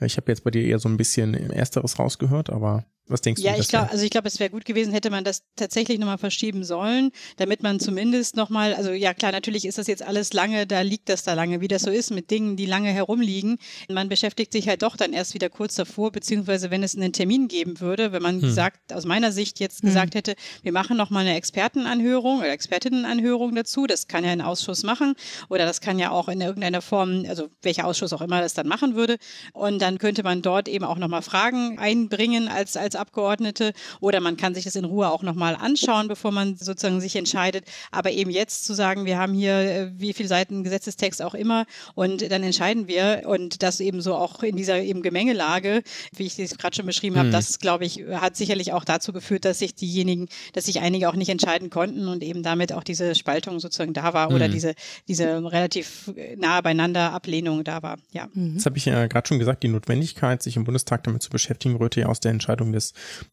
Ich 0.00 0.16
habe 0.16 0.30
jetzt 0.30 0.44
bei 0.44 0.50
dir 0.50 0.64
eher 0.64 0.78
so 0.78 0.88
ein 0.88 0.96
bisschen 0.96 1.34
Ersteres 1.34 1.98
rausgehört, 1.98 2.50
aber 2.50 2.84
was 3.08 3.20
denkst 3.20 3.42
ja, 3.42 3.52
du? 3.52 3.56
Ja, 3.56 3.62
ich 3.62 3.68
glaube, 3.68 3.90
also 3.90 4.04
ich 4.04 4.10
glaube, 4.10 4.28
es 4.28 4.38
wäre 4.38 4.50
gut 4.50 4.64
gewesen, 4.64 4.92
hätte 4.92 5.10
man 5.10 5.24
das 5.24 5.42
tatsächlich 5.56 5.98
nochmal 5.98 6.18
verschieben 6.18 6.64
sollen, 6.64 7.10
damit 7.36 7.62
man 7.62 7.80
zumindest 7.80 8.36
nochmal, 8.36 8.74
also 8.74 8.92
ja 8.92 9.12
klar, 9.12 9.32
natürlich 9.32 9.64
ist 9.64 9.78
das 9.78 9.86
jetzt 9.86 10.02
alles 10.02 10.32
lange, 10.32 10.66
da 10.66 10.80
liegt 10.80 11.08
das 11.08 11.24
da 11.24 11.34
lange, 11.34 11.60
wie 11.60 11.68
das 11.68 11.82
so 11.82 11.90
ist 11.90 12.10
mit 12.10 12.30
Dingen, 12.30 12.56
die 12.56 12.66
lange 12.66 12.90
herumliegen. 12.90 13.58
Man 13.88 14.08
beschäftigt 14.08 14.52
sich 14.52 14.68
halt 14.68 14.82
doch 14.82 14.96
dann 14.96 15.12
erst 15.12 15.34
wieder 15.34 15.50
kurz 15.50 15.74
davor, 15.74 16.12
beziehungsweise 16.12 16.70
wenn 16.70 16.82
es 16.82 16.96
einen 16.96 17.12
Termin 17.12 17.48
geben 17.48 17.80
würde, 17.80 18.12
wenn 18.12 18.22
man 18.22 18.40
hm. 18.40 18.52
sagt, 18.52 18.92
aus 18.92 19.04
meiner 19.04 19.32
Sicht 19.32 19.60
jetzt 19.60 19.82
hm. 19.82 19.88
gesagt 19.88 20.14
hätte, 20.14 20.34
wir 20.62 20.72
machen 20.72 20.96
nochmal 20.96 21.26
eine 21.26 21.36
Expertenanhörung 21.36 22.38
oder 22.38 22.50
Expertinnenanhörung 22.50 23.54
dazu, 23.54 23.86
das 23.86 24.06
kann 24.06 24.24
ja 24.24 24.30
ein 24.30 24.40
Ausschuss 24.40 24.84
machen 24.84 25.14
oder 25.48 25.66
das 25.66 25.80
kann 25.80 25.98
ja 25.98 26.10
auch 26.10 26.28
in 26.28 26.40
irgendeiner 26.40 26.82
Form, 26.82 27.24
also 27.28 27.48
welcher 27.62 27.86
Ausschuss 27.86 28.12
auch 28.12 28.22
immer 28.22 28.40
das 28.40 28.54
dann 28.54 28.68
machen 28.68 28.94
würde 28.94 29.16
und 29.52 29.82
dann 29.82 29.98
könnte 29.98 30.22
man 30.22 30.40
dort 30.40 30.68
eben 30.68 30.84
auch 30.84 30.98
nochmal 30.98 31.22
Fragen 31.22 31.78
einbringen 31.78 32.48
als, 32.48 32.76
als 32.76 32.91
Abgeordnete 32.96 33.72
oder 34.00 34.20
man 34.20 34.36
kann 34.36 34.54
sich 34.54 34.64
das 34.64 34.76
in 34.76 34.84
Ruhe 34.84 35.10
auch 35.10 35.22
nochmal 35.22 35.56
anschauen, 35.56 36.08
bevor 36.08 36.32
man 36.32 36.56
sozusagen 36.56 37.00
sich 37.00 37.16
entscheidet. 37.16 37.64
Aber 37.90 38.10
eben 38.10 38.30
jetzt 38.30 38.64
zu 38.64 38.74
sagen, 38.74 39.04
wir 39.04 39.18
haben 39.18 39.34
hier 39.34 39.54
äh, 39.54 39.90
wie 39.96 40.12
viele 40.12 40.28
Seiten 40.28 40.64
Gesetzestext 40.64 41.22
auch 41.22 41.34
immer 41.34 41.66
und 41.94 42.30
dann 42.30 42.42
entscheiden 42.42 42.88
wir 42.88 43.22
und 43.26 43.62
das 43.62 43.80
eben 43.80 44.00
so 44.00 44.14
auch 44.14 44.42
in 44.42 44.56
dieser 44.56 44.78
eben 44.78 45.02
Gemengelage, 45.02 45.82
wie 46.14 46.26
ich 46.26 46.38
es 46.38 46.58
gerade 46.58 46.76
schon 46.76 46.86
beschrieben 46.86 47.16
habe, 47.16 47.28
mhm. 47.28 47.32
das 47.32 47.58
glaube 47.58 47.84
ich 47.84 48.04
hat 48.12 48.36
sicherlich 48.36 48.72
auch 48.72 48.84
dazu 48.84 49.12
geführt, 49.12 49.44
dass 49.44 49.58
sich 49.58 49.74
diejenigen, 49.74 50.28
dass 50.52 50.66
sich 50.66 50.80
einige 50.80 51.08
auch 51.08 51.14
nicht 51.14 51.28
entscheiden 51.28 51.70
konnten 51.70 52.08
und 52.08 52.22
eben 52.22 52.42
damit 52.42 52.72
auch 52.72 52.84
diese 52.84 53.14
Spaltung 53.14 53.60
sozusagen 53.60 53.92
da 53.92 54.14
war 54.14 54.30
oder 54.30 54.48
diese 54.48 54.74
diese 55.08 55.50
relativ 55.50 56.12
nahe 56.36 56.62
beieinander 56.62 57.12
Ablehnung 57.12 57.64
da 57.64 57.82
war. 57.82 57.98
Ja. 58.12 58.28
Das 58.34 58.66
habe 58.66 58.78
ich 58.78 58.84
ja 58.84 59.06
gerade 59.06 59.26
schon 59.26 59.38
gesagt, 59.38 59.62
die 59.62 59.68
Notwendigkeit, 59.68 60.42
sich 60.42 60.56
im 60.56 60.64
Bundestag 60.64 61.04
damit 61.04 61.22
zu 61.22 61.30
beschäftigen, 61.30 61.76
rührte 61.76 62.00
ja 62.00 62.06
aus 62.06 62.20
der 62.20 62.32
Entscheidung 62.32 62.72
des 62.72 62.81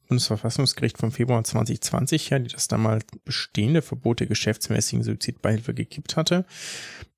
Bundesverfassungsgericht 0.08 0.98
vom 0.98 1.12
Februar 1.12 1.44
2020 1.44 2.32
her, 2.32 2.40
die 2.40 2.50
das 2.50 2.68
damals 2.68 3.06
bestehende 3.26 3.82
Verbot 3.82 4.20
der 4.20 4.28
geschäftsmäßigen 4.28 5.04
Suizidbeihilfe 5.04 5.74
gekippt 5.74 6.16
hatte. 6.16 6.46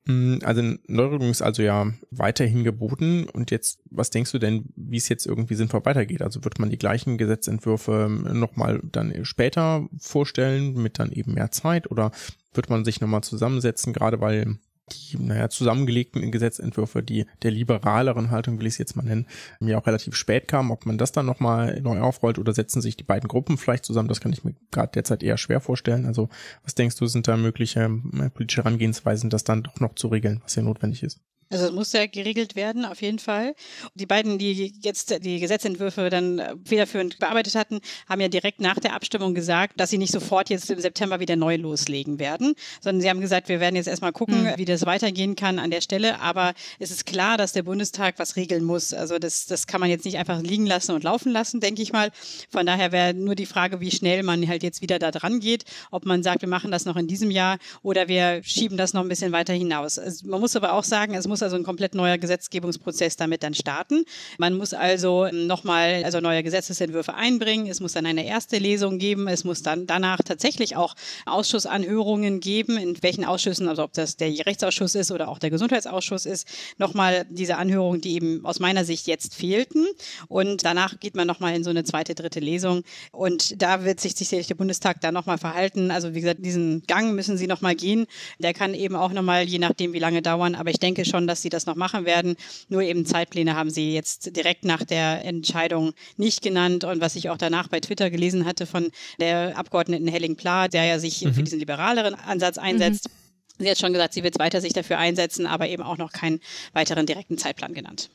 Hm, 0.08 0.40
also 0.44 0.62
Neuregelung 0.88 1.30
ist 1.30 1.42
also 1.42 1.62
ja 1.62 1.92
weiterhin 2.10 2.64
geboten. 2.64 3.28
Und 3.30 3.52
jetzt, 3.52 3.80
was 3.90 4.10
denkst 4.10 4.32
du 4.32 4.40
denn, 4.40 4.66
wie 4.76 4.98
es 4.98 5.10
jetzt 5.10 5.26
irgendwie 5.26 5.56
sinnvoll 5.56 5.86
weitergeht? 5.86 6.22
Also 6.22 6.44
wird 6.44 6.60
man 6.60 6.70
die 6.70 6.80
gleichen 6.80 7.18
Gesetzentwürfe 7.18 8.10
nochmal 8.34 8.82
dann 8.84 9.26
später 9.26 9.88
vorstellen, 10.00 10.74
mit 10.74 11.00
dann 11.00 11.12
eben 11.12 11.34
mehr 11.34 11.52
Zeit? 11.52 11.92
Oder 11.92 12.12
wird 12.54 12.70
man 12.70 12.84
sich 12.84 13.00
nochmal 13.00 13.22
zusammensetzen, 13.22 13.94
gerade 13.94 14.20
weil 14.22 14.58
die, 14.92 15.18
naja, 15.18 15.50
zusammengelegten 15.50 16.32
Gesetzentwürfe, 16.32 17.04
die 17.04 17.26
der 17.44 17.52
liberaleren 17.52 18.32
Haltung, 18.32 18.60
will 18.60 18.68
ich 18.68 18.74
es 18.74 18.78
jetzt 18.78 18.96
mal 18.96 19.04
nennen, 19.04 19.28
ja 19.60 19.78
auch 19.78 19.88
relativ 19.88 20.16
spät 20.16 20.48
kamen, 20.48 20.72
ob 20.72 20.86
man 20.86 20.98
das 20.98 21.12
dann 21.12 21.26
nochmal 21.26 21.80
neu 21.82 22.00
aufrollt 22.00 22.40
oder 22.40 22.54
setzen 22.54 22.82
sich 22.82 22.98
die 22.98 23.04
beiden 23.04 23.28
Gruppen 23.28 23.58
vielleicht 23.58 23.86
zusammen, 23.86 24.10
das 24.10 24.22
kann 24.22 24.34
ich 24.34 24.44
mir 24.44 24.56
gerade 24.72 24.92
derzeit 24.94 25.24
eher 25.24 25.38
schwer 25.38 25.62
vorstellen. 25.62 26.06
Also 26.06 26.30
was 26.64 26.76
denkst 26.76 26.98
du, 26.98 27.08
sind 27.08 27.28
da 27.28 27.38
mögliche 27.38 27.82
äh, 27.82 28.30
politische 28.30 28.64
Herangehensweisen, 28.64 29.30
das 29.30 29.44
dann 29.44 29.64
doch 29.64 29.80
noch 29.80 29.96
zu 29.96 30.08
regeln, 30.08 30.42
was 30.44 30.56
ja 30.56 30.64
notwendig 30.64 31.04
ist? 31.04 31.22
Also 31.52 31.66
es 31.66 31.72
muss 31.72 31.92
ja 31.92 32.06
geregelt 32.06 32.56
werden, 32.56 32.86
auf 32.86 33.02
jeden 33.02 33.20
Fall. 33.20 33.56
Die 33.96 34.06
beiden, 34.06 34.38
die 34.38 34.74
jetzt 34.82 35.24
die 35.24 35.40
Gesetzentwürfe 35.40 36.10
dann 36.10 36.40
äh, 36.40 36.56
federführend 36.66 37.20
bearbeitet 37.20 37.56
hatten, 37.56 37.82
haben 38.08 38.22
ja 38.22 38.30
direkt 38.30 38.62
nach 38.62 38.80
der 38.80 38.94
Abstimmung 38.94 39.34
gesagt, 39.34 39.80
dass 39.80 39.90
sie 39.90 39.98
nicht 39.98 40.14
sofort 40.14 40.50
jetzt 40.50 40.72
im 40.72 40.80
September 40.80 41.20
wieder 41.20 41.36
neu 41.36 41.58
loslegen 41.58 42.20
werden, 42.20 42.56
sondern 42.80 43.02
sie 43.02 43.10
haben 43.10 43.20
gesagt, 43.20 43.50
wir 43.50 43.60
werden 43.60 43.76
jetzt 43.76 43.88
erstmal 43.88 44.14
gucken, 44.14 44.44
mhm. 44.44 44.54
wie 44.56 44.66
das 44.66 44.86
weitergehen 44.86 45.36
kann 45.36 45.60
an 45.60 45.72
der 45.72 45.82
Stelle. 45.82 46.22
Aber 46.22 46.54
es 46.80 46.90
ist 46.90 47.06
klar, 47.06 47.38
dass 47.38 47.52
der 47.52 47.64
Bundestag 47.64 48.16
was 48.18 48.38
regeln 48.38 48.64
muss. 48.64 48.94
Also 48.94 49.20
das, 49.20 49.46
das 49.46 49.68
kann 49.68 49.82
man 49.82 49.90
jetzt 49.90 50.06
nicht 50.06 50.18
einfach 50.18 50.42
liegen 50.42 50.66
lassen 50.66 50.94
und 50.94 51.04
laufen 51.04 51.32
lassen, 51.32 51.60
denke 51.60 51.82
ich 51.82 51.92
mal. 51.92 52.12
Von 52.50 52.66
daher 52.66 52.92
wäre 52.92 53.14
nur 53.14 53.36
die 53.36 53.46
Frage, 53.46 53.82
wie 53.82 53.92
schnell 53.92 54.24
man 54.24 54.48
halt 54.48 54.64
jetzt 54.64 54.82
wieder 54.82 55.00
da 55.00 55.12
dran 55.12 55.42
geht, 55.42 55.66
ob 55.92 56.06
man 56.06 56.24
sagt, 56.24 56.42
wir 56.42 56.50
machen 56.50 56.72
das 56.72 56.86
noch 56.86 56.96
in 56.96 57.08
diesem 57.08 57.30
Jahr 57.30 57.58
oder 57.84 58.08
wir 58.08 58.42
schieben 58.44 58.78
das 58.78 58.94
noch 58.94 59.02
ein 59.02 59.10
bisschen 59.10 59.34
weiter 59.34 59.54
hinaus. 59.54 60.00
Also 60.00 60.28
man 60.28 60.40
muss 60.40 60.56
aber 60.56 60.74
auch 60.74 60.86
sagen, 60.86 61.14
es 61.16 61.28
muss 61.28 61.41
muss 61.42 61.44
also 61.44 61.56
ein 61.56 61.64
komplett 61.64 61.96
neuer 61.96 62.18
Gesetzgebungsprozess 62.20 63.18
damit 63.18 63.42
dann 63.42 63.56
starten. 63.56 64.06
Man 64.38 64.56
muss 64.56 64.74
also 64.74 65.28
nochmal 65.32 66.04
also 66.04 66.20
neue 66.20 66.44
Gesetzesentwürfe 66.44 67.16
einbringen. 67.16 67.68
Es 67.68 67.80
muss 67.80 67.94
dann 67.94 68.06
eine 68.06 68.26
erste 68.26 68.60
Lesung 68.60 69.00
geben. 69.00 69.28
Es 69.28 69.44
muss 69.44 69.64
dann 69.64 69.88
danach 69.88 70.20
tatsächlich 70.24 70.76
auch 70.76 70.96
Ausschussanhörungen 71.26 72.40
geben, 72.40 72.78
in 72.78 73.02
welchen 73.02 73.26
Ausschüssen, 73.26 73.68
also 73.68 73.84
ob 73.84 73.94
das 73.94 74.18
der 74.18 74.30
Rechtsausschuss 74.46 74.94
ist 74.94 75.12
oder 75.12 75.30
auch 75.30 75.40
der 75.40 75.50
Gesundheitsausschuss 75.50 76.28
ist, 76.28 76.48
nochmal 76.78 77.26
diese 77.30 77.58
Anhörungen, 77.58 78.02
die 78.02 78.14
eben 78.14 78.46
aus 78.46 78.60
meiner 78.60 78.86
Sicht 78.86 79.08
jetzt 79.08 79.34
fehlten. 79.34 79.88
Und 80.28 80.64
danach 80.64 81.00
geht 81.00 81.16
man 81.16 81.26
nochmal 81.26 81.56
in 81.56 81.64
so 81.64 81.72
eine 81.72 81.84
zweite, 81.84 82.14
dritte 82.14 82.40
Lesung. 82.40 82.84
Und 83.12 83.60
da 83.62 83.84
wird 83.84 84.00
sich 84.00 84.16
sicherlich 84.16 84.48
der 84.48 84.56
Bundestag 84.56 85.02
dann 85.02 85.16
nochmal 85.16 85.40
verhalten. 85.40 85.90
Also 85.90 86.14
wie 86.14 86.22
gesagt, 86.22 86.46
diesen 86.46 86.84
Gang 86.86 87.16
müssen 87.16 87.36
sie 87.38 87.48
nochmal 87.48 87.76
gehen. 87.76 88.06
Der 88.38 88.54
kann 88.54 88.76
eben 88.76 88.96
auch 88.96 89.12
nochmal, 89.12 89.46
je 89.46 89.58
nachdem, 89.58 89.94
wie 89.94 90.00
lange 90.00 90.22
dauern. 90.22 90.54
Aber 90.54 90.70
ich 90.70 90.80
denke 90.80 91.04
schon, 91.04 91.26
dass 91.32 91.42
sie 91.42 91.50
das 91.50 91.66
noch 91.66 91.76
machen 91.76 92.06
werden. 92.06 92.36
Nur 92.70 92.82
eben 92.82 93.06
Zeitpläne 93.06 93.56
haben 93.56 93.70
sie 93.70 93.94
jetzt 93.94 94.36
direkt 94.36 94.66
nach 94.66 94.84
der 94.84 95.26
Entscheidung 95.26 95.94
nicht 96.18 96.42
genannt. 96.42 96.84
Und 96.84 97.02
was 97.02 97.16
ich 97.16 97.30
auch 97.30 97.38
danach 97.38 97.70
bei 97.70 97.80
Twitter 97.80 98.10
gelesen 98.10 98.46
hatte 98.46 98.66
von 98.66 98.92
der 99.20 99.58
Abgeordneten 99.58 100.08
Helling 100.08 100.36
Pla, 100.36 100.68
der 100.68 100.86
ja 100.86 101.00
sich 101.00 101.24
mhm. 101.24 101.34
für 101.34 101.44
diesen 101.44 101.60
liberaleren 101.60 102.14
Ansatz 102.16 102.58
einsetzt. 102.58 103.10
Mhm. 103.10 103.64
Sie 103.64 103.70
hat 103.70 103.80
schon 103.80 103.94
gesagt, 103.94 104.14
sie 104.14 104.24
wird 104.24 104.40
weiter 104.40 104.60
sich 104.60 104.74
dafür 104.74 104.98
einsetzen, 104.98 105.46
aber 105.48 105.70
eben 105.70 105.84
auch 105.84 105.98
noch 105.98 106.12
keinen 106.12 106.40
weiteren 106.74 107.06
direkten 107.06 107.38
Zeitplan 107.38 107.74
genannt. 107.74 108.10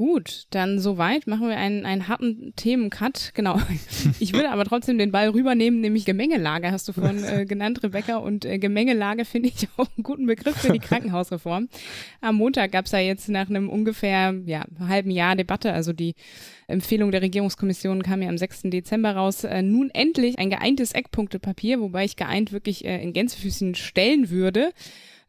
Gut, 0.00 0.46
dann 0.48 0.78
soweit 0.78 1.26
machen 1.26 1.50
wir 1.50 1.58
einen, 1.58 1.84
einen 1.84 2.08
harten 2.08 2.54
Themencut. 2.56 3.32
Genau. 3.34 3.60
Ich 4.18 4.32
will 4.32 4.46
aber 4.46 4.64
trotzdem 4.64 4.96
den 4.96 5.12
Ball 5.12 5.28
rübernehmen, 5.28 5.82
nämlich 5.82 6.06
Gemengelage 6.06 6.72
hast 6.72 6.88
du 6.88 6.94
vorhin 6.94 7.22
äh, 7.22 7.44
genannt, 7.44 7.82
Rebecca. 7.82 8.16
Und 8.16 8.46
äh, 8.46 8.58
Gemengelage 8.58 9.26
finde 9.26 9.50
ich 9.50 9.68
auch 9.76 9.88
einen 9.94 10.02
guten 10.02 10.24
Begriff 10.24 10.56
für 10.56 10.72
die 10.72 10.78
Krankenhausreform. 10.78 11.68
Am 12.22 12.36
Montag 12.36 12.72
gab 12.72 12.86
es 12.86 12.92
ja 12.92 12.98
jetzt 12.98 13.28
nach 13.28 13.50
einem 13.50 13.68
ungefähr 13.68 14.34
ja, 14.46 14.64
halben 14.78 15.10
Jahr 15.10 15.36
Debatte, 15.36 15.74
also 15.74 15.92
die 15.92 16.14
Empfehlung 16.66 17.10
der 17.10 17.20
Regierungskommission 17.20 18.02
kam 18.02 18.22
ja 18.22 18.30
am 18.30 18.38
6. 18.38 18.62
Dezember 18.64 19.16
raus, 19.16 19.44
äh, 19.44 19.60
nun 19.60 19.90
endlich 19.90 20.38
ein 20.38 20.48
geeintes 20.48 20.92
Eckpunktepapier, 20.92 21.78
wobei 21.78 22.06
ich 22.06 22.16
geeint 22.16 22.52
wirklich 22.52 22.86
äh, 22.86 23.02
in 23.02 23.12
Gänsefüßen 23.12 23.74
stellen 23.74 24.30
würde 24.30 24.70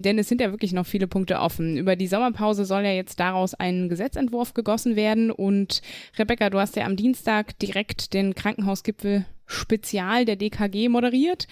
denn 0.02 0.20
es 0.20 0.28
sind 0.28 0.41
ja 0.41 0.52
wirklich 0.52 0.74
noch 0.74 0.86
viele 0.86 1.08
Punkte 1.08 1.39
offen. 1.39 1.78
Über 1.78 1.95
die 1.95 2.08
Sommerpause 2.08 2.66
soll 2.66 2.84
ja 2.84 2.91
jetzt 2.91 3.20
daraus 3.20 3.54
ein 3.54 3.89
Gesetzentwurf 3.89 4.54
gegossen 4.54 4.95
werden 4.95 5.32
und 5.32 5.82
Rebecca, 6.18 6.49
du 6.49 6.60
hast 6.60 6.76
ja 6.76 6.86
am 6.86 6.95
Dienstag 6.95 7.58
direkt 7.60 8.14
den 8.14 8.36
Krankenhausgipfel 8.36 9.26
Spezial 9.45 10.26
der 10.26 10.38
DKG 10.38 10.89
moderiert. 10.89 11.47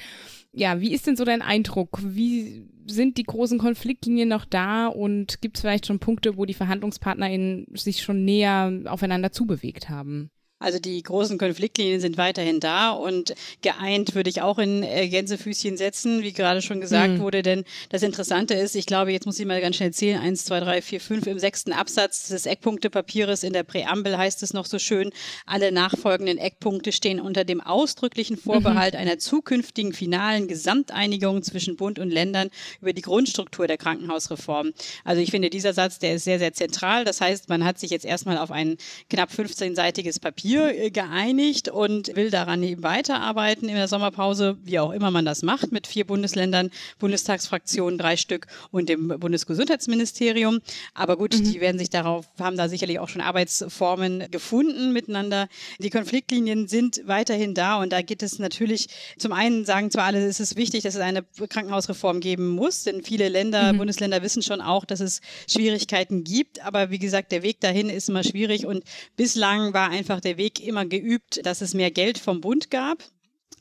Ja, 0.51 0.81
wie 0.81 0.93
ist 0.93 1.05
denn 1.05 1.15
so 1.15 1.25
dein 1.25 1.41
Eindruck? 1.41 1.99
Wie 2.01 2.67
sind 2.87 3.17
die 3.17 3.23
großen 3.23 3.59
Konfliktlinien 3.59 4.29
noch 4.29 4.45
da 4.45 4.87
und 4.87 5.41
gibt 5.41 5.57
es 5.57 5.61
vielleicht 5.61 5.85
schon 5.85 5.99
Punkte, 5.99 6.37
wo 6.37 6.45
die 6.45 6.55
VerhandlungspartnerInnen 6.55 7.67
sich 7.73 8.01
schon 8.01 8.25
näher 8.25 8.81
aufeinander 8.85 9.31
zubewegt 9.31 9.89
haben? 9.89 10.31
Also 10.59 10.77
die 10.77 11.01
großen 11.01 11.37
Konfliktlinien 11.37 12.01
sind 12.01 12.17
weiterhin 12.17 12.59
da 12.59 12.91
und 12.91 13.33
geeint 13.61 14.13
würde 14.13 14.29
ich 14.29 14.41
auch 14.41 14.59
in 14.59 14.83
äh, 14.83 15.07
Gänsefüßchen 15.07 15.77
setzen, 15.77 16.21
wie 16.21 16.33
gerade 16.33 16.61
schon 16.61 16.81
gesagt 16.81 17.13
mhm. 17.13 17.19
wurde. 17.21 17.43
Denn 17.43 17.63
das 17.89 18.03
Interessante 18.03 18.55
ist, 18.55 18.75
ich 18.75 18.85
glaube, 18.85 19.13
jetzt 19.13 19.25
muss 19.25 19.39
ich 19.39 19.45
mal 19.45 19.61
ganz 19.61 19.77
schnell 19.77 19.93
zählen, 19.93 20.19
eins, 20.19 20.43
zwei, 20.43 20.59
drei, 20.59 20.81
vier, 20.81 20.99
fünf 20.99 21.27
im 21.27 21.39
sechsten 21.39 21.71
Absatz 21.71 22.27
des 22.27 22.45
Eckpunktepapiers 22.45 23.43
in 23.43 23.53
der 23.53 23.63
Präambel 23.63 24.17
heißt 24.17 24.43
es 24.43 24.53
noch 24.53 24.65
so 24.65 24.79
schön, 24.79 25.11
alle 25.45 25.71
nachfolgenden 25.71 26.37
Eckpunkte 26.37 26.91
stehen 26.91 27.21
unter 27.21 27.45
dem 27.45 27.61
ausdrücklichen 27.61 28.35
Vorbehalt 28.35 28.95
mhm. 28.95 28.99
einer 28.99 29.17
zukünftigen 29.17 29.93
finalen 29.93 30.49
Gesamteinigung 30.49 31.41
zwischen 31.41 31.77
Bund 31.77 31.99
und 31.99 32.09
Ländern 32.09 32.49
über 32.81 32.91
die 32.91 33.01
Grundstruktur 33.01 33.65
der 33.65 33.77
Krankenhausreform. 33.77 34.73
Also 35.05 35.21
ich 35.21 35.31
finde, 35.31 35.49
dieser 35.49 35.73
Satz, 35.73 35.99
der 35.99 36.15
ist 36.15 36.25
sehr, 36.25 36.39
sehr 36.39 36.51
zentral. 36.51 37.05
Das 37.05 37.21
heißt, 37.21 37.47
man 37.47 37.63
hat 37.63 37.79
sich 37.79 37.91
jetzt 37.91 38.05
erstmal 38.05 38.37
auf 38.37 38.51
ein 38.51 38.75
knapp 39.09 39.31
15-seitiges 39.31 40.19
Papier 40.19 40.48
Äh, 40.55 40.89
geeinigt 40.89 41.69
und 41.69 42.15
will 42.15 42.31
daran 42.31 42.63
eben 42.63 42.81
weiterarbeiten 42.81 43.69
in 43.69 43.75
der 43.75 43.87
Sommerpause, 43.87 44.57
wie 44.63 44.79
auch 44.79 44.91
immer 44.91 45.11
man 45.11 45.23
das 45.23 45.43
macht, 45.43 45.71
mit 45.71 45.85
vier 45.85 46.05
Bundesländern, 46.05 46.71
Bundestagsfraktionen, 46.97 47.99
drei 47.99 48.17
Stück 48.17 48.47
und 48.71 48.89
dem 48.89 49.07
Bundesgesundheitsministerium. 49.07 50.61
Aber 50.93 51.17
gut, 51.17 51.37
mhm. 51.37 51.43
die 51.43 51.61
werden 51.61 51.77
sich 51.77 51.89
darauf, 51.89 52.25
haben 52.39 52.57
da 52.57 52.69
sicherlich 52.69 52.99
auch 52.99 53.07
schon 53.07 53.21
Arbeitsformen 53.21 54.31
gefunden 54.31 54.91
miteinander. 54.91 55.47
Die 55.77 55.89
Konfliktlinien 55.89 56.67
sind 56.67 57.01
weiterhin 57.05 57.53
da 57.53 57.79
und 57.81 57.91
da 57.91 58.01
geht 58.01 58.23
es 58.23 58.39
natürlich, 58.39 58.87
zum 59.17 59.31
einen 59.31 59.65
sagen 59.65 59.91
zwar 59.91 60.05
alle, 60.05 60.25
es 60.25 60.39
ist 60.39 60.55
wichtig, 60.55 60.83
dass 60.83 60.95
es 60.95 61.01
eine 61.01 61.23
Krankenhausreform 61.23 62.19
geben 62.19 62.49
muss, 62.49 62.83
denn 62.83 63.03
viele 63.03 63.29
Länder, 63.29 63.73
mhm. 63.73 63.77
Bundesländer 63.77 64.23
wissen 64.23 64.41
schon 64.41 64.61
auch, 64.61 64.85
dass 64.85 65.01
es 65.01 65.21
Schwierigkeiten 65.47 66.23
gibt. 66.23 66.65
Aber 66.65 66.89
wie 66.89 66.99
gesagt, 66.99 67.31
der 67.31 67.43
Weg 67.43 67.59
dahin 67.59 67.89
ist 67.89 68.09
immer 68.09 68.23
schwierig 68.23 68.65
und 68.65 68.83
bislang 69.15 69.73
war 69.73 69.89
einfach 69.89 70.19
der 70.19 70.38
Weg 70.39 70.65
immer 70.65 70.85
geübt, 70.85 71.45
dass 71.45 71.61
es 71.61 71.75
mehr 71.75 71.91
Geld 71.91 72.17
vom 72.17 72.41
Bund 72.41 72.71
gab. 72.71 73.03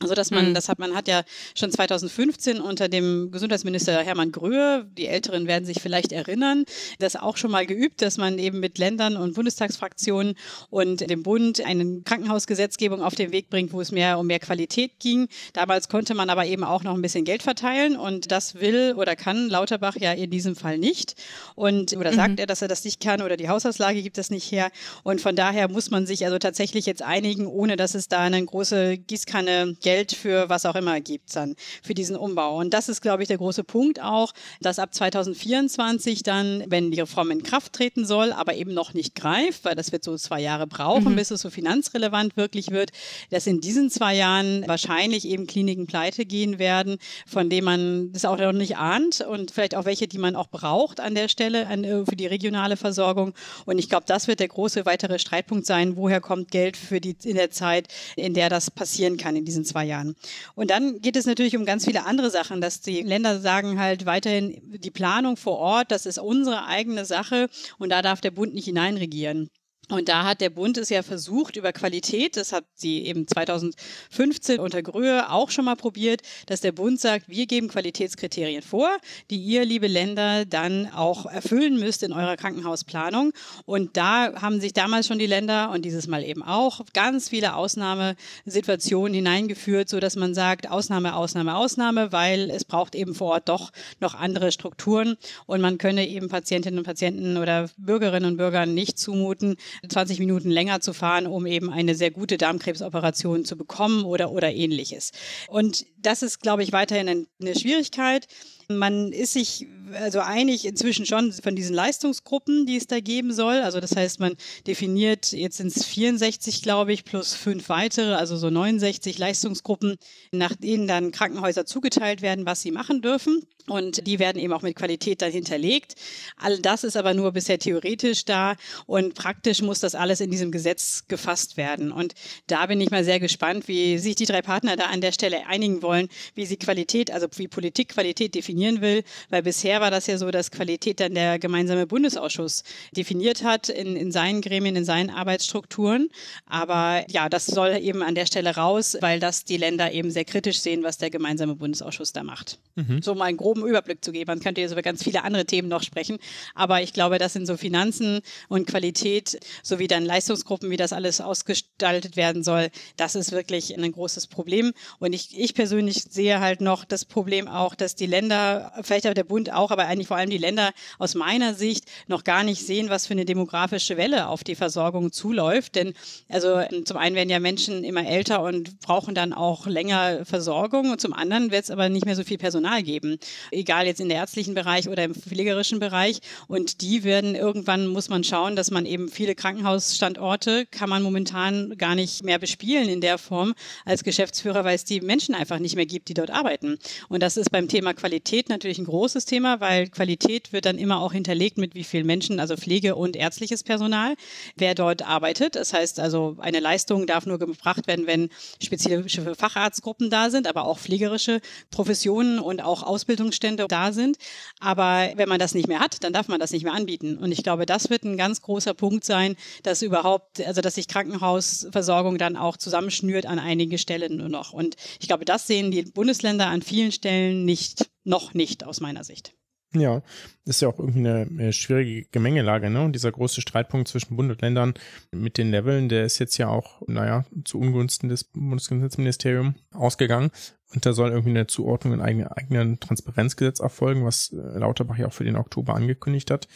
Also 0.01 0.15
dass 0.15 0.31
man, 0.31 0.49
mhm. 0.49 0.53
das 0.53 0.69
hat 0.69 0.79
man 0.79 0.95
hat 0.95 1.07
ja 1.07 1.23
schon 1.55 1.71
2015 1.71 2.61
unter 2.61 2.87
dem 2.87 3.31
Gesundheitsminister 3.31 4.01
Hermann 4.01 4.31
Gröhe, 4.31 4.85
die 4.97 5.07
Älteren 5.07 5.45
werden 5.45 5.65
sich 5.65 5.81
vielleicht 5.81 6.11
erinnern, 6.11 6.63
das 6.99 7.15
auch 7.15 7.35
schon 7.35 7.51
mal 7.51 7.65
geübt, 7.65 8.01
dass 8.01 8.17
man 8.17 8.39
eben 8.39 8.59
mit 8.59 8.77
Ländern 8.77 9.17
und 9.17 9.35
Bundestagsfraktionen 9.35 10.35
und 10.69 11.09
dem 11.09 11.23
Bund 11.23 11.63
eine 11.65 12.01
Krankenhausgesetzgebung 12.01 13.01
auf 13.01 13.15
den 13.15 13.31
Weg 13.31 13.49
bringt, 13.49 13.73
wo 13.73 13.81
es 13.81 13.91
mehr 13.91 14.19
um 14.19 14.27
mehr 14.27 14.39
Qualität 14.39 14.99
ging. 14.99 15.27
Damals 15.53 15.89
konnte 15.89 16.13
man 16.15 16.29
aber 16.29 16.45
eben 16.45 16.63
auch 16.63 16.83
noch 16.83 16.93
ein 16.93 17.01
bisschen 17.01 17.25
Geld 17.25 17.43
verteilen 17.43 17.97
und 17.97 18.31
das 18.31 18.55
will 18.55 18.93
oder 18.95 19.15
kann 19.15 19.49
Lauterbach 19.49 19.97
ja 19.97 20.13
in 20.13 20.29
diesem 20.29 20.55
Fall 20.55 20.77
nicht. 20.77 21.15
Und 21.55 21.95
oder 21.95 22.13
sagt 22.13 22.33
mhm. 22.33 22.37
er, 22.37 22.47
dass 22.47 22.61
er 22.61 22.67
das 22.67 22.85
nicht 22.85 23.01
kann 23.01 23.21
oder 23.21 23.35
die 23.35 23.49
Haushaltslage 23.49 24.01
gibt 24.01 24.17
das 24.17 24.29
nicht 24.29 24.51
her. 24.51 24.71
Und 25.03 25.19
von 25.19 25.35
daher 25.35 25.69
muss 25.69 25.91
man 25.91 26.05
sich 26.05 26.25
also 26.25 26.39
tatsächlich 26.39 26.85
jetzt 26.85 27.01
einigen, 27.01 27.47
ohne 27.47 27.75
dass 27.75 27.95
es 27.95 28.07
da 28.07 28.19
eine 28.19 28.43
große 28.43 28.97
Gießkanne 28.97 29.75
Geld 29.89 30.11
für 30.11 30.49
was 30.49 30.67
auch 30.67 30.75
immer 30.75 31.01
gibt 31.01 31.35
dann 31.35 31.55
für 31.81 31.95
diesen 31.95 32.15
Umbau. 32.15 32.59
Und 32.59 32.75
das 32.75 32.89
ist, 32.89 33.01
glaube 33.01 33.23
ich, 33.23 33.27
der 33.27 33.39
große 33.39 33.63
Punkt 33.63 33.99
auch, 33.99 34.33
dass 34.61 34.77
ab 34.77 34.93
2024 34.93 36.21
dann, 36.21 36.63
wenn 36.67 36.91
die 36.91 36.99
Reform 36.99 37.31
in 37.31 37.41
Kraft 37.41 37.73
treten 37.73 38.05
soll, 38.05 38.31
aber 38.31 38.53
eben 38.53 38.71
noch 38.71 38.93
nicht 38.93 39.15
greift, 39.15 39.65
weil 39.65 39.73
das 39.73 39.91
wird 39.91 40.03
so 40.03 40.15
zwei 40.15 40.41
Jahre 40.41 40.67
brauchen, 40.67 41.13
mhm. 41.13 41.15
bis 41.15 41.31
es 41.31 41.41
so 41.41 41.49
finanzrelevant 41.49 42.37
wirklich 42.37 42.69
wird, 42.69 42.91
dass 43.31 43.47
in 43.47 43.61
diesen 43.61 43.89
zwei 43.89 44.15
Jahren 44.15 44.67
wahrscheinlich 44.67 45.25
eben 45.25 45.47
Kliniken 45.47 45.87
pleite 45.87 46.25
gehen 46.25 46.59
werden, 46.59 46.99
von 47.25 47.49
denen 47.49 47.65
man 47.65 48.11
das 48.11 48.25
auch 48.25 48.37
noch 48.37 48.51
nicht 48.51 48.77
ahnt 48.77 49.21
und 49.21 49.49
vielleicht 49.49 49.73
auch 49.73 49.85
welche, 49.85 50.07
die 50.07 50.19
man 50.19 50.35
auch 50.35 50.49
braucht 50.49 50.99
an 50.99 51.15
der 51.15 51.29
Stelle 51.29 51.65
an, 51.65 51.83
äh, 51.83 52.05
für 52.05 52.15
die 52.15 52.27
regionale 52.27 52.77
Versorgung. 52.77 53.33
Und 53.65 53.79
ich 53.79 53.89
glaube, 53.89 54.05
das 54.05 54.27
wird 54.27 54.39
der 54.39 54.49
große 54.49 54.85
weitere 54.85 55.17
Streitpunkt 55.17 55.65
sein, 55.65 55.95
woher 55.95 56.21
kommt 56.21 56.51
Geld 56.51 56.77
für 56.77 57.01
die 57.01 57.15
in 57.23 57.37
der 57.37 57.49
Zeit, 57.49 57.87
in 58.15 58.35
der 58.35 58.49
das 58.49 58.69
passieren 58.69 59.17
kann 59.17 59.35
in 59.35 59.45
diesen 59.45 59.65
zwei 59.65 59.78
zwei 59.79 59.85
Jahren. 59.85 60.15
Und 60.55 60.71
dann 60.71 60.99
geht 61.01 61.15
es 61.15 61.25
natürlich 61.25 61.55
um 61.55 61.65
ganz 61.65 61.85
viele 61.85 62.05
andere 62.05 62.29
Sachen, 62.29 62.61
dass 62.61 62.81
die 62.81 63.01
Länder 63.01 63.39
sagen 63.39 63.79
halt 63.79 64.05
weiterhin, 64.05 64.61
die 64.63 64.91
Planung 64.91 65.37
vor 65.37 65.57
Ort, 65.57 65.91
das 65.91 66.05
ist 66.05 66.19
unsere 66.19 66.65
eigene 66.65 67.05
Sache 67.05 67.49
und 67.77 67.89
da 67.89 68.01
darf 68.01 68.21
der 68.21 68.31
Bund 68.31 68.53
nicht 68.53 68.65
hineinregieren. 68.65 69.49
Und 69.89 70.07
da 70.07 70.23
hat 70.23 70.39
der 70.39 70.51
Bund 70.51 70.77
es 70.77 70.89
ja 70.89 71.01
versucht 71.01 71.55
über 71.55 71.73
Qualität, 71.73 72.37
das 72.37 72.53
hat 72.53 72.63
sie 72.75 73.05
eben 73.05 73.27
2015 73.27 74.59
unter 74.59 74.83
Gröhe 74.83 75.31
auch 75.31 75.49
schon 75.49 75.65
mal 75.65 75.75
probiert, 75.75 76.21
dass 76.45 76.61
der 76.61 76.71
Bund 76.71 76.99
sagt, 76.99 77.27
wir 77.27 77.47
geben 77.47 77.69
Qualitätskriterien 77.69 78.61
vor, 78.61 78.89
die 79.31 79.37
ihr, 79.37 79.65
liebe 79.65 79.87
Länder, 79.87 80.45
dann 80.45 80.91
auch 80.93 81.25
erfüllen 81.25 81.79
müsst 81.79 82.03
in 82.03 82.13
eurer 82.13 82.37
Krankenhausplanung. 82.37 83.33
Und 83.65 83.97
da 83.97 84.39
haben 84.39 84.61
sich 84.61 84.73
damals 84.73 85.07
schon 85.07 85.17
die 85.17 85.25
Länder 85.25 85.71
und 85.71 85.83
dieses 85.85 86.07
Mal 86.07 86.23
eben 86.23 86.43
auch 86.43 86.81
ganz 86.93 87.29
viele 87.29 87.55
Ausnahmesituationen 87.55 89.15
hineingeführt, 89.15 89.89
so 89.89 89.99
dass 89.99 90.15
man 90.15 90.35
sagt, 90.35 90.69
Ausnahme, 90.69 91.15
Ausnahme, 91.15 91.55
Ausnahme, 91.55 92.11
weil 92.11 92.51
es 92.51 92.63
braucht 92.63 92.93
eben 92.93 93.15
vor 93.15 93.31
Ort 93.31 93.49
doch 93.49 93.71
noch 93.99 94.13
andere 94.13 94.51
Strukturen 94.51 95.17
und 95.47 95.61
man 95.61 95.79
könne 95.79 96.07
eben 96.07 96.29
Patientinnen 96.29 96.77
und 96.77 96.85
Patienten 96.85 97.37
oder 97.37 97.69
Bürgerinnen 97.77 98.29
und 98.29 98.37
Bürgern 98.37 98.75
nicht 98.75 98.99
zumuten, 98.99 99.57
20 99.87 100.19
Minuten 100.19 100.49
länger 100.49 100.81
zu 100.81 100.93
fahren, 100.93 101.27
um 101.27 101.45
eben 101.45 101.71
eine 101.71 101.95
sehr 101.95 102.11
gute 102.11 102.37
Darmkrebsoperation 102.37 103.45
zu 103.45 103.57
bekommen 103.57 104.03
oder, 104.03 104.31
oder 104.31 104.53
ähnliches. 104.53 105.11
Und 105.47 105.85
das 105.97 106.23
ist, 106.23 106.41
glaube 106.41 106.63
ich, 106.63 106.71
weiterhin 106.71 107.27
eine 107.39 107.55
Schwierigkeit. 107.55 108.27
Man 108.67 109.11
ist 109.11 109.33
sich 109.33 109.67
also 109.93 110.19
einig 110.19 110.65
inzwischen 110.65 111.05
schon 111.05 111.31
von 111.31 111.55
diesen 111.55 111.75
Leistungsgruppen, 111.75 112.65
die 112.65 112.77
es 112.77 112.87
da 112.87 112.99
geben 112.99 113.33
soll. 113.33 113.55
Also 113.55 113.79
das 113.79 113.95
heißt, 113.95 114.19
man 114.19 114.35
definiert, 114.67 115.31
jetzt 115.31 115.57
sind 115.57 115.67
es 115.67 115.85
64, 115.85 116.61
glaube 116.61 116.93
ich, 116.93 117.05
plus 117.05 117.33
fünf 117.33 117.69
weitere, 117.69 118.13
also 118.13 118.37
so 118.37 118.49
69 118.49 119.17
Leistungsgruppen, 119.17 119.97
nach 120.31 120.55
denen 120.55 120.87
dann 120.87 121.11
Krankenhäuser 121.11 121.65
zugeteilt 121.65 122.21
werden, 122.21 122.45
was 122.45 122.61
sie 122.61 122.71
machen 122.71 123.01
dürfen. 123.01 123.43
Und 123.69 124.07
die 124.07 124.19
werden 124.19 124.41
eben 124.41 124.51
auch 124.51 124.63
mit 124.63 124.75
Qualität 124.75 125.21
dann 125.21 125.31
hinterlegt. 125.31 125.93
All 126.37 126.59
das 126.59 126.83
ist 126.83 126.97
aber 126.97 127.13
nur 127.13 127.31
bisher 127.31 127.59
theoretisch 127.59 128.25
da 128.25 128.55
und 128.87 129.13
praktisch 129.13 129.61
muss 129.61 129.79
das 129.79 129.95
alles 129.95 130.21
in 130.21 130.31
diesem 130.31 130.51
Gesetz 130.51 131.05
gefasst 131.07 131.55
werden. 131.55 131.91
Und 131.91 132.13
da 132.47 132.65
bin 132.65 132.81
ich 132.81 132.89
mal 132.89 133.03
sehr 133.03 133.19
gespannt, 133.19 133.67
wie 133.67 133.99
sich 133.99 134.15
die 134.15 134.25
drei 134.25 134.41
Partner 134.41 134.75
da 134.75 134.85
an 134.85 135.01
der 135.01 135.11
Stelle 135.11 135.45
einigen 135.45 135.83
wollen, 135.83 136.09
wie 136.33 136.45
sie 136.45 136.57
Qualität, 136.57 137.11
also 137.11 137.27
wie 137.35 137.47
Politik 137.47 137.89
Qualität 137.89 138.33
definieren 138.33 138.81
will. 138.81 139.03
Weil 139.29 139.43
bisher 139.43 139.78
war 139.79 139.91
das 139.91 140.07
ja 140.07 140.17
so, 140.17 140.31
dass 140.31 140.51
Qualität 140.51 140.99
dann 140.99 141.13
der 141.13 141.39
gemeinsame 141.39 141.87
Bundesausschuss 141.87 142.63
definiert 142.95 143.43
hat 143.43 143.69
in, 143.69 143.95
in 143.95 144.11
seinen 144.11 144.41
Gremien, 144.41 144.75
in 144.75 144.85
seinen 144.85 145.09
Arbeitsstrukturen. 145.09 146.09
Aber 146.45 147.05
ja, 147.09 147.29
das 147.29 147.45
soll 147.45 147.77
eben 147.81 148.03
an 148.03 148.15
der 148.15 148.25
Stelle 148.25 148.55
raus, 148.55 148.97
weil 149.01 149.19
das 149.19 149.45
die 149.45 149.57
Länder 149.57 149.91
eben 149.91 150.11
sehr 150.11 150.25
kritisch 150.25 150.59
sehen, 150.59 150.83
was 150.83 150.97
der 150.97 151.09
gemeinsame 151.09 151.55
Bundesausschuss 151.55 152.13
da 152.13 152.23
macht. 152.23 152.59
Mhm. 152.75 153.01
So 153.01 153.15
mal 153.15 153.25
einen 153.25 153.37
groben 153.37 153.65
Überblick 153.65 154.03
zu 154.03 154.11
geben. 154.11 154.29
Man 154.29 154.39
könnte 154.39 154.61
jetzt 154.61 154.71
über 154.71 154.81
ganz 154.81 155.03
viele 155.03 155.23
andere 155.23 155.45
Themen 155.45 155.67
noch 155.67 155.83
sprechen. 155.83 156.17
Aber 156.55 156.81
ich 156.81 156.93
glaube, 156.93 157.17
das 157.17 157.33
sind 157.33 157.45
so 157.45 157.57
Finanzen 157.57 158.21
und 158.47 158.67
Qualität 158.67 159.39
sowie 159.63 159.87
dann 159.87 160.05
Leistungsgruppen, 160.05 160.69
wie 160.69 160.77
das 160.77 160.93
alles 160.93 161.21
ausgestaltet 161.21 162.15
werden 162.15 162.43
soll, 162.43 162.69
das 162.97 163.15
ist 163.15 163.31
wirklich 163.31 163.77
ein 163.77 163.91
großes 163.91 164.27
Problem. 164.27 164.73
Und 164.99 165.13
ich, 165.13 165.37
ich 165.37 165.53
persönlich 165.53 166.03
sehe 166.09 166.39
halt 166.39 166.61
noch 166.61 166.85
das 166.85 167.05
Problem 167.05 167.47
auch, 167.47 167.75
dass 167.75 167.95
die 167.95 168.05
Länder, 168.05 168.71
vielleicht 168.81 169.07
auch 169.07 169.13
der 169.13 169.23
Bund 169.23 169.51
auch, 169.51 169.68
aber 169.71 169.87
eigentlich 169.87 170.07
vor 170.07 170.17
allem 170.17 170.29
die 170.29 170.37
Länder 170.37 170.71
aus 170.97 171.15
meiner 171.15 171.53
Sicht 171.53 171.85
noch 172.07 172.23
gar 172.23 172.43
nicht 172.43 172.65
sehen, 172.65 172.89
was 172.89 173.07
für 173.07 173.13
eine 173.13 173.25
demografische 173.25 173.97
Welle 173.97 174.27
auf 174.27 174.43
die 174.43 174.55
Versorgung 174.55 175.11
zuläuft. 175.11 175.75
Denn 175.75 175.93
also 176.29 176.61
zum 176.85 176.97
einen 176.97 177.15
werden 177.15 177.29
ja 177.29 177.39
Menschen 177.39 177.83
immer 177.83 178.05
älter 178.07 178.41
und 178.41 178.79
brauchen 178.79 179.15
dann 179.15 179.33
auch 179.33 179.67
länger 179.67 180.25
Versorgung 180.25 180.91
und 180.91 181.01
zum 181.01 181.13
anderen 181.13 181.51
wird 181.51 181.63
es 181.63 181.71
aber 181.71 181.89
nicht 181.89 182.05
mehr 182.05 182.15
so 182.15 182.23
viel 182.23 182.37
Personal 182.37 182.83
geben, 182.83 183.17
egal 183.51 183.85
jetzt 183.85 183.99
in 183.99 184.09
der 184.09 184.17
ärztlichen 184.17 184.53
Bereich 184.53 184.89
oder 184.89 185.03
im 185.03 185.15
pflegerischen 185.15 185.79
Bereich. 185.79 186.19
Und 186.47 186.81
die 186.81 187.03
werden 187.03 187.35
irgendwann 187.35 187.87
muss 187.87 188.09
man 188.09 188.23
schauen, 188.23 188.55
dass 188.55 188.71
man 188.71 188.85
eben 188.85 189.09
viele 189.09 189.35
Krankenhausstandorte 189.35 190.65
kann 190.65 190.89
man 190.89 191.03
momentan 191.03 191.77
gar 191.77 191.95
nicht 191.95 192.23
mehr 192.23 192.39
bespielen 192.39 192.89
in 192.89 193.01
der 193.01 193.17
Form 193.17 193.53
als 193.85 194.03
Geschäftsführer, 194.03 194.63
weil 194.63 194.75
es 194.75 194.85
die 194.85 195.01
Menschen 195.01 195.35
einfach 195.35 195.59
nicht 195.59 195.75
mehr 195.75 195.85
gibt, 195.85 196.09
die 196.09 196.13
dort 196.13 196.31
arbeiten. 196.31 196.77
Und 197.07 197.21
das 197.21 197.37
ist 197.37 197.51
beim 197.51 197.67
Thema 197.67 197.93
Qualität 197.93 198.49
natürlich 198.49 198.77
ein 198.77 198.85
großes 198.85 199.25
Thema, 199.25 199.58
weil 199.59 199.89
Qualität 199.89 200.53
wird 200.53 200.65
dann 200.65 200.77
immer 200.77 201.01
auch 201.01 201.13
hinterlegt 201.13 201.57
mit 201.57 201.75
wie 201.75 201.83
vielen 201.83 202.05
Menschen, 202.05 202.39
also 202.39 202.55
Pflege 202.55 202.95
und 202.95 203.15
ärztliches 203.15 203.63
Personal, 203.63 204.15
wer 204.55 204.75
dort 204.75 205.01
arbeitet. 205.01 205.55
Das 205.55 205.73
heißt 205.73 205.99
also, 205.99 206.37
eine 206.39 206.59
Leistung 206.59 207.07
darf 207.07 207.25
nur 207.25 207.39
gebracht 207.39 207.87
werden, 207.87 208.07
wenn 208.07 208.29
spezifische 208.61 209.35
Facharztgruppen 209.35 210.09
da 210.09 210.29
sind, 210.29 210.47
aber 210.47 210.65
auch 210.65 210.79
pflegerische 210.79 211.41
Professionen 211.71 212.39
und 212.39 212.61
auch 212.61 212.83
Ausbildungsstände 212.83 213.65
da 213.67 213.91
sind. 213.91 214.17
Aber 214.59 215.09
wenn 215.15 215.29
man 215.29 215.39
das 215.39 215.53
nicht 215.53 215.67
mehr 215.67 215.79
hat, 215.79 216.03
dann 216.03 216.13
darf 216.13 216.27
man 216.27 216.39
das 216.39 216.51
nicht 216.51 216.63
mehr 216.63 216.73
anbieten. 216.73 217.17
Und 217.17 217.31
ich 217.31 217.43
glaube, 217.43 217.65
das 217.65 217.89
wird 217.89 218.03
ein 218.03 218.17
ganz 218.17 218.41
großer 218.41 218.73
Punkt 218.73 219.05
sein, 219.05 219.35
dass 219.63 219.81
überhaupt, 219.81 220.45
also 220.45 220.61
dass 220.61 220.75
sich 220.75 220.87
Krankenhausversorgung 220.87 222.17
dann 222.17 222.35
auch 222.35 222.57
zusammenschnürt 222.57 223.25
an 223.25 223.39
einige 223.39 223.77
Stellen 223.77 224.17
nur 224.17 224.29
noch. 224.29 224.53
Und 224.53 224.75
ich 224.99 225.07
glaube, 225.07 225.25
das 225.25 225.47
sehen 225.47 225.71
die 225.71 225.83
Bundesländer 225.83 226.47
an 226.47 226.61
vielen 226.61 226.91
Stellen 226.91 227.45
nicht, 227.45 227.89
noch 228.03 228.33
nicht 228.33 228.63
aus 228.65 228.79
meiner 228.79 229.03
Sicht. 229.03 229.33
Ja, 229.71 230.01
ist 230.45 230.61
ja 230.61 230.67
auch 230.67 230.79
irgendwie 230.79 231.07
eine 231.07 231.53
schwierige 231.53 232.07
Gemengelage, 232.11 232.71
ne? 232.71 232.81
Und 232.81 232.93
dieser 232.93 233.11
große 233.11 233.39
Streitpunkt 233.41 233.87
zwischen 233.87 234.15
Bund 234.15 234.31
und 234.31 234.41
Ländern 234.41 234.73
mit 235.11 235.37
den 235.37 235.51
Leveln, 235.51 235.89
der 235.89 236.05
ist 236.05 236.17
jetzt 236.17 236.37
ja 236.37 236.47
auch, 236.47 236.81
naja, 236.87 237.25
zu 237.45 237.59
Ungunsten 237.59 238.09
des 238.09 238.23
Bundesgesundheitsministeriums 238.23 239.53
ausgegangen. 239.71 240.31
Und 240.73 240.87
da 240.87 240.93
soll 240.93 241.09
irgendwie 241.09 241.31
eine 241.31 241.45
Zuordnung 241.45 241.93
in 241.93 242.01
eigenen 242.01 242.79
Transparenzgesetz 242.79 243.59
erfolgen, 243.59 244.05
was 244.05 244.31
Lauterbach 244.31 244.97
ja 244.97 245.07
auch 245.07 245.13
für 245.13 245.23
den 245.23 245.35
Oktober 245.35 245.75
angekündigt 245.75 246.31
hat. 246.31 246.47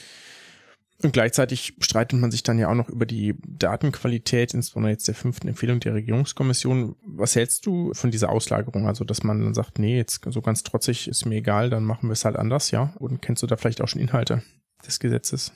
Und 1.02 1.12
gleichzeitig 1.12 1.74
streitet 1.80 2.20
man 2.20 2.32
sich 2.32 2.44
dann 2.44 2.60
ja 2.60 2.70
auch 2.70 2.76
noch 2.76 2.88
über 2.88 3.06
die 3.06 3.36
Datenqualität, 3.46 4.54
insbesondere 4.54 4.92
jetzt 4.92 5.08
der 5.08 5.16
fünften 5.16 5.48
Empfehlung 5.50 5.80
der 5.80 5.96
Regierungskommission. 5.96 6.96
Was 7.06 7.36
hältst 7.36 7.66
du 7.66 7.94
von 7.94 8.12
dieser 8.12 8.30
Auslagerung? 8.30 8.88
Also, 8.88 9.04
dass 9.04 9.24
man 9.24 9.42
dann 9.42 9.54
sagt, 9.54 9.80
nee, 9.80 9.98
jetzt 9.98 10.22
so 10.26 10.42
ganz 10.42 10.64
trotzig 10.64 11.08
ist 11.08 11.26
mir 11.26 11.38
egal, 11.38 11.70
dann 11.70 11.84
machen 11.84 12.08
wir 12.08 12.14
es 12.14 12.26
halt 12.26 12.38
anders, 12.38 12.72
ja? 12.72 12.94
Und 13.00 13.22
kennst 13.22 13.44
du 13.44 13.48
da 13.48 13.58
vielleicht 13.58 13.82
auch 13.82 13.88
schon 13.88 14.02
Inhalte 14.02 14.44
des 14.86 15.00
Gesetzes? 15.00 15.52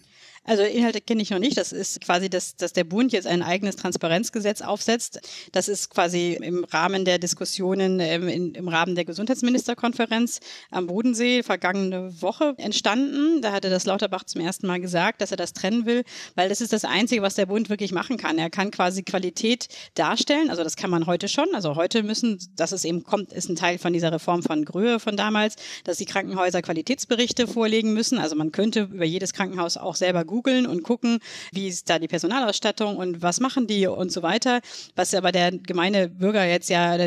Also 0.47 0.63
Inhalte 0.63 1.01
kenne 1.01 1.21
ich 1.21 1.29
noch 1.29 1.39
nicht. 1.39 1.57
Das 1.57 1.73
ist 1.73 1.99
quasi, 1.99 2.29
dass, 2.29 2.55
dass 2.55 2.71
der 2.71 2.85
Bund 2.85 3.11
jetzt 3.11 3.27
ein 3.27 3.43
eigenes 3.43 3.75
Transparenzgesetz 3.75 4.61
aufsetzt. 4.61 5.19
Das 5.51 5.67
ist 5.67 5.89
quasi 5.89 6.39
im 6.41 6.63
Rahmen 6.63 7.03
der 7.03 7.19
Diskussionen 7.19 7.99
ähm, 7.99 8.29
in, 8.29 8.55
im 8.55 8.69
Rahmen 8.69 8.95
der 8.95 9.03
Gesundheitsministerkonferenz 9.03 10.39
am 10.71 10.87
Bodensee 10.87 11.43
vergangene 11.43 12.21
Woche 12.21 12.55
entstanden. 12.57 13.41
Da 13.41 13.51
hatte 13.51 13.69
das 13.69 13.85
Lauterbach 13.85 14.23
zum 14.23 14.39
ersten 14.39 14.67
Mal 14.67 14.79
gesagt, 14.79 15.19
dass 15.19 15.31
er 15.31 15.37
das 15.37 15.51
trennen 15.51 15.85
will, 15.85 16.05
weil 16.35 16.47
das 16.47 16.61
ist 16.61 16.71
das 16.71 16.85
Einzige, 16.85 17.21
was 17.21 17.35
der 17.35 17.47
Bund 17.47 17.69
wirklich 17.69 17.91
machen 17.91 18.15
kann. 18.15 18.37
Er 18.37 18.49
kann 18.49 18.71
quasi 18.71 19.03
Qualität 19.03 19.67
darstellen. 19.95 20.49
Also 20.49 20.63
das 20.63 20.77
kann 20.77 20.89
man 20.89 21.07
heute 21.07 21.27
schon. 21.27 21.47
Also 21.55 21.75
heute 21.75 22.03
müssen, 22.03 22.39
dass 22.55 22.71
es 22.71 22.85
eben 22.85 23.03
kommt, 23.03 23.33
ist 23.33 23.49
ein 23.49 23.57
Teil 23.57 23.79
von 23.79 23.91
dieser 23.91 24.13
Reform 24.13 24.43
von 24.43 24.63
Gröhe 24.63 25.01
von 25.01 25.17
damals, 25.17 25.57
dass 25.83 25.97
die 25.97 26.05
Krankenhäuser 26.05 26.61
Qualitätsberichte 26.61 27.47
vorlegen 27.47 27.93
müssen. 27.93 28.17
Also 28.17 28.37
man 28.37 28.53
könnte 28.53 28.83
über 28.83 29.03
jedes 29.03 29.33
Krankenhaus 29.33 29.75
auch 29.75 29.95
selber 29.95 30.23
gut 30.23 30.36
googeln 30.37 30.67
und 30.67 30.83
gucken, 30.83 31.19
wie 31.51 31.67
ist 31.67 31.89
da 31.89 31.97
die 31.97 32.07
Personalausstattung 32.07 32.97
und 32.97 33.21
was 33.23 33.39
machen 33.39 33.65
die 33.65 33.87
und 33.87 34.11
so 34.11 34.21
weiter. 34.21 34.61
Was 34.95 35.13
aber 35.15 35.31
der 35.31 35.51
gemeine 35.51 36.09
Bürger 36.09 36.45
jetzt 36.45 36.69
ja 36.69 36.97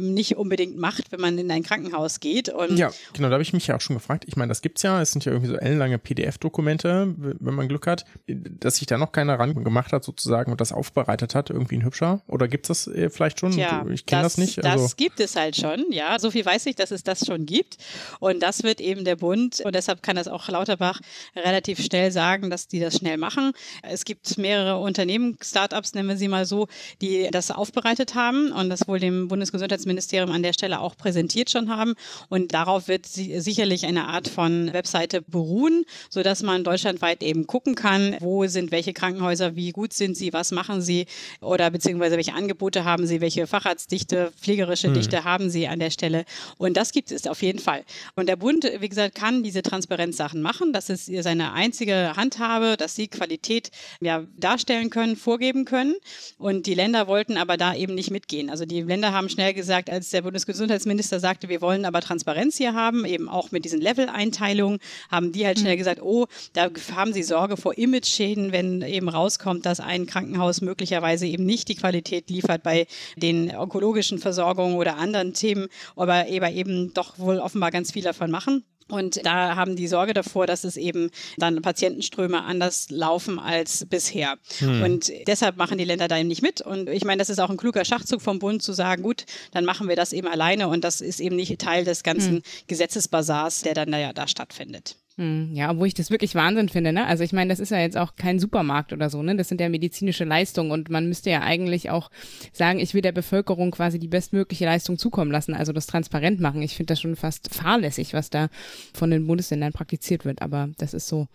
nicht 0.00 0.36
unbedingt 0.36 0.76
macht, 0.76 1.12
wenn 1.12 1.20
man 1.20 1.38
in 1.38 1.50
ein 1.50 1.62
Krankenhaus 1.62 2.18
geht. 2.18 2.48
Und 2.48 2.76
ja, 2.76 2.90
genau, 3.12 3.28
da 3.28 3.34
habe 3.34 3.42
ich 3.42 3.52
mich 3.52 3.66
ja 3.68 3.76
auch 3.76 3.80
schon 3.80 3.94
gefragt. 3.96 4.24
Ich 4.26 4.36
meine, 4.36 4.48
das 4.48 4.60
gibt 4.60 4.78
es 4.78 4.82
ja. 4.82 5.00
Es 5.00 5.12
sind 5.12 5.24
ja 5.24 5.32
irgendwie 5.32 5.50
so 5.50 5.56
ellenlange 5.56 5.98
PDF-Dokumente, 5.98 7.14
wenn 7.16 7.54
man 7.54 7.68
Glück 7.68 7.86
hat, 7.86 8.04
dass 8.26 8.76
sich 8.76 8.86
da 8.86 8.98
noch 8.98 9.12
keiner 9.12 9.38
ran 9.38 9.62
gemacht 9.62 9.92
hat 9.92 10.04
sozusagen 10.04 10.50
und 10.50 10.60
das 10.60 10.72
aufbereitet 10.72 11.34
hat, 11.34 11.50
irgendwie 11.50 11.76
ein 11.76 11.84
hübscher. 11.84 12.22
Oder 12.26 12.48
gibt 12.48 12.68
es 12.68 12.84
das 12.84 12.94
äh, 12.94 13.08
vielleicht 13.08 13.38
schon? 13.38 13.52
Ja, 13.52 13.84
ich 13.88 14.06
kenne 14.06 14.22
das, 14.22 14.34
das, 14.34 14.38
nicht. 14.38 14.64
Also. 14.64 14.84
Das 14.84 14.96
gibt 14.96 15.20
es 15.20 15.36
halt 15.36 15.56
schon, 15.56 15.86
ja. 15.90 16.18
So 16.18 16.30
viel 16.30 16.44
weiß 16.44 16.66
ich, 16.66 16.74
dass 16.74 16.90
es 16.90 17.04
das 17.04 17.24
schon 17.24 17.46
gibt. 17.46 17.76
Und 18.18 18.42
das 18.42 18.64
wird 18.64 18.80
eben 18.80 19.04
der 19.04 19.16
Bund, 19.16 19.60
und 19.60 19.74
deshalb 19.74 20.02
kann 20.02 20.16
das 20.16 20.26
auch 20.26 20.48
Lauterbach 20.48 21.00
relativ 21.36 21.80
schnell 21.84 22.10
sagen, 22.10 22.50
dass 22.50 22.66
die 22.66 22.79
die 22.80 22.84
das 22.84 22.96
schnell 22.96 23.18
machen. 23.18 23.52
Es 23.82 24.04
gibt 24.04 24.38
mehrere 24.38 24.78
Unternehmen, 24.78 25.36
Startups 25.42 25.94
nennen 25.94 26.08
wir 26.08 26.16
sie 26.16 26.28
mal 26.28 26.46
so, 26.46 26.66
die 27.00 27.28
das 27.30 27.50
aufbereitet 27.50 28.14
haben 28.14 28.52
und 28.52 28.70
das 28.70 28.88
wohl 28.88 28.98
dem 28.98 29.28
Bundesgesundheitsministerium 29.28 30.30
an 30.32 30.42
der 30.42 30.52
Stelle 30.52 30.80
auch 30.80 30.96
präsentiert 30.96 31.50
schon 31.50 31.68
haben. 31.68 31.94
Und 32.28 32.54
darauf 32.54 32.88
wird 32.88 33.06
sicherlich 33.06 33.86
eine 33.86 34.06
Art 34.06 34.28
von 34.28 34.72
Webseite 34.72 35.22
beruhen, 35.22 35.84
sodass 36.08 36.42
man 36.42 36.64
deutschlandweit 36.64 37.22
eben 37.22 37.46
gucken 37.46 37.74
kann, 37.74 38.16
wo 38.20 38.46
sind 38.46 38.70
welche 38.70 38.92
Krankenhäuser, 38.92 39.56
wie 39.56 39.70
gut 39.72 39.92
sind 39.92 40.16
sie, 40.16 40.32
was 40.32 40.50
machen 40.50 40.80
sie 40.80 41.06
oder 41.40 41.70
beziehungsweise 41.70 42.16
welche 42.16 42.34
Angebote 42.34 42.84
haben 42.84 43.06
sie, 43.06 43.20
welche 43.20 43.46
Facharztdichte, 43.46 44.32
pflegerische 44.40 44.88
mhm. 44.88 44.94
Dichte 44.94 45.24
haben 45.24 45.50
sie 45.50 45.68
an 45.68 45.78
der 45.78 45.90
Stelle. 45.90 46.24
Und 46.56 46.76
das 46.76 46.92
gibt 46.92 47.12
es 47.12 47.26
auf 47.26 47.42
jeden 47.42 47.58
Fall. 47.58 47.84
Und 48.16 48.28
der 48.28 48.36
Bund, 48.36 48.64
wie 48.78 48.88
gesagt, 48.88 49.14
kann 49.14 49.42
diese 49.42 49.62
Transparenzsachen 49.62 50.40
machen. 50.40 50.72
Das 50.72 50.88
ist 50.88 51.06
seine 51.06 51.52
einzige 51.52 52.12
Handhabe 52.16 52.69
dass 52.76 52.94
sie 52.94 53.08
Qualität 53.08 53.70
ja, 54.00 54.24
darstellen 54.36 54.90
können, 54.90 55.16
vorgeben 55.16 55.64
können. 55.64 55.94
Und 56.38 56.66
die 56.66 56.74
Länder 56.74 57.06
wollten 57.06 57.36
aber 57.36 57.56
da 57.56 57.74
eben 57.74 57.94
nicht 57.94 58.10
mitgehen. 58.10 58.50
Also 58.50 58.64
die 58.64 58.82
Länder 58.82 59.12
haben 59.12 59.28
schnell 59.28 59.54
gesagt, 59.54 59.90
als 59.90 60.10
der 60.10 60.22
Bundesgesundheitsminister 60.22 61.20
sagte, 61.20 61.48
wir 61.48 61.60
wollen 61.60 61.84
aber 61.84 62.00
Transparenz 62.00 62.56
hier 62.56 62.74
haben, 62.74 63.04
eben 63.04 63.28
auch 63.28 63.50
mit 63.50 63.64
diesen 63.64 63.80
Level-Einteilungen, 63.80 64.78
haben 65.10 65.32
die 65.32 65.46
halt 65.46 65.58
schnell 65.58 65.72
hm. 65.72 65.78
gesagt, 65.78 66.02
oh, 66.02 66.26
da 66.52 66.70
haben 66.94 67.12
sie 67.12 67.22
Sorge 67.22 67.56
vor 67.56 67.76
Image-Schäden, 67.76 68.52
wenn 68.52 68.82
eben 68.82 69.08
rauskommt, 69.08 69.66
dass 69.66 69.80
ein 69.80 70.06
Krankenhaus 70.06 70.60
möglicherweise 70.60 71.26
eben 71.26 71.44
nicht 71.44 71.68
die 71.68 71.74
Qualität 71.74 72.30
liefert 72.30 72.62
bei 72.62 72.86
den 73.16 73.54
onkologischen 73.54 74.18
Versorgungen 74.18 74.76
oder 74.76 74.96
anderen 74.96 75.34
Themen, 75.34 75.68
aber 75.96 76.28
eben 76.28 76.92
doch 76.94 77.18
wohl 77.18 77.38
offenbar 77.38 77.70
ganz 77.70 77.92
viel 77.92 78.02
davon 78.02 78.30
machen. 78.30 78.64
Und 78.90 79.24
da 79.24 79.56
haben 79.56 79.76
die 79.76 79.88
Sorge 79.88 80.14
davor, 80.14 80.46
dass 80.46 80.64
es 80.64 80.76
eben 80.76 81.10
dann 81.38 81.62
Patientenströme 81.62 82.42
anders 82.42 82.88
laufen 82.90 83.38
als 83.38 83.86
bisher. 83.86 84.36
Hm. 84.58 84.82
Und 84.82 85.12
deshalb 85.26 85.56
machen 85.56 85.78
die 85.78 85.84
Länder 85.84 86.08
da 86.08 86.18
eben 86.18 86.28
nicht 86.28 86.42
mit. 86.42 86.60
Und 86.60 86.88
ich 86.88 87.04
meine, 87.04 87.18
das 87.18 87.30
ist 87.30 87.38
auch 87.38 87.50
ein 87.50 87.56
kluger 87.56 87.84
Schachzug 87.84 88.20
vom 88.22 88.38
Bund 88.38 88.62
zu 88.62 88.72
sagen, 88.72 89.02
gut, 89.02 89.24
dann 89.52 89.64
machen 89.64 89.88
wir 89.88 89.96
das 89.96 90.12
eben 90.12 90.28
alleine 90.28 90.68
und 90.68 90.84
das 90.84 91.00
ist 91.00 91.20
eben 91.20 91.36
nicht 91.36 91.58
Teil 91.60 91.84
des 91.84 92.02
ganzen 92.02 92.36
hm. 92.36 92.42
Gesetzesbasars, 92.66 93.62
der 93.62 93.74
dann 93.74 93.90
da 93.90 93.98
ja 93.98 94.12
da 94.12 94.26
stattfindet. 94.26 94.96
Hm, 95.20 95.50
ja, 95.52 95.70
obwohl 95.70 95.86
ich 95.86 95.92
das 95.92 96.10
wirklich 96.10 96.34
Wahnsinn 96.34 96.70
finde, 96.70 96.94
ne? 96.94 97.06
Also 97.06 97.22
ich 97.22 97.34
meine, 97.34 97.50
das 97.50 97.60
ist 97.60 97.72
ja 97.72 97.78
jetzt 97.78 97.98
auch 97.98 98.16
kein 98.16 98.38
Supermarkt 98.38 98.94
oder 98.94 99.10
so, 99.10 99.22
ne? 99.22 99.36
Das 99.36 99.48
sind 99.48 99.60
ja 99.60 99.68
medizinische 99.68 100.24
Leistungen 100.24 100.70
und 100.70 100.88
man 100.88 101.08
müsste 101.08 101.28
ja 101.28 101.42
eigentlich 101.42 101.90
auch 101.90 102.10
sagen, 102.54 102.78
ich 102.78 102.94
will 102.94 103.02
der 103.02 103.12
Bevölkerung 103.12 103.70
quasi 103.70 103.98
die 103.98 104.08
bestmögliche 104.08 104.64
Leistung 104.64 104.96
zukommen 104.96 105.30
lassen, 105.30 105.52
also 105.52 105.74
das 105.74 105.86
transparent 105.86 106.40
machen. 106.40 106.62
Ich 106.62 106.74
finde 106.74 106.92
das 106.92 107.02
schon 107.02 107.16
fast 107.16 107.54
fahrlässig, 107.54 108.14
was 108.14 108.30
da 108.30 108.48
von 108.94 109.10
den 109.10 109.26
Bundesländern 109.26 109.74
praktiziert 109.74 110.24
wird, 110.24 110.40
aber 110.40 110.70
das 110.78 110.94
ist 110.94 111.06
so 111.06 111.28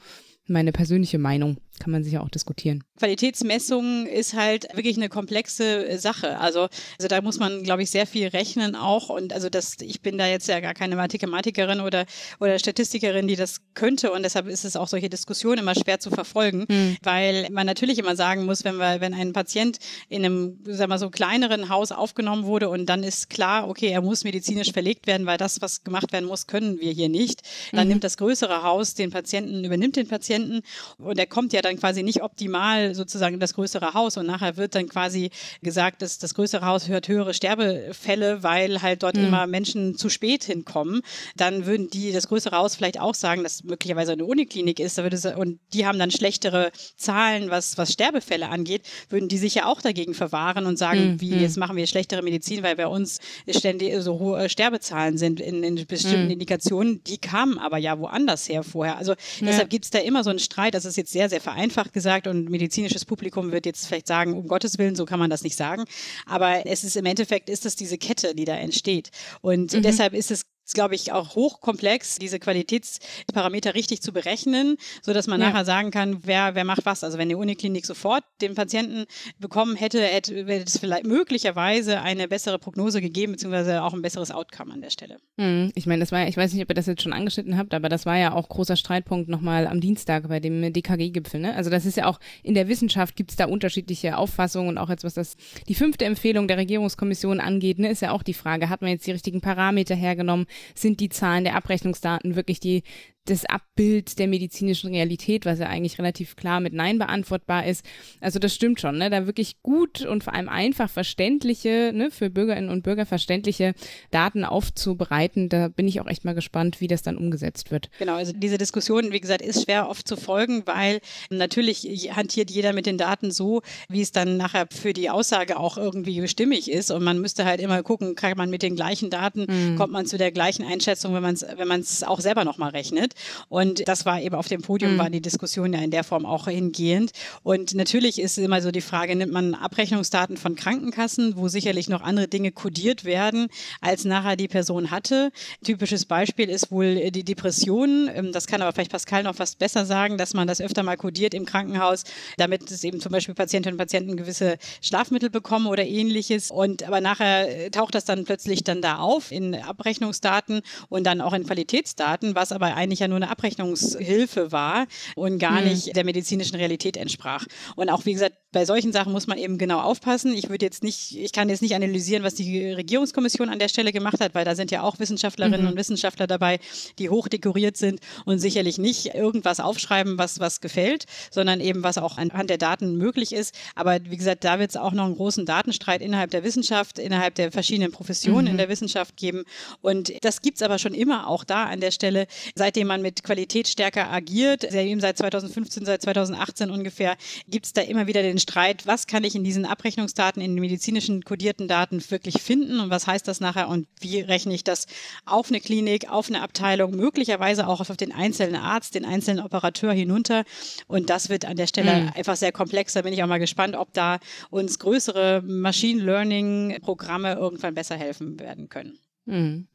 meine 0.48 0.72
persönliche 0.72 1.20
Meinung 1.20 1.58
kann 1.80 1.92
man 1.92 2.04
sich 2.04 2.14
ja 2.14 2.22
auch 2.22 2.30
diskutieren. 2.30 2.84
Qualitätsmessung 2.98 4.08
ist 4.08 4.34
halt 4.34 4.68
wirklich 4.74 4.98
eine 4.98 5.10
komplexe 5.10 5.88
äh, 5.88 5.98
Sache. 5.98 6.40
Also, 6.40 6.68
also 6.98 7.08
da 7.08 7.22
muss 7.22 7.40
man, 7.40 7.64
glaube 7.64 7.84
ich, 7.84 7.92
sehr 7.92 8.08
viel 8.08 8.28
rechnen 8.28 8.76
auch. 8.76 9.10
Und 9.10 9.34
also 9.34 9.50
das, 9.50 9.76
ich 9.82 10.02
bin 10.02 10.18
da 10.18 10.28
jetzt 10.28 10.48
ja 10.48 10.60
gar 10.60 10.74
keine 10.74 10.96
Mathematikerin 10.96 11.82
oder, 11.82 12.06
oder 12.40 12.58
Statistikerin, 12.58 13.28
die 13.28 13.36
das 13.36 13.62
könnte. 13.74 14.12
Und 14.12 14.24
deshalb 14.24 14.48
ist 14.48 14.64
es 14.64 14.76
auch 14.76 14.88
solche 14.88 15.10
Diskussionen 15.10 15.60
immer 15.60 15.76
schwer 15.76 16.00
zu 16.00 16.10
verfolgen, 16.10 16.66
mhm. 16.70 16.98
weil 17.04 17.50
man 17.52 17.66
natürlich 17.66 18.00
immer 18.00 18.16
sagen 18.16 18.46
muss, 18.46 18.64
wenn 18.64 18.78
wir, 18.78 19.02
wenn 19.02 19.14
ein 19.14 19.34
Patient 19.34 19.78
in 20.08 20.24
einem, 20.24 20.60
sagen 20.66 20.90
wir 20.90 20.98
so, 20.98 21.10
kleineren 21.10 21.70
Haus 21.70 21.92
aufgenommen 21.92 22.46
wurde 22.46 22.70
und 22.70 22.86
dann 22.86 23.04
ist 23.04 23.30
klar, 23.30 23.68
okay, 23.68 23.90
er 23.90 24.02
muss 24.02 24.24
medizinisch 24.24 24.72
verlegt 24.72 25.08
werden, 25.08 25.26
weil 25.26 25.38
das, 25.38 25.62
was 25.62 25.84
gemacht 25.84 26.14
werden 26.14 26.26
muss, 26.26 26.48
können 26.48 26.80
wir 26.80 26.92
hier 26.92 27.10
nicht. 27.10 27.42
Dann 27.72 27.88
mhm. 27.88 27.90
nimmt 27.90 28.04
das 28.04 28.18
größere 28.18 28.64
Haus 28.64 28.94
den 28.94 29.12
Patienten, 29.12 29.66
übernimmt 29.66 29.96
den 29.96 30.08
Patienten 30.08 30.62
und 30.98 31.20
er 31.20 31.28
kommt 31.28 31.52
ja 31.52 31.62
dann 31.66 31.78
quasi 31.78 32.04
nicht 32.04 32.22
optimal 32.22 32.96
sozusagen 32.96 33.40
das 33.40 33.54
größere 33.56 33.94
Haus 33.94 34.18
und 34.18 34.28
nachher 34.28 34.58
wird 34.58 34.76
dann 34.76 34.88
quasi 34.88 35.32
gesagt, 35.62 36.02
dass 36.02 36.20
das 36.20 36.34
größere 36.36 36.66
Haus 36.66 36.88
hört 36.88 37.08
höhere 37.08 37.34
Sterbefälle, 37.34 38.44
weil 38.44 38.82
halt 38.82 39.04
dort 39.04 39.18
mhm. 39.18 39.26
immer 39.26 39.48
Menschen 39.48 39.98
zu 39.98 40.10
spät 40.10 40.44
hinkommen. 40.44 41.02
Dann 41.36 41.66
würden 41.66 41.90
die 41.90 42.12
das 42.12 42.28
größere 42.28 42.56
Haus 42.56 42.76
vielleicht 42.76 43.00
auch 43.00 43.16
sagen, 43.16 43.44
dass 43.44 43.64
möglicherweise 43.64 44.14
eine 44.14 44.26
Uniklinik 44.26 44.80
ist, 44.80 44.96
und 45.36 45.60
die 45.74 45.86
haben 45.86 46.00
dann 46.00 46.12
schlechtere 46.12 46.72
Zahlen, 46.96 47.50
was, 47.50 47.78
was 47.78 47.92
Sterbefälle 47.92 48.50
angeht, 48.50 48.84
würden 49.10 49.28
die 49.28 49.38
sich 49.38 49.56
ja 49.56 49.66
auch 49.66 49.82
dagegen 49.82 50.14
verwahren 50.14 50.66
und 50.66 50.78
sagen, 50.78 51.14
mhm. 51.14 51.22
wie 51.22 51.32
hm. 51.32 51.42
jetzt 51.42 51.58
machen 51.58 51.76
wir 51.76 51.88
schlechtere 51.88 52.22
Medizin, 52.22 52.64
weil 52.64 52.76
bei 52.76 52.88
uns 52.88 53.20
ständig 53.50 53.94
so 54.02 54.20
hohe 54.20 54.50
Sterbezahlen 54.50 55.18
sind 55.18 55.40
in, 55.40 55.64
in 55.64 55.86
bestimmten 55.88 56.26
mhm. 56.26 56.32
Indikationen. 56.32 57.04
Die 57.04 57.18
kamen 57.18 57.58
aber 57.58 57.78
ja 57.78 58.00
woanders 58.00 58.48
her 58.48 58.64
vorher. 58.64 58.98
Also 58.98 59.14
ja. 59.14 59.48
deshalb 59.48 59.70
gibt 59.70 59.86
es 59.86 59.92
da 59.92 60.00
immer 60.00 60.24
so 60.24 60.30
einen 60.30 60.40
Streit. 60.40 60.74
Das 60.74 60.86
ist 60.86 60.96
jetzt 60.98 61.12
sehr, 61.12 61.30
sehr 61.30 61.42
vereinfacht 61.42 61.55
gesagt 61.94 62.28
und 62.28 62.50
medizinisches 62.50 63.06
Publikum 63.06 63.52
wird 63.52 63.66
jetzt 63.66 63.88
vielleicht 63.88 64.08
sagen, 64.08 64.34
um 64.34 64.48
Gottes 64.48 64.78
Willen, 64.78 64.96
so 64.96 65.06
kann 65.06 65.20
man 65.20 65.30
das 65.30 65.44
nicht 65.44 65.56
sagen. 65.56 65.86
Aber 66.26 66.66
es 66.66 66.84
ist 66.84 66.96
im 66.96 67.06
Endeffekt 67.06 67.50
ist 67.50 67.66
es 67.66 67.76
diese 67.76 67.98
Kette, 67.98 68.36
die 68.36 68.46
da 68.46 68.56
entsteht. 68.56 69.12
Und 69.42 69.74
mhm. 69.74 69.82
deshalb 69.82 70.14
ist 70.14 70.32
es 70.32 70.46
ist, 70.66 70.74
glaube 70.74 70.96
ich, 70.96 71.12
auch 71.12 71.36
hochkomplex, 71.36 72.18
diese 72.18 72.40
Qualitätsparameter 72.40 73.76
richtig 73.76 74.02
zu 74.02 74.12
berechnen, 74.12 74.78
so 75.02 75.14
dass 75.14 75.28
man 75.28 75.40
ja. 75.40 75.50
nachher 75.50 75.66
sagen 75.66 75.92
kann, 75.92 76.22
wer, 76.24 76.56
wer 76.56 76.64
macht 76.64 76.86
was. 76.86 77.04
Also 77.04 77.18
wenn 77.18 77.30
die 77.30 77.36
Uniklinik 77.36 77.86
sofort 77.86 78.24
den 78.42 78.56
Patienten 78.56 79.06
bekommen 79.40 79.76
hätte, 79.76 80.02
hätte, 80.02 80.36
es 80.36 80.80
vielleicht 80.80 81.06
möglicherweise 81.06 82.02
eine 82.02 82.28
bessere 82.28 82.58
Prognose 82.58 83.00
gegeben, 83.00 83.34
beziehungsweise 83.34 83.84
auch 83.84 83.94
ein 83.94 84.02
besseres 84.02 84.32
Outcome 84.32 84.74
an 84.74 84.82
der 84.82 84.90
Stelle. 84.90 85.18
Hm, 85.38 85.72
ich 85.76 85.86
meine, 85.86 86.00
das 86.00 86.12
war, 86.12 86.28
ich 86.28 86.36
weiß 86.36 86.54
nicht, 86.54 86.64
ob 86.64 86.70
ihr 86.70 86.76
das 86.76 86.88
jetzt 86.88 87.04
schon 87.04 87.14
angeschnitten 87.14 87.58
habt, 87.58 87.74
aber 87.74 87.88
das 87.88 88.06
war 88.06 88.18
ja 88.18 88.34
auch 88.34 88.50
großer 88.50 88.76
Streitpunkt 88.76 89.30
nochmal 89.30 89.68
am 89.68 89.80
Dienstag 89.82 90.28
bei 90.28 90.40
dem 90.40 90.74
DKG-Gipfel. 90.74 91.40
Ne? 91.40 91.56
Also 91.56 91.70
das 91.70 91.86
ist 91.86 91.98
ja 91.98 92.08
auch, 92.08 92.20
in 92.42 92.56
der 92.56 92.68
Wissenschaft 92.68 93.16
gibt 93.16 93.30
es 93.30 93.38
da 93.38 93.46
unterschiedliche 93.46 94.18
Auffassungen 94.18 94.70
und 94.70 94.78
auch 94.80 94.90
jetzt, 94.90 95.04
was 95.04 95.14
das, 95.14 95.38
die 95.68 95.76
fünfte 95.76 96.06
Empfehlung 96.06 96.48
der 96.48 96.58
Regierungskommission 96.58 97.40
angeht, 97.40 97.78
ne, 97.78 97.90
ist 97.90 98.02
ja 98.02 98.12
auch 98.12 98.24
die 98.24 98.34
Frage, 98.34 98.70
hat 98.70 98.82
man 98.82 98.90
jetzt 98.90 99.06
die 99.06 99.12
richtigen 99.12 99.42
Parameter 99.42 99.94
hergenommen? 99.94 100.48
Sind 100.74 101.00
die 101.00 101.10
Zahlen 101.10 101.44
der 101.44 101.56
Abrechnungsdaten 101.56 102.36
wirklich 102.36 102.60
die 102.60 102.84
das 103.26 103.46
Abbild 103.46 104.20
der 104.20 104.28
medizinischen 104.28 104.92
Realität, 104.92 105.46
was 105.46 105.60
ja 105.60 105.68
eigentlich 105.68 105.98
relativ 105.98 106.36
klar 106.36 106.60
mit 106.60 106.74
Nein 106.74 107.00
beantwortbar 107.00 107.66
ist. 107.66 107.84
Also 108.22 108.40
das 108.40 108.54
stimmt 108.54 108.80
schon, 108.80 108.98
ne? 108.98 109.10
Da 109.10 109.26
wirklich 109.26 109.62
gut 109.64 110.06
und 110.06 110.24
vor 110.24 110.34
allem 110.34 110.48
einfach 110.48 110.90
verständliche, 110.90 111.92
ne, 111.94 112.12
für 112.12 112.30
Bürgerinnen 112.30 112.70
und 112.70 112.84
Bürger 112.84 113.06
verständliche 113.06 113.74
Daten 114.12 114.46
aufzubereiten. 114.46 115.50
Da 115.50 115.70
bin 115.70 115.88
ich 115.88 116.00
auch 116.00 116.08
echt 116.08 116.24
mal 116.24 116.36
gespannt, 116.36 116.82
wie 116.82 116.88
das 116.88 117.02
dann 117.02 117.18
umgesetzt 117.18 117.72
wird. 117.72 117.90
Genau, 117.98 118.16
also 118.16 118.32
diese 118.32 118.60
Diskussion, 118.60 119.12
wie 119.12 119.20
gesagt, 119.20 119.42
ist 119.42 119.64
schwer 119.64 119.90
oft 119.90 120.08
zu 120.08 120.18
folgen, 120.18 120.64
weil 120.66 121.00
natürlich 121.32 122.12
hantiert 122.16 122.52
jeder 122.52 122.74
mit 122.74 122.86
den 122.86 122.98
Daten 122.98 123.32
so, 123.32 123.64
wie 123.90 124.02
es 124.02 124.12
dann 124.12 124.38
nachher 124.38 124.68
für 124.72 124.94
die 124.94 125.10
Aussage 125.10 125.58
auch 125.58 125.78
irgendwie 125.78 126.28
stimmig 126.28 126.70
ist. 126.70 126.92
Und 126.92 127.04
man 127.04 127.20
müsste 127.20 127.46
halt 127.46 127.60
immer 127.60 127.82
gucken, 127.82 128.14
kann 128.14 128.38
man 128.38 128.52
mit 128.52 128.62
den 128.62 128.76
gleichen 128.76 129.10
Daten, 129.10 129.48
mhm. 129.50 129.78
kommt 129.78 129.92
man 129.92 130.06
zu 130.06 130.18
der 130.18 130.32
gleichen 130.32 130.64
Einschätzung, 130.64 131.14
wenn 131.16 131.24
man 131.24 131.34
es 131.34 131.46
wenn 131.58 131.68
man 131.68 131.80
es 131.80 132.04
auch 132.04 132.20
selber 132.20 132.46
nochmal 132.46 132.72
rechnet. 132.72 133.15
Und 133.50 133.88
das 133.88 134.06
war 134.06 134.22
eben 134.22 134.36
auf 134.36 134.48
dem 134.48 134.62
Podium, 134.62 134.94
mhm. 134.94 134.98
war 134.98 135.10
die 135.10 135.22
Diskussion 135.22 135.74
ja 135.74 135.80
in 135.80 135.92
der 135.92 136.04
Form 136.04 136.26
auch 136.26 136.48
hingehend. 136.48 137.12
Und 137.44 137.74
natürlich 137.74 138.20
ist 138.20 138.38
immer 138.38 138.62
so 138.62 138.72
die 138.72 138.82
Frage, 138.82 139.16
nimmt 139.16 139.32
man 139.32 139.54
Abrechnungsdaten 139.54 140.38
von 140.38 140.56
Krankenkassen, 140.56 141.38
wo 141.38 141.48
sicherlich 141.48 141.90
noch 141.90 142.02
andere 142.02 142.28
Dinge 142.28 142.52
kodiert 142.52 143.06
werden, 143.06 143.48
als 143.82 144.06
nachher 144.06 144.36
die 144.36 144.48
Person 144.48 144.92
hatte. 144.92 145.32
Typisches 145.64 146.06
Beispiel 146.06 146.50
ist 146.50 146.72
wohl 146.72 147.12
die 147.12 147.24
Depression. 147.24 148.10
Ähm, 148.14 148.32
das 148.32 148.48
kann 148.48 148.62
aber 148.62 148.74
vielleicht 148.74 148.92
Pascal 148.92 149.24
noch 149.24 149.36
fast 149.36 149.60
besser 149.60 149.86
sagen, 149.86 150.18
dass 150.18 150.34
man 150.34 150.48
das 150.48 150.62
öfter 150.62 150.84
mal 150.84 150.98
kodiert 150.98 151.34
im 151.34 151.46
Krankenhaus, 151.46 152.04
damit 152.38 152.70
es 152.72 152.84
eben 152.84 153.00
zum 153.00 153.12
Beispiel 153.12 153.36
Patientinnen 153.36 153.76
und 153.76 153.80
Patienten 153.80 154.18
gewisse 154.18 154.58
Schlafmittel 154.82 155.30
bekommen 155.30 155.68
oder 155.68 155.86
ähnliches. 155.86 156.52
Und 156.52 156.84
aber 156.84 157.02
nachher 157.02 157.66
äh, 157.66 157.70
taucht 157.70 157.96
das 157.96 158.06
dann 158.06 158.26
plötzlich 158.26 158.64
dann 158.64 158.82
da 158.82 158.98
auf 158.98 159.32
in 159.32 159.56
Abrechnungsdaten 159.56 160.62
und 160.90 161.06
dann 161.06 161.22
auch 161.22 161.34
in 161.34 161.46
Qualitätsdaten, 161.46 162.36
was 162.36 162.52
aber 162.52 162.76
eigentlich 162.76 163.02
ja 163.06 163.08
nur 163.08 163.18
eine 163.18 163.30
Abrechnungshilfe 163.30 164.52
war 164.52 164.88
und 165.16 165.40
gar 165.40 165.62
mhm. 165.62 165.70
nicht 165.70 165.96
der 165.96 166.04
medizinischen 166.04 166.56
Realität 166.56 166.98
entsprach. 166.98 167.46
Und 167.76 167.90
auch, 167.90 168.06
wie 168.06 168.14
gesagt, 168.14 168.36
bei 168.56 168.64
solchen 168.64 168.94
Sachen 168.94 169.12
muss 169.12 169.28
man 169.28 169.38
eben 169.38 169.58
genau 169.58 169.82
aufpassen. 169.82 170.34
Ich 170.34 170.50
würde 170.50 170.66
jetzt 170.66 170.82
nicht, 170.82 171.14
ich 171.18 171.34
kann 171.34 171.50
jetzt 171.50 171.62
nicht 171.62 171.76
analysieren, 171.76 172.24
was 172.24 172.36
die 172.36 172.72
Regierungskommission 172.72 173.50
an 173.50 173.60
der 173.60 173.68
Stelle 173.68 173.92
gemacht 173.92 174.22
hat, 174.22 174.34
weil 174.34 174.46
da 174.46 174.56
sind 174.56 174.72
ja 174.72 174.82
auch 174.82 174.98
Wissenschaftlerinnen 174.98 175.64
mhm. 175.64 175.68
und 175.68 175.76
Wissenschaftler 175.76 176.26
dabei, 176.26 176.60
die 176.98 177.10
hochdekoriert 177.10 177.76
sind 177.76 178.00
und 178.24 178.40
sicherlich 178.40 178.78
nicht 178.78 179.08
irgendwas 179.14 179.60
aufschreiben, 179.60 180.18
was, 180.18 180.40
was 180.40 180.62
gefällt, 180.62 181.04
sondern 181.32 181.60
eben 181.60 181.84
was 181.84 181.98
auch 181.98 182.18
anhand 182.18 182.50
der 182.50 182.58
Daten 182.58 182.96
möglich 182.96 183.34
ist. 183.34 183.54
Aber 183.76 184.00
wie 184.06 184.16
gesagt, 184.16 184.46
da 184.46 184.58
wird 184.58 184.70
es 184.70 184.78
auch 184.78 184.94
noch 184.94 185.04
einen 185.04 185.18
großen 185.18 185.46
Datenstreit 185.46 186.02
innerhalb 186.02 186.32
der 186.32 186.46
Wissenschaft, 186.46 186.98
innerhalb 186.98 187.36
der 187.36 187.52
verschiedenen 187.52 187.92
Professionen 187.92 188.46
mhm. 188.46 188.52
in 188.52 188.58
der 188.58 188.70
Wissenschaft 188.70 189.18
geben. 189.18 189.44
Und 189.82 190.14
das 190.24 190.42
gibt 190.42 190.60
es 190.60 190.62
aber 190.62 190.80
schon 190.80 190.94
immer 190.94 191.28
auch 191.28 191.44
da 191.44 191.66
an 191.66 191.82
der 191.82 191.92
Stelle, 191.92 192.26
seitdem 192.56 192.88
man 192.88 193.02
mit 193.02 193.22
Qualität 193.22 193.68
stärker 193.68 194.10
agiert, 194.10 194.64
eben 194.64 195.02
seit 195.02 195.18
2015, 195.18 195.84
seit 195.84 196.02
2018 196.04 196.72
ungefähr, 196.72 197.18
gibt 197.50 197.66
es 197.66 197.74
da 197.74 197.82
immer 197.82 198.08
wieder 198.08 198.22
den 198.22 198.45
Streit, 198.46 198.86
was 198.86 199.08
kann 199.08 199.24
ich 199.24 199.36
in 199.36 199.44
diesen 199.44 199.66
Abrechnungsdaten, 199.66 200.40
in 200.40 200.56
den 200.56 200.62
medizinischen 200.62 201.24
kodierten 201.24 201.68
Daten 201.68 202.00
wirklich 202.12 202.42
finden 202.44 202.80
und 202.80 202.92
was 202.92 203.08
heißt 203.08 203.28
das 203.28 203.40
nachher 203.40 203.70
und 203.70 203.88
wie 204.00 204.20
rechne 204.22 204.54
ich 204.54 204.64
das 204.64 204.86
auf 205.26 205.50
eine 205.50 205.60
Klinik, 205.60 206.10
auf 206.10 206.30
eine 206.30 206.42
Abteilung, 206.42 206.96
möglicherweise 206.96 207.68
auch 207.68 207.82
auf 207.82 207.98
den 207.98 208.12
einzelnen 208.12 208.56
Arzt, 208.56 208.94
den 208.94 209.04
einzelnen 209.04 209.44
Operateur 209.44 209.94
hinunter. 209.94 210.44
Und 210.88 211.10
das 211.10 211.30
wird 211.30 211.46
an 211.46 211.58
der 211.58 211.66
Stelle 211.66 212.04
mhm. 212.04 212.12
einfach 212.16 212.36
sehr 212.36 212.52
komplex. 212.52 212.94
Da 212.94 213.02
bin 213.02 213.14
ich 213.14 213.24
auch 213.24 213.28
mal 213.28 213.40
gespannt, 213.40 213.76
ob 213.76 213.92
da 213.94 214.20
uns 214.52 214.78
größere 214.78 215.42
Machine 215.44 216.04
Learning-Programme 216.04 217.34
irgendwann 217.34 217.74
besser 217.74 217.96
helfen 217.96 218.40
werden 218.40 218.70
können. 218.70 219.00
Mhm. 219.26 219.68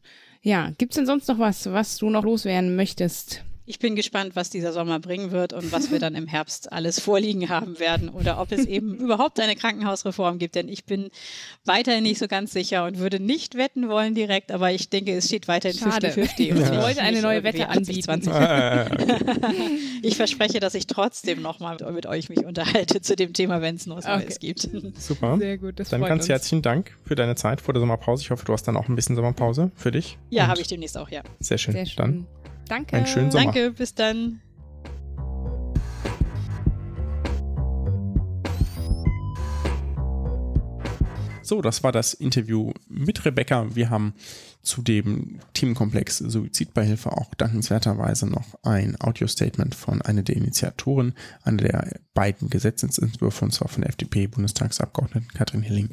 Ja, 0.43 0.71
gibt's 0.79 0.95
denn 0.95 1.07
sonst 1.07 1.29
noch 1.29 1.41
was, 1.41 1.67
was 1.71 1.99
du 1.99 2.09
noch 2.09 2.25
loswerden 2.25 2.77
möchtest? 2.77 3.45
Ich 3.71 3.79
bin 3.79 3.95
gespannt, 3.95 4.35
was 4.35 4.51
dieser 4.51 4.73
Sommer 4.73 4.99
bringen 4.99 5.31
wird 5.31 5.53
und 5.53 5.71
was 5.71 5.93
wir 5.93 6.01
dann 6.01 6.17
im 6.17 6.27
Herbst 6.27 6.73
alles 6.73 6.99
vorliegen 6.99 7.49
haben 7.49 7.79
werden 7.79 8.09
oder 8.09 8.41
ob 8.41 8.51
es 8.51 8.67
eben 8.67 8.97
überhaupt 8.97 9.39
eine 9.39 9.55
Krankenhausreform 9.55 10.41
gibt. 10.41 10.57
Denn 10.57 10.69
ich 10.69 10.87
bin 10.87 11.11
weiterhin 11.65 12.03
nicht 12.03 12.19
so 12.19 12.27
ganz 12.27 12.53
sicher 12.53 12.85
und 12.85 12.99
würde 12.99 13.21
nicht 13.21 13.55
wetten 13.55 13.89
wollen 13.89 14.17
direkt, 14.17 14.51
aber 14.51 14.73
ich 14.73 14.89
denke, 14.89 15.13
es 15.13 15.27
steht 15.27 15.47
weiterhin 15.47 15.79
50-50. 15.79 16.41
Ich 16.41 16.55
wollte 16.83 17.01
eine 17.01 17.23
neue 17.23 17.45
Wette 17.45 17.69
anbieten. 17.69 18.29
ich 20.03 20.17
verspreche, 20.17 20.59
dass 20.59 20.75
ich 20.75 20.89
trotzdem 20.89 21.41
nochmal 21.41 21.77
mit 21.93 22.07
euch 22.07 22.29
mich 22.29 22.45
unterhalte 22.45 23.01
zu 23.01 23.15
dem 23.15 23.35
Thema, 23.35 23.63
wenn 23.63 23.77
es 23.77 23.87
noch 23.87 23.99
okay. 23.99 24.19
Neues 24.19 24.41
gibt. 24.41 24.69
Super. 24.99 25.39
Sehr 25.39 25.59
gut. 25.59 25.79
Das 25.79 25.91
dann 25.91 26.01
ganz 26.01 26.23
uns. 26.23 26.29
herzlichen 26.29 26.63
Dank 26.63 26.99
für 27.05 27.15
deine 27.15 27.37
Zeit 27.37 27.61
vor 27.61 27.73
der 27.73 27.79
Sommerpause. 27.79 28.25
Ich 28.25 28.33
hoffe, 28.33 28.45
du 28.45 28.53
hast 28.53 28.65
dann 28.65 28.77
auch 28.77 28.89
ein 28.89 28.97
bisschen 28.97 29.15
Sommerpause 29.15 29.71
für 29.77 29.93
dich. 29.93 30.19
Ja, 30.29 30.49
habe 30.49 30.61
ich 30.61 30.67
demnächst 30.67 30.99
auch, 30.99 31.09
ja. 31.09 31.23
Sehr 31.39 31.57
schön. 31.57 31.75
Sehr 31.75 31.87
schön. 31.87 31.97
Dann 31.97 32.27
Danke. 32.71 32.97
Einen 32.97 33.07
schönen 33.09 33.33
Sommer. 33.33 33.47
Danke, 33.47 33.73
bis 33.73 33.97
dann. 33.97 34.41
So, 41.43 41.63
das 41.63 41.83
war 41.83 41.91
das 41.91 42.15
Interview 42.15 42.73
mit 42.89 43.25
Rebecca. 43.25 43.75
Wir 43.75 43.91
haben 43.91 44.15
zu 44.63 44.83
dem 44.83 45.41
Themenkomplex 45.55 46.19
Suizidbeihilfe 46.19 47.13
auch 47.13 47.35
dankenswerterweise 47.35 48.27
noch 48.27 48.63
ein 48.63 48.97
Audio-Statement 49.01 49.75
von 49.75 50.03
einer 50.03 50.23
der 50.23 50.37
Initiatoren, 50.37 51.15
einer 51.43 51.59
der 51.59 52.01
beiden 52.15 52.51
Gesetzesentwürfe, 52.51 53.45
und 53.45 53.53
zwar 53.53 53.69
von 53.69 53.83
der 53.83 53.91
FDP-Bundestagsabgeordneten 53.91 55.33
Katrin 55.33 55.63
Hilling 55.63 55.91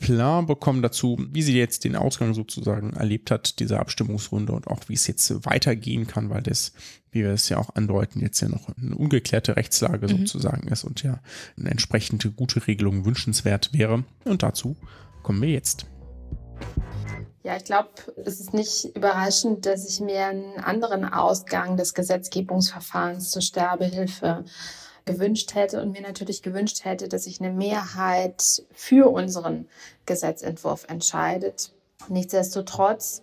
klar 0.00 0.44
bekommen 0.44 0.82
dazu, 0.82 1.18
wie 1.30 1.42
sie 1.42 1.56
jetzt 1.56 1.84
den 1.84 1.96
Ausgang 1.96 2.34
sozusagen 2.34 2.94
erlebt 2.94 3.30
hat, 3.30 3.60
dieser 3.60 3.80
Abstimmungsrunde 3.80 4.52
und 4.52 4.66
auch 4.66 4.80
wie 4.88 4.94
es 4.94 5.06
jetzt 5.06 5.44
weitergehen 5.44 6.06
kann, 6.06 6.30
weil 6.30 6.42
das, 6.42 6.72
wie 7.10 7.20
wir 7.20 7.30
es 7.30 7.48
ja 7.48 7.58
auch 7.58 7.74
andeuten, 7.74 8.20
jetzt 8.20 8.40
ja 8.40 8.48
noch 8.48 8.68
eine 8.76 8.94
ungeklärte 8.94 9.56
Rechtslage 9.56 10.06
mhm. 10.06 10.18
sozusagen 10.18 10.68
ist 10.68 10.84
und 10.84 11.02
ja 11.02 11.20
eine 11.58 11.70
entsprechende 11.70 12.30
gute 12.30 12.66
Regelung 12.66 13.04
wünschenswert 13.04 13.72
wäre. 13.72 14.04
Und 14.24 14.42
dazu 14.42 14.76
kommen 15.22 15.42
wir 15.42 15.50
jetzt. 15.50 15.86
Ja, 17.42 17.56
ich 17.56 17.64
glaube, 17.64 17.88
es 18.24 18.38
ist 18.38 18.52
nicht 18.52 18.94
überraschend, 18.94 19.64
dass 19.64 19.88
ich 19.88 20.00
mir 20.00 20.26
einen 20.26 20.58
anderen 20.58 21.04
Ausgang 21.04 21.78
des 21.78 21.94
Gesetzgebungsverfahrens 21.94 23.30
zur 23.30 23.40
Sterbehilfe 23.40 24.44
gewünscht 25.06 25.54
hätte 25.54 25.80
und 25.80 25.92
mir 25.92 26.02
natürlich 26.02 26.42
gewünscht 26.42 26.84
hätte, 26.84 27.08
dass 27.08 27.24
sich 27.24 27.40
eine 27.40 27.50
Mehrheit 27.50 28.62
für 28.72 29.10
unseren 29.10 29.68
Gesetzentwurf 30.04 30.84
entscheidet. 30.88 31.72
Nichtsdestotrotz 32.08 33.22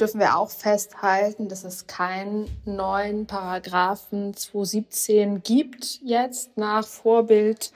dürfen 0.00 0.20
wir 0.20 0.36
auch 0.36 0.50
festhalten, 0.50 1.48
dass 1.48 1.64
es 1.64 1.86
keinen 1.86 2.48
neuen 2.64 3.26
Paragraphen 3.26 4.34
217 4.34 5.42
gibt 5.42 6.00
jetzt 6.02 6.56
nach 6.56 6.86
Vorbild 6.86 7.72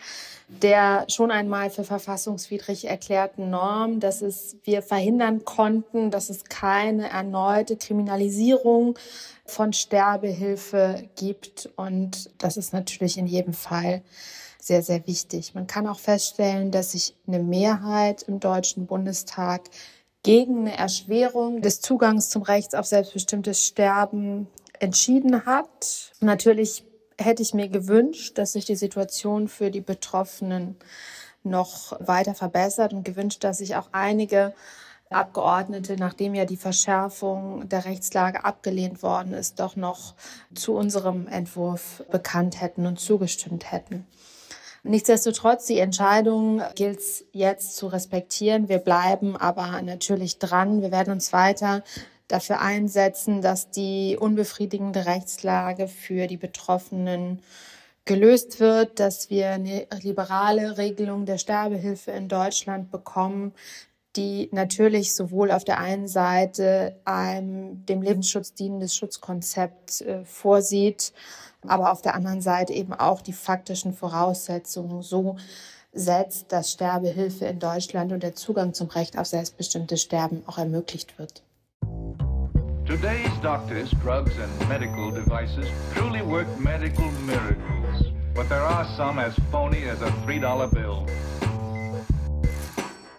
der 0.60 1.06
schon 1.08 1.30
einmal 1.30 1.70
für 1.70 1.84
verfassungswidrig 1.84 2.86
erklärten 2.86 3.50
Norm, 3.50 4.00
dass 4.00 4.22
es 4.22 4.56
wir 4.64 4.82
verhindern 4.82 5.44
konnten, 5.44 6.10
dass 6.10 6.30
es 6.30 6.44
keine 6.44 7.08
erneute 7.08 7.76
Kriminalisierung 7.76 8.98
von 9.46 9.72
Sterbehilfe 9.72 11.08
gibt. 11.16 11.70
Und 11.76 12.30
das 12.38 12.56
ist 12.56 12.72
natürlich 12.72 13.16
in 13.16 13.26
jedem 13.26 13.54
Fall 13.54 14.02
sehr, 14.58 14.82
sehr 14.82 15.06
wichtig. 15.06 15.54
Man 15.54 15.66
kann 15.66 15.86
auch 15.86 15.98
feststellen, 15.98 16.70
dass 16.70 16.92
sich 16.92 17.16
eine 17.26 17.40
Mehrheit 17.40 18.22
im 18.22 18.38
Deutschen 18.38 18.86
Bundestag 18.86 19.62
gegen 20.22 20.60
eine 20.60 20.76
Erschwerung 20.76 21.62
des 21.62 21.80
Zugangs 21.80 22.28
zum 22.28 22.42
Recht 22.42 22.76
auf 22.76 22.86
selbstbestimmtes 22.86 23.64
Sterben 23.64 24.46
entschieden 24.78 25.46
hat. 25.46 26.12
Natürlich 26.20 26.84
hätte 27.18 27.42
ich 27.42 27.54
mir 27.54 27.68
gewünscht, 27.68 28.38
dass 28.38 28.52
sich 28.52 28.64
die 28.64 28.76
Situation 28.76 29.48
für 29.48 29.70
die 29.70 29.80
Betroffenen 29.80 30.76
noch 31.42 31.98
weiter 32.00 32.34
verbessert 32.34 32.92
und 32.92 33.04
gewünscht, 33.04 33.42
dass 33.42 33.58
sich 33.58 33.74
auch 33.74 33.88
einige 33.92 34.54
Abgeordnete, 35.10 35.96
nachdem 35.96 36.34
ja 36.34 36.44
die 36.44 36.56
Verschärfung 36.56 37.68
der 37.68 37.84
Rechtslage 37.84 38.44
abgelehnt 38.44 39.02
worden 39.02 39.34
ist, 39.34 39.60
doch 39.60 39.76
noch 39.76 40.14
zu 40.54 40.74
unserem 40.74 41.26
Entwurf 41.26 42.04
bekannt 42.10 42.60
hätten 42.60 42.86
und 42.86 42.98
zugestimmt 42.98 43.70
hätten. 43.70 44.06
Nichtsdestotrotz, 44.84 45.66
die 45.66 45.78
Entscheidung 45.78 46.60
gilt 46.74 46.98
es 46.98 47.24
jetzt 47.32 47.76
zu 47.76 47.86
respektieren. 47.86 48.68
Wir 48.68 48.78
bleiben 48.78 49.36
aber 49.36 49.80
natürlich 49.82 50.38
dran. 50.38 50.82
Wir 50.82 50.90
werden 50.90 51.12
uns 51.12 51.32
weiter 51.32 51.84
dafür 52.26 52.60
einsetzen, 52.60 53.42
dass 53.42 53.70
die 53.70 54.16
unbefriedigende 54.18 55.06
Rechtslage 55.06 55.86
für 55.86 56.26
die 56.26 56.36
Betroffenen 56.36 57.40
gelöst 58.04 58.58
wird, 58.58 58.98
dass 58.98 59.30
wir 59.30 59.50
eine 59.50 59.86
liberale 60.02 60.76
Regelung 60.78 61.26
der 61.26 61.38
Sterbehilfe 61.38 62.10
in 62.10 62.28
Deutschland 62.28 62.90
bekommen, 62.90 63.52
die 64.16 64.48
natürlich 64.50 65.14
sowohl 65.14 65.52
auf 65.52 65.64
der 65.64 65.78
einen 65.78 66.08
Seite 66.08 67.00
einem 67.04 67.86
dem 67.86 68.02
Lebensschutz 68.02 68.54
dienendes 68.54 68.96
Schutzkonzept 68.96 70.00
äh, 70.02 70.24
vorsieht, 70.24 71.12
aber 71.66 71.92
auf 71.92 72.02
der 72.02 72.14
anderen 72.14 72.40
Seite 72.40 72.72
eben 72.72 72.92
auch 72.92 73.22
die 73.22 73.32
faktischen 73.32 73.94
Voraussetzungen 73.94 75.02
so 75.02 75.36
setzt, 75.92 76.52
dass 76.52 76.72
Sterbehilfe 76.72 77.44
in 77.44 77.58
Deutschland 77.58 78.12
und 78.12 78.22
der 78.22 78.34
Zugang 78.34 78.74
zum 78.74 78.88
Recht 78.88 79.18
auf 79.18 79.26
selbstbestimmtes 79.26 80.02
Sterben 80.02 80.42
auch 80.46 80.58
ermöglicht 80.58 81.18
wird. 81.18 81.42
Today's 82.86 83.30
doctors, 83.42 83.90
drugs 84.02 84.32
and 84.38 84.68
medical 84.68 85.12
devices 85.12 85.66
truly 85.94 86.20
work 86.20 86.46
medical 86.58 87.10
miracles. 87.26 88.12
But 88.34 88.48
there 88.48 88.62
are 88.62 88.86
some 88.96 89.20
as 89.20 89.34
phony 89.50 89.88
as 89.88 90.02
a 90.02 90.10
$3 90.26 90.70
bill. 90.70 91.06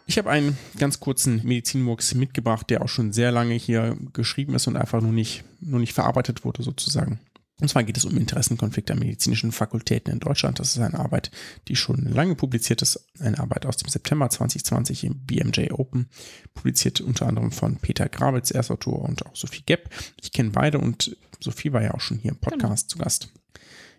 Ich 0.05 0.17
habe 0.17 0.29
einen 0.29 0.57
ganz 0.77 0.99
kurzen 0.99 1.41
Medizinmurks 1.43 2.13
mitgebracht, 2.13 2.69
der 2.69 2.83
auch 2.83 2.87
schon 2.89 3.13
sehr 3.13 3.31
lange 3.31 3.53
hier 3.55 3.95
geschrieben 4.11 4.53
ist 4.53 4.67
und 4.67 4.75
einfach 4.75 5.01
nur 5.01 5.11
nicht, 5.11 5.43
nur 5.61 5.79
nicht 5.79 5.93
verarbeitet 5.93 6.45
wurde 6.45 6.61
sozusagen. 6.61 7.19
Und 7.63 7.69
zwar 7.69 7.85
geht 7.85 7.95
es 7.95 8.03
um 8.03 8.17
Interessenkonflikte 8.17 8.91
an 8.91 8.99
medizinischen 8.99 9.53
Fakultäten 9.53 10.11
in 10.11 10.19
Deutschland. 10.19 10.59
Das 10.59 10.75
ist 10.75 10.81
eine 10.81 10.99
Arbeit, 10.99 11.31
die 11.69 11.77
schon 11.77 12.03
lange 12.03 12.35
publiziert 12.35 12.81
ist. 12.81 13.07
Eine 13.21 13.39
Arbeit 13.39 13.65
aus 13.65 13.77
dem 13.77 13.87
September 13.87 14.29
2020 14.29 15.05
im 15.05 15.25
BMJ 15.25 15.71
Open. 15.71 16.09
Publiziert 16.53 16.99
unter 16.99 17.25
anderem 17.25 17.53
von 17.53 17.77
Peter 17.77 18.09
Grabitz, 18.09 18.51
Erstautor 18.51 18.99
und 18.99 19.25
auch 19.25 19.37
Sophie 19.37 19.63
Gepp. 19.65 19.89
Ich 20.21 20.33
kenne 20.33 20.49
beide 20.49 20.77
und 20.77 21.15
Sophie 21.39 21.71
war 21.71 21.81
ja 21.81 21.93
auch 21.93 22.01
schon 22.01 22.17
hier 22.17 22.31
im 22.31 22.37
Podcast 22.37 22.89
genau. 22.89 22.97
zu 22.97 22.97
Gast. 22.97 23.29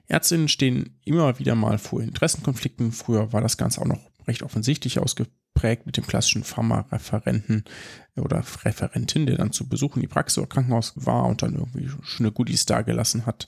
Ärztinnen 0.08 0.48
stehen 0.48 1.00
immer 1.06 1.38
wieder 1.38 1.54
mal 1.54 1.78
vor 1.78 2.02
Interessenkonflikten. 2.02 2.92
Früher 2.92 3.32
war 3.32 3.40
das 3.40 3.56
Ganze 3.56 3.80
auch 3.80 3.86
noch 3.86 4.10
recht 4.26 4.42
offensichtlich 4.42 4.98
ausgeprägt 4.98 5.43
geprägt 5.54 5.86
mit 5.86 5.96
dem 5.96 6.06
klassischen 6.06 6.44
Pharma-Referenten 6.44 7.64
oder 8.16 8.44
Referentin, 8.64 9.26
der 9.26 9.36
dann 9.36 9.52
zu 9.52 9.68
Besuch 9.68 9.96
in 9.96 10.02
die 10.02 10.08
Praxis 10.08 10.38
oder 10.38 10.48
Krankenhaus 10.48 10.92
war 10.96 11.26
und 11.26 11.42
dann 11.42 11.54
irgendwie 11.54 11.88
schöne 12.02 12.32
Goodies 12.32 12.66
dagelassen 12.66 13.24
hat. 13.24 13.46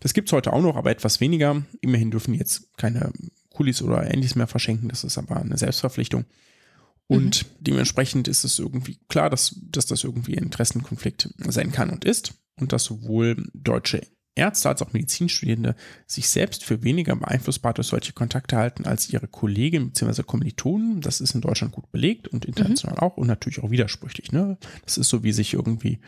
Das 0.00 0.14
gibt 0.14 0.28
es 0.28 0.32
heute 0.32 0.52
auch 0.52 0.62
noch, 0.62 0.76
aber 0.76 0.90
etwas 0.90 1.20
weniger. 1.20 1.62
Immerhin 1.80 2.10
dürfen 2.10 2.32
die 2.32 2.38
jetzt 2.38 2.76
keine 2.76 3.10
Kulis 3.50 3.82
oder 3.82 4.08
Ähnliches 4.08 4.36
mehr 4.36 4.46
verschenken. 4.46 4.88
Das 4.88 5.02
ist 5.02 5.18
aber 5.18 5.36
eine 5.36 5.58
Selbstverpflichtung. 5.58 6.24
Und 7.08 7.44
mhm. 7.44 7.48
dementsprechend 7.60 8.28
ist 8.28 8.44
es 8.44 8.58
irgendwie 8.58 8.98
klar, 9.08 9.30
dass, 9.30 9.56
dass 9.62 9.86
das 9.86 10.04
irgendwie 10.04 10.36
ein 10.36 10.44
Interessenkonflikt 10.44 11.30
sein 11.48 11.72
kann 11.72 11.90
und 11.90 12.04
ist. 12.04 12.34
Und 12.58 12.72
dass 12.72 12.84
sowohl 12.84 13.50
deutsche 13.52 14.06
Ärzte 14.36 14.68
als 14.68 14.82
auch 14.82 14.92
Medizinstudierende 14.92 15.74
sich 16.06 16.28
selbst 16.28 16.62
für 16.62 16.82
weniger 16.82 17.16
beeinflussbar 17.16 17.74
durch 17.74 17.88
solche 17.88 18.12
Kontakte 18.12 18.56
halten 18.56 18.84
als 18.86 19.10
ihre 19.10 19.26
Kolleginnen 19.26 19.88
bzw. 19.88 20.22
Kommilitonen. 20.22 21.00
Das 21.00 21.20
ist 21.20 21.34
in 21.34 21.40
Deutschland 21.40 21.72
gut 21.72 21.90
belegt 21.90 22.28
und 22.28 22.44
international 22.44 22.96
mhm. 22.96 23.02
auch 23.02 23.16
und 23.16 23.26
natürlich 23.26 23.62
auch 23.62 23.70
widersprüchlich. 23.70 24.32
Ne? 24.32 24.58
Das 24.84 24.98
ist 24.98 25.08
so, 25.08 25.22
wie 25.22 25.32
sich 25.32 25.54
irgendwie 25.54 26.00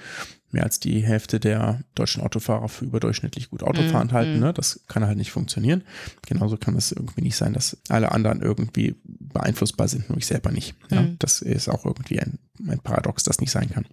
mehr 0.50 0.64
als 0.64 0.78
die 0.78 1.00
Hälfte 1.00 1.40
der 1.40 1.82
deutschen 1.94 2.22
Autofahrer 2.22 2.68
für 2.68 2.84
überdurchschnittlich 2.84 3.50
gut 3.50 3.62
Autofahren 3.62 4.08
mhm. 4.08 4.12
halten. 4.12 4.38
Ne? 4.40 4.52
Das 4.52 4.84
kann 4.88 5.06
halt 5.06 5.18
nicht 5.18 5.30
funktionieren. 5.30 5.82
Genauso 6.26 6.56
kann 6.56 6.76
es 6.76 6.92
irgendwie 6.92 7.22
nicht 7.22 7.36
sein, 7.36 7.54
dass 7.54 7.78
alle 7.88 8.12
anderen 8.12 8.42
irgendwie 8.42 8.96
beeinflussbar 9.04 9.88
sind, 9.88 10.08
nur 10.08 10.18
ich 10.18 10.26
selber 10.26 10.50
nicht. 10.50 10.74
Ja? 10.90 11.02
Mhm. 11.02 11.16
Das 11.18 11.40
ist 11.40 11.68
auch 11.68 11.86
irgendwie 11.86 12.20
ein, 12.20 12.38
ein 12.66 12.80
Paradox, 12.80 13.24
das 13.24 13.40
nicht 13.40 13.50
sein 13.50 13.70
kann. 13.70 13.86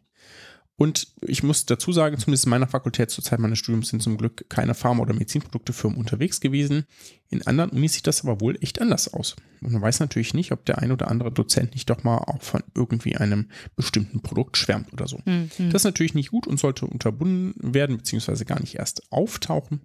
Und 0.78 1.08
ich 1.22 1.42
muss 1.42 1.66
dazu 1.66 1.94
sagen, 1.94 2.18
zumindest 2.18 2.46
in 2.46 2.50
meiner 2.50 2.68
Fakultät 2.68 3.10
zur 3.10 3.24
Zeit 3.24 3.40
meines 3.40 3.60
Studiums 3.60 3.90
sind 3.90 4.04
zum 4.04 4.18
Glück 4.18 4.50
keine 4.50 4.74
Pharma- 4.74 5.04
oder 5.04 5.14
Medizinproduktefirmen 5.14 5.98
unterwegs 5.98 6.42
gewesen. 6.42 6.86
In 7.30 7.48
anderen 7.48 7.70
Unis 7.72 7.94
sieht 7.94 8.08
das 8.08 8.24
aber 8.24 8.42
wohl 8.42 8.58
echt 8.62 8.82
anders 8.82 9.14
aus. 9.14 9.38
Und 9.62 9.72
man 9.72 9.82
weiß 9.82 10.02
natürlich 10.02 10.34
nicht, 10.34 10.52
ob 10.52 10.66
der 10.66 10.80
ein 10.80 10.92
oder 10.92 11.10
andere 11.10 11.32
Dozent 11.32 11.74
nicht 11.74 11.90
doch 11.90 12.04
mal 12.04 12.18
auch 12.18 12.42
von 12.42 12.62
irgendwie 12.76 13.16
einem 13.16 13.50
bestimmten 13.78 14.22
Produkt 14.22 14.58
schwärmt 14.58 14.92
oder 14.92 15.08
so. 15.08 15.20
Mhm. 15.26 15.50
Das 15.72 15.82
ist 15.82 15.86
natürlich 15.86 16.14
nicht 16.14 16.32
gut 16.32 16.46
und 16.46 16.60
sollte 16.60 16.86
unterbunden 16.86 17.74
werden, 17.74 17.96
beziehungsweise 17.96 18.44
gar 18.44 18.60
nicht 18.60 18.76
erst 18.76 19.12
auftauchen 19.12 19.80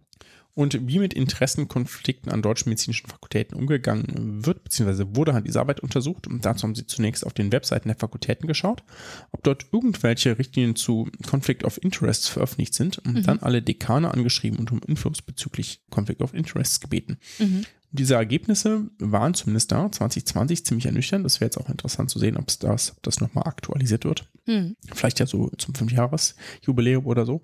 und 0.54 0.88
wie 0.88 0.98
mit 0.98 1.14
Interessenkonflikten 1.14 2.30
an 2.30 2.42
deutschen 2.42 2.68
medizinischen 2.68 3.08
Fakultäten 3.08 3.56
umgegangen 3.56 4.44
wird, 4.44 4.64
beziehungsweise 4.64 5.16
wurde 5.16 5.32
halt 5.32 5.46
diese 5.46 5.60
Arbeit 5.60 5.80
untersucht. 5.80 6.26
Und 6.26 6.44
dazu 6.44 6.64
haben 6.64 6.74
sie 6.74 6.86
zunächst 6.86 7.24
auf 7.24 7.32
den 7.32 7.52
Webseiten 7.52 7.88
der 7.88 7.96
Fakultäten 7.96 8.46
geschaut, 8.46 8.82
ob 9.32 9.42
dort 9.42 9.66
irgendwelche 9.72 10.38
Richtlinien 10.38 10.76
zu 10.76 11.08
Conflict 11.28 11.64
of 11.64 11.82
Interests 11.82 12.28
veröffentlicht 12.28 12.74
sind 12.74 12.98
und 12.98 13.14
mhm. 13.14 13.22
dann 13.22 13.38
alle 13.40 13.62
Dekane 13.62 14.12
angeschrieben 14.12 14.58
und 14.58 14.72
um 14.72 14.80
Infos 14.86 15.22
bezüglich 15.22 15.82
Conflict 15.90 16.22
of 16.22 16.34
Interests 16.34 16.80
gebeten. 16.80 17.18
Mhm. 17.38 17.64
Diese 17.92 18.14
Ergebnisse 18.14 18.88
waren 18.98 19.34
zumindest 19.34 19.72
da 19.72 19.90
2020 19.90 20.64
ziemlich 20.64 20.86
ernüchternd. 20.86 21.24
Das 21.24 21.40
wäre 21.40 21.46
jetzt 21.46 21.58
auch 21.58 21.68
interessant 21.68 22.08
zu 22.08 22.20
sehen, 22.20 22.36
ob 22.36 22.46
das, 22.60 22.92
ob 22.92 23.02
das 23.02 23.20
nochmal 23.20 23.44
aktualisiert 23.48 24.04
wird. 24.04 24.28
Hm. 24.46 24.76
Vielleicht 24.92 25.20
ja 25.20 25.26
so 25.26 25.50
zum 25.58 25.74
Fünfjahres-Jubiläum 25.74 27.06
oder 27.06 27.26
so. 27.26 27.42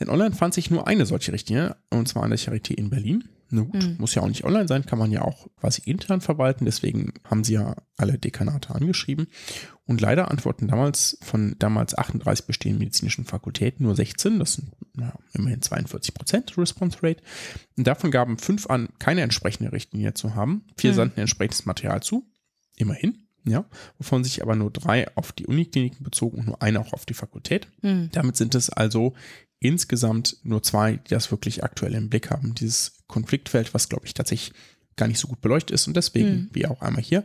Denn 0.00 0.08
online 0.08 0.34
fand 0.34 0.54
sich 0.54 0.70
nur 0.70 0.86
eine 0.86 1.06
solche 1.06 1.32
Richtlinie, 1.32 1.76
und 1.90 2.08
zwar 2.08 2.22
an 2.22 2.30
der 2.30 2.38
Charité 2.38 2.72
in 2.74 2.90
Berlin. 2.90 3.24
Na 3.48 3.62
gut, 3.62 3.84
mhm. 3.84 3.96
muss 3.98 4.14
ja 4.14 4.22
auch 4.22 4.28
nicht 4.28 4.44
online 4.44 4.66
sein, 4.66 4.86
kann 4.86 4.98
man 4.98 5.12
ja 5.12 5.22
auch 5.22 5.46
quasi 5.60 5.82
intern 5.84 6.20
verwalten. 6.20 6.64
Deswegen 6.64 7.12
haben 7.24 7.44
sie 7.44 7.54
ja 7.54 7.76
alle 7.96 8.18
Dekanate 8.18 8.74
angeschrieben. 8.74 9.28
Und 9.84 10.00
leider 10.00 10.32
antworten 10.32 10.66
damals 10.66 11.16
von 11.22 11.54
damals 11.60 11.96
38 11.96 12.46
bestehenden 12.46 12.80
medizinischen 12.80 13.24
Fakultäten 13.24 13.84
nur 13.84 13.94
16. 13.94 14.40
Das 14.40 14.54
sind 14.54 14.72
na, 14.94 15.12
immerhin 15.32 15.62
42 15.62 16.12
Prozent 16.12 16.58
Response 16.58 16.98
Rate. 17.02 17.22
Und 17.76 17.86
davon 17.86 18.10
gaben 18.10 18.38
fünf 18.38 18.68
an, 18.68 18.88
keine 18.98 19.20
entsprechende 19.20 19.70
Richtlinie 19.70 20.14
zu 20.14 20.34
haben. 20.34 20.64
Vier 20.76 20.90
mhm. 20.90 20.96
sandten 20.96 21.20
entsprechendes 21.20 21.66
Material 21.66 22.02
zu. 22.02 22.26
Immerhin 22.76 23.25
ja, 23.46 23.64
wovon 23.98 24.24
sich 24.24 24.42
aber 24.42 24.56
nur 24.56 24.70
drei 24.70 25.06
auf 25.16 25.32
die 25.32 25.46
Unikliniken 25.46 26.04
bezogen 26.04 26.38
und 26.38 26.46
nur 26.46 26.62
eine 26.62 26.80
auch 26.80 26.92
auf 26.92 27.06
die 27.06 27.14
Fakultät. 27.14 27.68
Mhm. 27.82 28.10
Damit 28.12 28.36
sind 28.36 28.54
es 28.54 28.70
also 28.70 29.14
insgesamt 29.60 30.38
nur 30.42 30.62
zwei, 30.62 30.96
die 30.96 31.10
das 31.10 31.30
wirklich 31.30 31.64
aktuell 31.64 31.94
im 31.94 32.10
Blick 32.10 32.30
haben. 32.30 32.54
Dieses 32.54 33.04
Konfliktfeld, 33.06 33.74
was 33.74 33.88
glaube 33.88 34.06
ich 34.06 34.14
tatsächlich 34.14 34.52
gar 34.96 35.08
nicht 35.08 35.18
so 35.18 35.28
gut 35.28 35.40
beleuchtet 35.40 35.72
ist 35.72 35.86
und 35.86 35.96
deswegen, 35.96 36.30
mhm. 36.30 36.50
wie 36.52 36.66
auch 36.66 36.80
einmal 36.80 37.02
hier, 37.02 37.24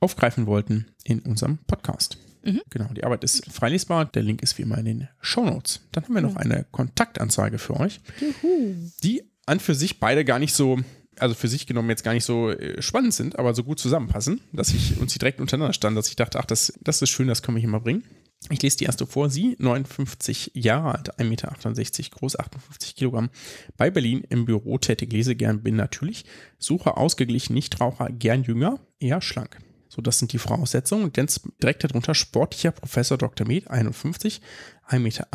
aufgreifen 0.00 0.46
wollten 0.46 0.86
in 1.04 1.20
unserem 1.20 1.58
Podcast. 1.66 2.18
Mhm. 2.44 2.62
Genau, 2.70 2.92
die 2.94 3.04
Arbeit 3.04 3.24
ist 3.24 3.50
freilesbar. 3.52 4.06
Der 4.06 4.22
Link 4.22 4.42
ist 4.42 4.58
wie 4.58 4.62
immer 4.62 4.78
in 4.78 4.84
den 4.84 5.08
Show 5.20 5.44
Notes. 5.44 5.80
Dann 5.92 6.04
haben 6.04 6.14
wir 6.14 6.22
noch 6.22 6.36
eine 6.36 6.66
Kontaktanzeige 6.70 7.58
für 7.58 7.78
euch, 7.78 8.00
Juhu. 8.20 8.74
die 9.02 9.22
an 9.46 9.60
für 9.60 9.74
sich 9.74 9.98
beide 9.98 10.24
gar 10.24 10.38
nicht 10.38 10.54
so, 10.54 10.78
also 11.20 11.34
für 11.34 11.48
sich 11.48 11.66
genommen 11.66 11.90
jetzt 11.90 12.04
gar 12.04 12.14
nicht 12.14 12.24
so 12.24 12.50
äh, 12.50 12.80
spannend 12.82 13.14
sind, 13.14 13.38
aber 13.38 13.54
so 13.54 13.64
gut 13.64 13.78
zusammenpassen, 13.78 14.40
dass 14.52 14.72
ich 14.72 14.98
uns 14.98 15.12
die 15.12 15.18
direkt 15.18 15.40
untereinander 15.40 15.72
stand, 15.72 15.96
dass 15.96 16.08
ich 16.08 16.16
dachte, 16.16 16.38
ach, 16.38 16.44
das, 16.44 16.72
das 16.80 17.02
ist 17.02 17.10
schön, 17.10 17.28
das 17.28 17.42
wir 17.46 17.56
hier 17.58 17.68
mal 17.68 17.80
bringen. 17.80 18.04
Ich 18.50 18.62
lese 18.62 18.76
die 18.78 18.84
erste 18.84 19.06
vor. 19.06 19.30
Sie, 19.30 19.56
59 19.58 20.52
Jahre 20.54 20.94
alt, 20.94 21.18
1,68 21.18 21.24
Meter 21.24 22.10
groß, 22.10 22.38
58 22.38 22.94
Kilogramm, 22.94 23.30
bei 23.76 23.90
Berlin 23.90 24.22
im 24.28 24.44
Büro 24.44 24.78
tätig, 24.78 25.12
lese 25.12 25.34
gern, 25.34 25.62
bin 25.62 25.76
natürlich, 25.76 26.24
suche 26.58 26.96
ausgeglichen, 26.96 27.54
Nichtraucher, 27.54 28.08
gern 28.10 28.44
jünger, 28.44 28.78
eher 29.00 29.20
schlank. 29.20 29.58
So, 29.88 30.02
das 30.02 30.18
sind 30.18 30.32
die 30.32 30.38
Voraussetzungen. 30.38 31.04
Und 31.04 31.16
direkt 31.16 31.82
darunter 31.82 32.14
sportlicher 32.14 32.70
Professor 32.70 33.18
Dr. 33.18 33.46
Med, 33.46 33.68
51, 33.68 34.40
1,78 34.88 34.98
Meter. 35.00 35.26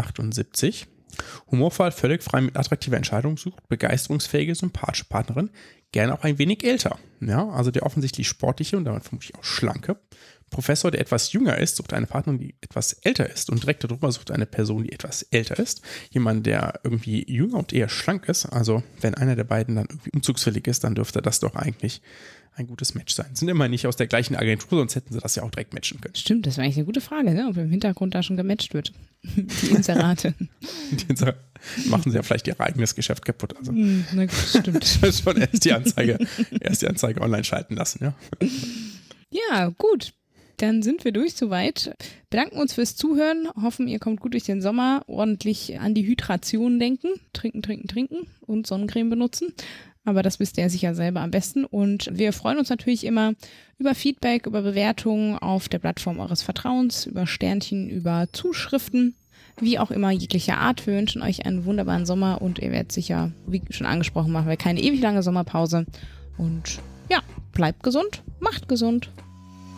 Humorvoll, 1.51 1.91
völlig 1.91 2.23
frei 2.23 2.41
mit 2.41 2.57
attraktiver 2.57 2.97
Entscheidung 2.97 3.37
sucht, 3.37 3.67
begeisterungsfähige, 3.69 4.55
sympathische 4.55 5.05
Partnerin, 5.05 5.49
gerne 5.91 6.13
auch 6.13 6.23
ein 6.23 6.37
wenig 6.37 6.63
älter. 6.63 6.97
Ja, 7.21 7.49
also 7.49 7.71
der 7.71 7.83
offensichtlich 7.83 8.27
sportliche 8.27 8.77
und 8.77 8.85
damit 8.85 9.03
vermutlich 9.03 9.35
auch 9.35 9.43
schlanke 9.43 9.97
Professor, 10.53 10.91
der 10.91 11.01
etwas 11.01 11.33
jünger 11.33 11.57
ist, 11.57 11.75
sucht 11.75 11.93
eine 11.93 12.05
Partnerin, 12.05 12.39
die 12.39 12.55
etwas 12.61 12.93
älter 12.93 13.29
ist 13.29 13.49
und 13.49 13.63
direkt 13.63 13.83
darüber 13.83 14.11
sucht 14.11 14.31
eine 14.31 14.45
Person, 14.45 14.83
die 14.83 14.91
etwas 14.93 15.23
älter 15.23 15.57
ist. 15.59 15.81
Jemand, 16.11 16.45
der 16.45 16.79
irgendwie 16.83 17.29
jünger 17.29 17.57
und 17.57 17.73
eher 17.73 17.89
schlank 17.89 18.29
ist. 18.29 18.45
Also 18.45 18.83
wenn 19.01 19.15
einer 19.15 19.35
der 19.35 19.43
beiden 19.43 19.75
dann 19.75 19.87
irgendwie 19.89 20.11
umzugsfällig 20.13 20.67
ist, 20.67 20.83
dann 20.83 20.95
dürfte 20.95 21.21
das 21.21 21.39
doch 21.39 21.55
eigentlich 21.55 22.01
ein 22.55 22.67
gutes 22.67 22.93
Match 22.93 23.13
sein. 23.13 23.27
Sind 23.33 23.47
immer 23.47 23.67
nicht 23.67 23.87
aus 23.87 23.95
der 23.95 24.07
gleichen 24.07 24.35
Agentur, 24.35 24.79
sonst 24.79 24.95
hätten 24.95 25.13
sie 25.13 25.19
das 25.19 25.35
ja 25.35 25.43
auch 25.43 25.49
direkt 25.49 25.73
matchen 25.73 25.99
können. 25.99 26.15
Stimmt, 26.15 26.45
das 26.45 26.57
wäre 26.57 26.65
eigentlich 26.65 26.77
eine 26.77 26.85
gute 26.85 27.01
Frage, 27.01 27.33
ne? 27.33 27.47
ob 27.49 27.57
im 27.57 27.69
Hintergrund 27.69 28.13
da 28.13 28.23
schon 28.23 28.37
gematcht 28.37 28.73
wird. 28.73 28.93
Die 29.23 29.67
Inserate. 29.67 30.33
die 30.91 31.05
Inserate 31.07 31.39
machen 31.85 32.11
sie 32.11 32.17
ja 32.17 32.23
vielleicht 32.23 32.47
ihr 32.47 32.59
eigenes 32.59 32.93
Geschäft 32.95 33.25
kaputt. 33.25 33.55
Also. 33.57 33.71
Hm, 33.71 34.05
na 34.13 34.25
gut, 34.25 34.33
stimmt. 34.33 34.85
schon 35.01 35.37
erst 35.37 35.65
die 35.65 35.71
Anzeige, 35.71 36.17
erst 36.59 36.81
die 36.81 36.87
Anzeige 36.87 37.21
online 37.21 37.43
schalten 37.43 37.75
lassen, 37.75 38.03
ja. 38.03 38.13
Ja, 39.31 39.69
gut. 39.77 40.13
Dann 40.57 40.83
sind 40.83 41.03
wir 41.03 41.11
durch 41.11 41.33
soweit. 41.33 41.95
Bedanken 42.29 42.57
uns 42.57 42.73
fürs 42.73 42.95
Zuhören. 42.95 43.49
Hoffen, 43.61 43.87
ihr 43.87 43.99
kommt 43.99 44.19
gut 44.19 44.33
durch 44.33 44.43
den 44.43 44.61
Sommer. 44.61 45.03
Ordentlich 45.07 45.79
an 45.79 45.95
die 45.95 46.05
Hydration 46.05 46.79
denken. 46.79 47.09
Trinken, 47.33 47.61
trinken, 47.61 47.87
trinken 47.87 48.27
und 48.41 48.67
Sonnencreme 48.67 49.09
benutzen. 49.09 49.53
Aber 50.05 50.21
das 50.21 50.39
wisst 50.39 50.57
ihr 50.57 50.69
sicher 50.69 50.95
selber 50.95 51.21
am 51.21 51.31
besten. 51.31 51.65
Und 51.65 52.09
wir 52.11 52.33
freuen 52.33 52.57
uns 52.57 52.69
natürlich 52.69 53.05
immer 53.05 53.33
über 53.77 53.95
Feedback, 53.95 54.45
über 54.45 54.61
Bewertungen 54.61 55.37
auf 55.37 55.69
der 55.69 55.79
Plattform 55.79 56.19
eures 56.19 56.41
Vertrauens, 56.41 57.05
über 57.05 57.25
Sternchen, 57.25 57.89
über 57.89 58.27
Zuschriften. 58.33 59.15
Wie 59.59 59.79
auch 59.79 59.91
immer, 59.91 60.11
jeglicher 60.11 60.57
Art. 60.57 60.85
Wir 60.87 60.95
wünschen 60.95 61.21
euch 61.21 61.45
einen 61.45 61.65
wunderbaren 61.65 62.05
Sommer 62.05 62.41
und 62.41 62.59
ihr 62.59 62.71
werdet 62.71 62.91
sicher, 62.91 63.31
wie 63.45 63.61
schon 63.69 63.85
angesprochen, 63.85 64.31
machen 64.31 64.49
wir 64.49 64.57
keine 64.57 64.81
ewig 64.81 64.99
lange 64.99 65.21
Sommerpause. 65.21 65.85
Und 66.37 66.79
ja, 67.09 67.19
bleibt 67.53 67.83
gesund, 67.83 68.23
macht 68.39 68.67
gesund. 68.67 69.09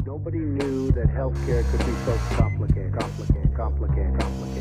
Nobody 0.05 0.39
knew 0.39 0.91
that 0.91 1.07
healthcare 1.07 1.63
could 1.71 1.79
be 1.79 1.93
so 2.05 2.13
complicated, 2.35 2.93
complicated, 2.93 3.55
complicated, 3.55 4.19
complicated. 4.19 4.54